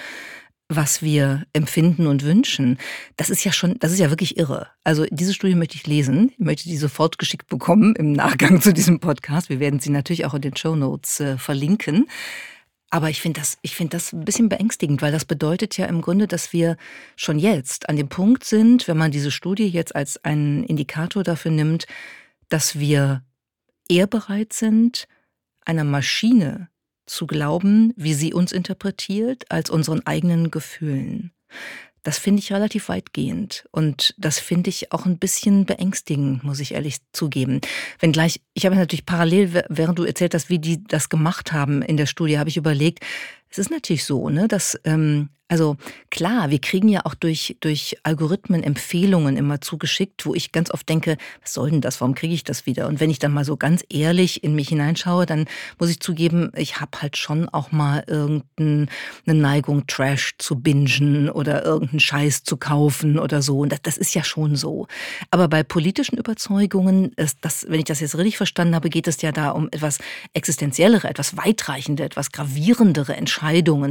was 0.77 1.03
wir 1.03 1.45
empfinden 1.53 2.07
und 2.07 2.23
wünschen, 2.23 2.79
das 3.17 3.31
ist 3.31 3.45
ja 3.45 3.53
schon, 3.53 3.79
das 3.79 3.93
ist 3.93 3.99
ja 3.99 4.11
wirklich 4.11 4.37
irre. 4.37 4.69
Also 4.85 5.07
diese 5.11 5.35
Studie 5.35 5.55
möchte 5.55 5.77
ich 5.77 5.87
lesen, 5.87 6.31
ich 6.33 6.39
möchte 6.39 6.69
die 6.69 6.77
sofort 6.77 7.19
geschickt 7.19 7.49
bekommen 7.49 7.97
im 7.97 8.13
Nachgang 8.13 8.61
zu 8.63 8.73
diesem 8.73 9.01
Podcast. 9.01 9.49
Wir 9.49 9.61
werden 9.61 9.81
sie 9.81 9.91
natürlich 9.91 10.25
auch 10.25 10.35
in 10.35 10.43
den 10.43 10.57
Show 10.57 10.77
Notes 10.77 11.21
äh, 11.21 11.39
verlinken. 11.39 12.07
Aber 12.91 13.11
ich 13.11 13.21
finde 13.21 13.41
das, 13.41 13.59
ich 13.63 13.77
das 13.91 14.13
ein 14.13 14.25
bisschen 14.25 14.49
beängstigend, 14.49 15.03
weil 15.03 15.11
das 15.11 15.25
bedeutet 15.25 15.77
ja 15.77 15.87
im 15.87 16.01
Grunde, 16.01 16.29
dass 16.29 16.53
wir 16.53 16.77
schon 17.17 17.41
jetzt 17.41 17.89
an 17.89 17.97
dem 17.97 18.09
Punkt 18.09 18.45
sind, 18.45 18.87
wenn 18.87 18.97
man 18.97 19.11
diese 19.11 19.33
Studie 19.33 19.67
jetzt 19.67 19.97
als 19.97 20.25
einen 20.25 20.63
Indikator 20.63 21.25
dafür 21.25 21.51
nimmt, 21.51 21.87
dass 22.49 22.79
wir 22.79 23.25
eher 23.89 24.07
bereit 24.07 24.53
sind, 24.53 25.09
einer 25.65 25.83
Maschine 25.83 26.69
zu 27.07 27.27
glauben, 27.27 27.93
wie 27.97 28.15
sie 28.15 28.33
uns 28.35 28.53
interpretiert, 28.53 29.51
als 29.51 29.71
unseren 29.71 30.07
eigenen 30.07 30.51
Gefühlen. 30.51 31.33
Das 32.05 32.19
finde 32.19 32.41
ich 32.41 32.53
relativ 32.53 32.91
weitgehend 32.91 33.65
und 33.71 34.15
das 34.19 34.39
finde 34.39 34.69
ich 34.69 34.93
auch 34.93 35.07
ein 35.07 35.19
bisschen 35.19 35.65
beängstigend, 35.65 36.45
muss 36.45 36.61
ich 36.61 36.75
ehrlich 36.75 36.99
zugeben. 37.13 37.63
Wenngleich, 37.99 38.43
ich 38.53 38.67
habe 38.67 38.77
natürlich 38.77 39.07
parallel, 39.07 39.65
während 39.71 39.99
du 39.99 40.05
erzählt 40.05 40.35
hast, 40.35 40.51
wie 40.51 40.59
die 40.59 40.85
das 40.85 41.09
gemacht 41.09 41.53
haben 41.53 41.81
in 41.81 41.97
der 41.97 42.05
Studie, 42.05 42.39
habe 42.39 42.51
ich 42.51 42.59
überlegt, 42.59 43.03
es 43.55 43.59
ist 43.59 43.71
natürlich 43.71 44.05
so, 44.05 44.31
ne, 44.31 44.49
dass 44.49 44.77
ähm, 44.83 45.29
also 45.47 45.77
klar, 46.11 46.51
wir 46.51 46.59
kriegen 46.59 46.89
ja 46.89 47.03
auch 47.05 47.15
durch, 47.15 47.57
durch 47.61 47.97
Algorithmen 48.03 48.63
Empfehlungen 48.63 49.37
immer 49.37 49.61
zugeschickt, 49.61 50.25
wo 50.25 50.35
ich 50.35 50.53
ganz 50.53 50.71
oft 50.71 50.89
denke, 50.89 51.19
was 51.43 51.53
soll 51.53 51.71
denn 51.71 51.83
das, 51.83 52.01
warum 52.01 52.15
kriege 52.15 52.33
ich 52.33 52.45
das 52.45 52.65
wieder? 52.65 52.89
Und 52.89 52.99
wenn 52.99 53.11
ich 53.11 53.19
dann 53.19 53.33
mal 53.33 53.45
so 53.45 53.59
ganz 53.59 53.85
ehrlich 53.91 54.43
in 54.43 54.55
mich 54.55 54.71
hineinschaue, 54.71 55.27
dann 55.27 55.45
muss 55.79 55.91
ich 55.91 56.01
zugeben, 56.01 56.51
ich 56.57 56.81
habe 56.81 57.03
halt 57.03 57.19
schon 57.19 57.49
auch 57.51 57.73
mal 57.73 58.05
irgendeine 58.07 58.89
Neigung, 59.27 59.87
Trash 59.87 60.35
zu 60.39 60.57
bingen 60.57 61.29
oder 61.29 61.65
irgendeinen 61.65 62.01
Scheiß 62.01 62.45
zu 62.45 62.57
kaufen 62.57 63.19
oder 63.19 63.43
so. 63.43 63.61
Und 63.61 63.71
das, 63.71 63.83
das 63.83 63.97
ist 63.99 64.15
ja 64.15 64.25
schon 64.25 64.57
so. 64.57 64.89
Aber 65.31 65.49
bei 65.49 65.63
politischen 65.63 66.17
Überzeugungen, 66.17 67.13
ist 67.17 67.39
das, 67.43 67.67
wenn 67.69 67.81
ich 67.81 67.85
das 67.85 68.01
jetzt 68.01 68.17
richtig 68.17 68.39
verstanden 68.39 68.75
habe, 68.75 68.89
geht 68.89 69.07
es 69.07 69.21
ja 69.21 69.31
da 69.31 69.51
um 69.51 69.69
etwas 69.71 69.99
existenziellere, 70.33 71.09
etwas 71.09 71.37
weitreichende, 71.37 72.03
etwas 72.03 72.33
gravierendere 72.33 73.15
Entscheidungen, 73.15 73.44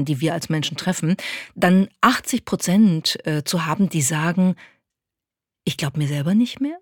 die 0.06 0.22
wir 0.22 0.34
als 0.34 0.50
Menschen 0.50 0.78
treffen 0.78 1.16
dann 1.56 1.90
80 2.02 2.46
Prozent 2.46 3.26
äh, 3.26 3.44
zu 3.44 3.66
haben, 3.66 3.90
die 3.90 4.02
sagen, 4.02 4.56
ich 5.64 5.78
glaube 5.78 6.00
mir 6.00 6.08
selber 6.08 6.34
nicht 6.34 6.60
mehr, 6.60 6.78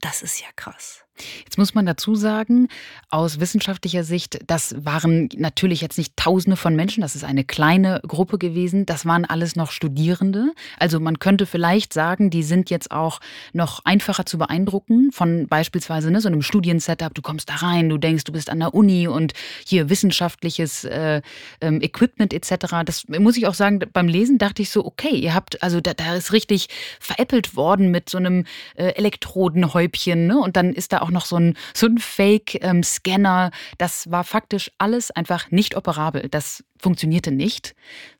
das 0.00 0.22
ist 0.22 0.40
ja 0.40 0.48
krass. 0.56 1.04
Jetzt 1.44 1.58
muss 1.58 1.74
man 1.74 1.84
dazu 1.84 2.14
sagen, 2.14 2.68
aus 3.10 3.38
wissenschaftlicher 3.38 4.02
Sicht, 4.02 4.40
das 4.46 4.74
waren 4.84 5.28
natürlich 5.36 5.80
jetzt 5.80 5.98
nicht 5.98 6.16
Tausende 6.16 6.56
von 6.56 6.74
Menschen, 6.74 7.02
das 7.02 7.14
ist 7.14 7.24
eine 7.24 7.44
kleine 7.44 8.00
Gruppe 8.06 8.38
gewesen, 8.38 8.86
das 8.86 9.04
waren 9.04 9.24
alles 9.24 9.54
noch 9.54 9.70
Studierende. 9.70 10.52
Also 10.78 11.00
man 11.00 11.18
könnte 11.18 11.44
vielleicht 11.46 11.92
sagen, 11.92 12.30
die 12.30 12.42
sind 12.42 12.70
jetzt 12.70 12.90
auch 12.90 13.20
noch 13.52 13.84
einfacher 13.84 14.24
zu 14.24 14.38
beeindrucken 14.38 15.10
von 15.12 15.46
beispielsweise 15.48 16.10
ne, 16.10 16.20
so 16.20 16.28
einem 16.28 16.42
Studiensetup. 16.42 17.14
Du 17.14 17.22
kommst 17.22 17.50
da 17.50 17.56
rein, 17.56 17.88
du 17.88 17.98
denkst, 17.98 18.24
du 18.24 18.32
bist 18.32 18.48
an 18.48 18.60
der 18.60 18.74
Uni 18.74 19.06
und 19.06 19.34
hier 19.66 19.90
wissenschaftliches 19.90 20.84
äh, 20.84 21.20
ähm, 21.60 21.82
Equipment 21.82 22.32
etc. 22.32 22.84
Das 22.86 23.06
muss 23.08 23.36
ich 23.36 23.46
auch 23.46 23.54
sagen, 23.54 23.80
beim 23.92 24.08
Lesen 24.08 24.38
dachte 24.38 24.62
ich 24.62 24.70
so, 24.70 24.84
okay, 24.84 25.14
ihr 25.14 25.34
habt, 25.34 25.62
also 25.62 25.80
da, 25.80 25.92
da 25.92 26.14
ist 26.14 26.32
richtig 26.32 26.68
veräppelt 27.00 27.54
worden 27.54 27.90
mit 27.90 28.08
so 28.08 28.18
einem 28.18 28.44
äh, 28.76 28.94
Elektrodenhäubchen 28.94 30.26
ne? 30.26 30.38
und 30.38 30.56
dann 30.56 30.72
ist 30.72 30.92
da 30.92 31.02
auch 31.02 31.10
noch 31.12 31.26
so 31.26 31.36
ein, 31.36 31.56
so 31.74 31.86
ein 31.86 31.98
Fake-Scanner. 31.98 33.50
das 33.78 34.10
war 34.10 34.24
faktisch 34.24 34.70
alles 34.78 35.10
einfach 35.10 35.50
nicht 35.50 35.76
operabel. 35.76 36.28
Das 36.28 36.64
funktionierte 36.78 37.30
nicht. 37.30 37.74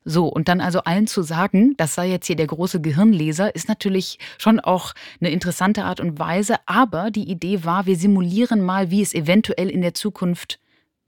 So, 0.05 0.27
und 0.27 0.47
dann 0.47 0.61
also 0.61 0.79
allen 0.79 1.07
zu 1.07 1.21
sagen, 1.21 1.75
das 1.77 1.95
sei 1.95 2.09
jetzt 2.09 2.27
hier 2.27 2.35
der 2.35 2.47
große 2.47 2.81
Gehirnleser, 2.81 3.53
ist 3.53 3.67
natürlich 3.67 4.19
schon 4.37 4.59
auch 4.59 4.93
eine 5.19 5.31
interessante 5.31 5.83
Art 5.83 5.99
und 5.99 6.17
Weise. 6.19 6.55
Aber 6.65 7.11
die 7.11 7.29
Idee 7.29 7.63
war, 7.65 7.85
wir 7.85 7.97
simulieren 7.97 8.61
mal, 8.61 8.89
wie 8.89 9.01
es 9.01 9.13
eventuell 9.13 9.69
in 9.69 9.81
der 9.81 9.93
Zukunft 9.93 10.59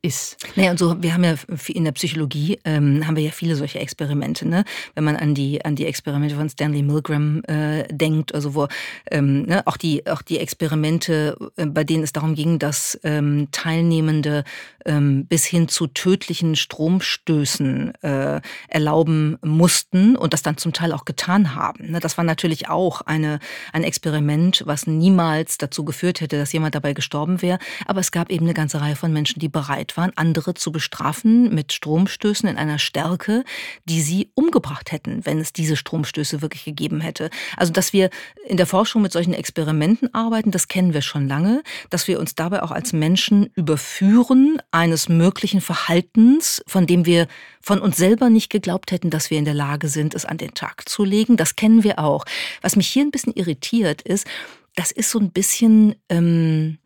ist. 0.05 0.37
Naja, 0.55 0.71
und 0.71 0.79
so, 0.79 1.01
wir 1.01 1.13
haben 1.13 1.23
ja 1.23 1.35
in 1.67 1.83
der 1.83 1.91
Psychologie 1.91 2.59
ähm, 2.63 3.05
haben 3.05 3.15
wir 3.15 3.23
ja 3.23 3.31
viele 3.31 3.55
solche 3.55 3.79
Experimente, 3.79 4.47
ne? 4.47 4.63
Wenn 4.93 5.03
man 5.03 5.15
an 5.15 5.33
die, 5.33 5.65
an 5.65 5.75
die 5.75 5.85
Experimente 5.85 6.35
von 6.35 6.47
Stanley 6.47 6.83
Milgram 6.83 7.41
äh, 7.47 7.83
denkt, 7.89 8.33
also 8.33 8.53
wo 8.53 8.67
ähm, 9.09 9.43
ne, 9.43 9.65
auch 9.65 9.77
die, 9.77 10.05
auch 10.07 10.21
die 10.21 10.37
Experimente, 10.39 11.35
äh, 11.57 11.65
bei 11.65 11.83
denen 11.83 12.03
es 12.03 12.13
darum 12.13 12.35
ging, 12.35 12.59
dass 12.59 12.99
ähm, 13.03 13.47
Teilnehmende 13.51 14.43
ähm, 14.85 15.25
bis 15.25 15.45
hin 15.45 15.67
zu 15.67 15.87
tödlichen 15.87 16.55
Stromstößen 16.55 17.93
äh, 18.03 18.41
erlauben 18.67 19.37
mussten 19.43 20.15
und 20.15 20.33
das 20.33 20.43
dann 20.43 20.57
zum 20.57 20.73
Teil 20.73 20.91
auch 20.91 21.05
getan 21.05 21.55
haben. 21.55 21.91
Ne? 21.91 21.99
Das 21.99 22.17
war 22.17 22.23
natürlich 22.23 22.69
auch 22.69 23.01
eine, 23.01 23.39
ein 23.73 23.83
Experiment, 23.83 24.63
was 24.65 24.85
niemals 24.85 25.57
dazu 25.57 25.83
geführt 25.83 26.21
hätte, 26.21 26.37
dass 26.37 26.53
jemand 26.53 26.75
dabei 26.75 26.93
gestorben 26.93 27.41
wäre. 27.41 27.57
Aber 27.87 27.99
es 27.99 28.11
gab 28.11 28.31
eben 28.31 28.45
eine 28.45 28.53
ganze 28.53 28.79
Reihe 28.81 28.95
von 28.95 29.11
Menschen, 29.11 29.39
die 29.39 29.49
waren, 29.97 30.11
andere 30.15 30.53
zu 30.53 30.71
bestrafen 30.71 31.53
mit 31.53 31.73
Stromstößen 31.73 32.47
in 32.49 32.57
einer 32.57 32.79
Stärke, 32.79 33.43
die 33.85 34.01
sie 34.01 34.31
umgebracht 34.35 34.91
hätten, 34.91 35.25
wenn 35.25 35.39
es 35.39 35.53
diese 35.53 35.75
Stromstöße 35.75 36.41
wirklich 36.41 36.65
gegeben 36.65 37.01
hätte. 37.01 37.29
Also, 37.57 37.73
dass 37.73 37.93
wir 37.93 38.09
in 38.47 38.57
der 38.57 38.65
Forschung 38.65 39.01
mit 39.01 39.11
solchen 39.11 39.33
Experimenten 39.33 40.13
arbeiten, 40.13 40.51
das 40.51 40.67
kennen 40.67 40.93
wir 40.93 41.01
schon 41.01 41.27
lange, 41.27 41.63
dass 41.89 42.07
wir 42.07 42.19
uns 42.19 42.35
dabei 42.35 42.63
auch 42.63 42.71
als 42.71 42.93
Menschen 42.93 43.51
überführen 43.55 44.61
eines 44.71 45.09
möglichen 45.09 45.61
Verhaltens, 45.61 46.63
von 46.67 46.87
dem 46.87 47.05
wir 47.05 47.27
von 47.61 47.79
uns 47.79 47.97
selber 47.97 48.29
nicht 48.29 48.49
geglaubt 48.49 48.91
hätten, 48.91 49.09
dass 49.09 49.29
wir 49.29 49.39
in 49.39 49.45
der 49.45 49.53
Lage 49.53 49.87
sind, 49.87 50.13
es 50.13 50.25
an 50.25 50.37
den 50.37 50.53
Tag 50.53 50.87
zu 50.87 51.03
legen. 51.03 51.37
Das 51.37 51.55
kennen 51.55 51.83
wir 51.83 51.99
auch. 51.99 52.25
Was 52.61 52.75
mich 52.75 52.87
hier 52.87 53.03
ein 53.03 53.11
bisschen 53.11 53.33
irritiert 53.33 54.01
ist, 54.01 54.27
das 54.75 54.91
ist 54.91 55.09
so 55.09 55.19
ein 55.19 55.31
bisschen, 55.31 55.95
ähm, 56.09 56.77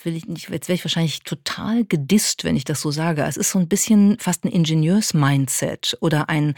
jetzt 0.00 0.06
will 0.06 0.16
ich 0.16 0.26
nicht, 0.26 0.48
jetzt 0.48 0.68
werde 0.68 0.76
ich 0.76 0.84
wahrscheinlich 0.84 1.22
total 1.24 1.84
gedisst, 1.84 2.44
wenn 2.44 2.56
ich 2.56 2.64
das 2.64 2.80
so 2.80 2.90
sage. 2.90 3.22
Es 3.22 3.36
ist 3.36 3.50
so 3.50 3.58
ein 3.58 3.68
bisschen 3.68 4.18
fast 4.18 4.44
ein 4.44 4.52
Ingenieurs-Mindset 4.52 5.98
oder 6.00 6.30
ein, 6.30 6.54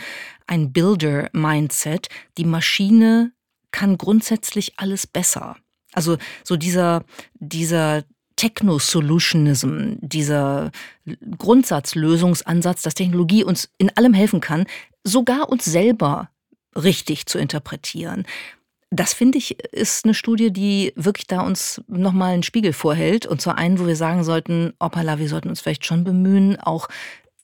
ein 0.46 0.72
Builder-Mindset. 0.72 2.08
Die 2.38 2.44
Maschine 2.44 3.32
kann 3.72 3.98
grundsätzlich 3.98 4.74
alles 4.76 5.08
besser. 5.08 5.56
Also 5.92 6.18
so 6.44 6.56
dieser, 6.56 7.04
dieser 7.34 8.04
Techno-Solutionism, 8.36 9.94
dieser 10.00 10.70
Grundsatzlösungsansatz, 11.36 12.82
dass 12.82 12.94
Technologie 12.94 13.42
uns 13.42 13.70
in 13.76 13.90
allem 13.96 14.14
helfen 14.14 14.40
kann, 14.40 14.66
sogar 15.02 15.48
uns 15.48 15.64
selber 15.64 16.30
richtig 16.76 17.26
zu 17.26 17.38
interpretieren. 17.38 18.24
Das 18.94 19.14
finde 19.14 19.38
ich 19.38 19.58
ist 19.72 20.04
eine 20.04 20.12
Studie, 20.12 20.52
die 20.52 20.92
wirklich 20.96 21.26
da 21.26 21.40
uns 21.40 21.80
nochmal 21.88 22.34
einen 22.34 22.42
Spiegel 22.42 22.74
vorhält. 22.74 23.24
Und 23.24 23.40
zwar 23.40 23.56
einen, 23.56 23.78
wo 23.78 23.86
wir 23.86 23.96
sagen 23.96 24.22
sollten, 24.22 24.74
opala, 24.78 25.18
wir 25.18 25.30
sollten 25.30 25.48
uns 25.48 25.62
vielleicht 25.62 25.86
schon 25.86 26.04
bemühen, 26.04 26.60
auch 26.60 26.88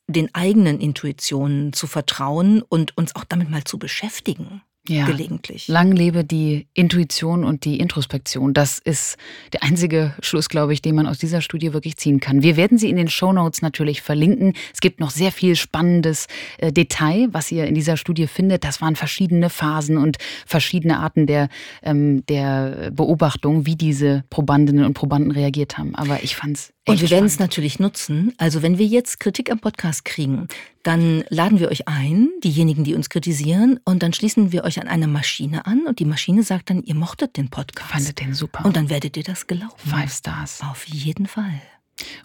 den 0.06 0.34
eigenen 0.34 0.78
Intuitionen 0.78 1.72
zu 1.72 1.86
vertrauen 1.86 2.62
und 2.62 2.96
uns 2.98 3.16
auch 3.16 3.24
damit 3.24 3.48
mal 3.48 3.64
zu 3.64 3.78
beschäftigen 3.78 4.60
ja. 4.88 5.06
gelegentlich. 5.06 5.68
Lang 5.68 5.92
lebe 5.92 6.24
die 6.24 6.66
Intuition 6.74 7.44
und 7.44 7.64
die 7.64 7.78
Introspektion. 7.78 8.54
Das 8.54 8.78
ist 8.78 9.16
der 9.52 9.62
einzige 9.62 10.14
Schluss, 10.20 10.48
glaube 10.48 10.72
ich, 10.72 10.82
den 10.82 10.94
man 10.94 11.06
aus 11.06 11.18
dieser 11.18 11.40
Studie 11.40 11.72
wirklich 11.72 11.96
ziehen 11.96 12.20
kann. 12.20 12.42
Wir 12.42 12.56
werden 12.56 12.78
sie 12.78 12.90
in 12.90 12.96
den 12.96 13.08
Show 13.08 13.32
Notes 13.32 13.62
natürlich 13.62 14.02
verlinken. 14.02 14.54
Es 14.72 14.80
gibt 14.80 15.00
noch 15.00 15.10
sehr 15.10 15.32
viel 15.32 15.56
spannendes 15.56 16.26
äh, 16.58 16.72
Detail, 16.72 17.28
was 17.32 17.50
ihr 17.52 17.66
in 17.66 17.74
dieser 17.74 17.96
Studie 17.96 18.26
findet. 18.26 18.64
Das 18.64 18.80
waren 18.80 18.96
verschiedene 18.96 19.50
Phasen 19.50 19.98
und 19.98 20.18
verschiedene 20.46 20.98
Arten 20.98 21.26
der, 21.26 21.48
ähm, 21.82 22.24
der 22.26 22.90
Beobachtung, 22.92 23.66
wie 23.66 23.76
diese 23.76 24.24
Probandinnen 24.30 24.84
und 24.84 24.94
Probanden 24.94 25.30
reagiert 25.30 25.78
haben. 25.78 25.94
Aber 25.94 26.22
ich 26.22 26.36
fand 26.36 26.56
es 26.56 26.72
und 26.88 27.00
wir 27.00 27.10
werden 27.10 27.26
es 27.26 27.38
natürlich 27.38 27.78
nutzen. 27.78 28.34
Also 28.38 28.62
wenn 28.62 28.78
wir 28.78 28.86
jetzt 28.86 29.20
Kritik 29.20 29.50
am 29.50 29.60
Podcast 29.60 30.04
kriegen, 30.04 30.48
dann 30.82 31.24
laden 31.28 31.60
wir 31.60 31.70
euch 31.70 31.88
ein, 31.88 32.30
diejenigen, 32.42 32.84
die 32.84 32.94
uns 32.94 33.10
kritisieren, 33.10 33.80
und 33.84 34.02
dann 34.02 34.12
schließen 34.12 34.52
wir 34.52 34.64
euch 34.64 34.80
an 34.80 34.88
eine 34.88 35.06
Maschine 35.06 35.66
an 35.66 35.86
und 35.86 35.98
die 35.98 36.04
Maschine 36.04 36.42
sagt 36.42 36.70
dann, 36.70 36.82
ihr 36.82 36.94
mochtet 36.94 37.36
den 37.36 37.50
Podcast. 37.50 37.90
Fandet 37.90 38.20
den 38.20 38.34
super. 38.34 38.64
Und 38.64 38.76
dann 38.76 38.90
werdet 38.90 39.16
ihr 39.16 39.24
das 39.24 39.46
glauben. 39.46 39.72
Five 39.76 40.12
Stars. 40.12 40.60
Auf 40.62 40.86
jeden 40.86 41.26
Fall. 41.26 41.60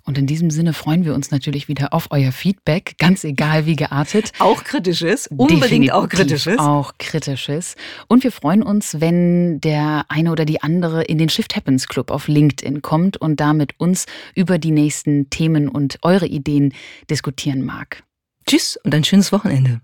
Und 0.04 0.18
in 0.18 0.28
diesem 0.28 0.50
Sinne 0.50 0.74
freuen 0.74 1.06
wir 1.06 1.14
uns 1.14 1.32
natürlich 1.32 1.68
wieder 1.68 1.94
auf 1.94 2.08
euer 2.12 2.32
Feedback, 2.32 2.96
ganz 2.98 3.24
egal 3.24 3.66
wie 3.66 3.76
geartet. 3.76 4.32
Auch 4.40 4.64
kritisches, 4.64 5.28
unbedingt 5.28 5.64
Definitiv 5.64 5.94
auch 5.94 6.10
kritisches. 6.10 6.60
Auch 6.60 6.94
kritisches. 6.98 7.76
Und 8.08 8.24
wir 8.24 8.32
freuen 8.32 8.64
uns, 8.64 9.00
wenn 9.00 9.60
der 9.62 10.06
eine 10.10 10.32
oder 10.32 10.46
die 10.46 10.62
andere 10.62 11.04
in 11.04 11.18
den 11.18 11.30
Shift 11.30 11.56
Happens 11.56 11.88
Club 11.88 12.12
auf 12.12 12.28
LinkedIn 12.28 12.82
kommt 12.82 13.18
und 13.18 13.40
da 13.40 13.54
mit 13.54 13.80
uns 13.80 14.06
über 14.36 14.58
die 14.58 14.72
nächsten 14.72 15.30
Themen 15.30 15.68
und 15.68 15.98
eure 16.02 16.26
Ideen 16.26 16.74
diskutieren 17.10 17.64
mag. 17.64 18.04
Tschüss 18.46 18.78
und 18.84 18.94
ein 18.94 19.04
schönes 19.04 19.32
Wochenende. 19.32 19.82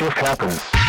Shift 0.00 0.16
happens. 0.16 0.79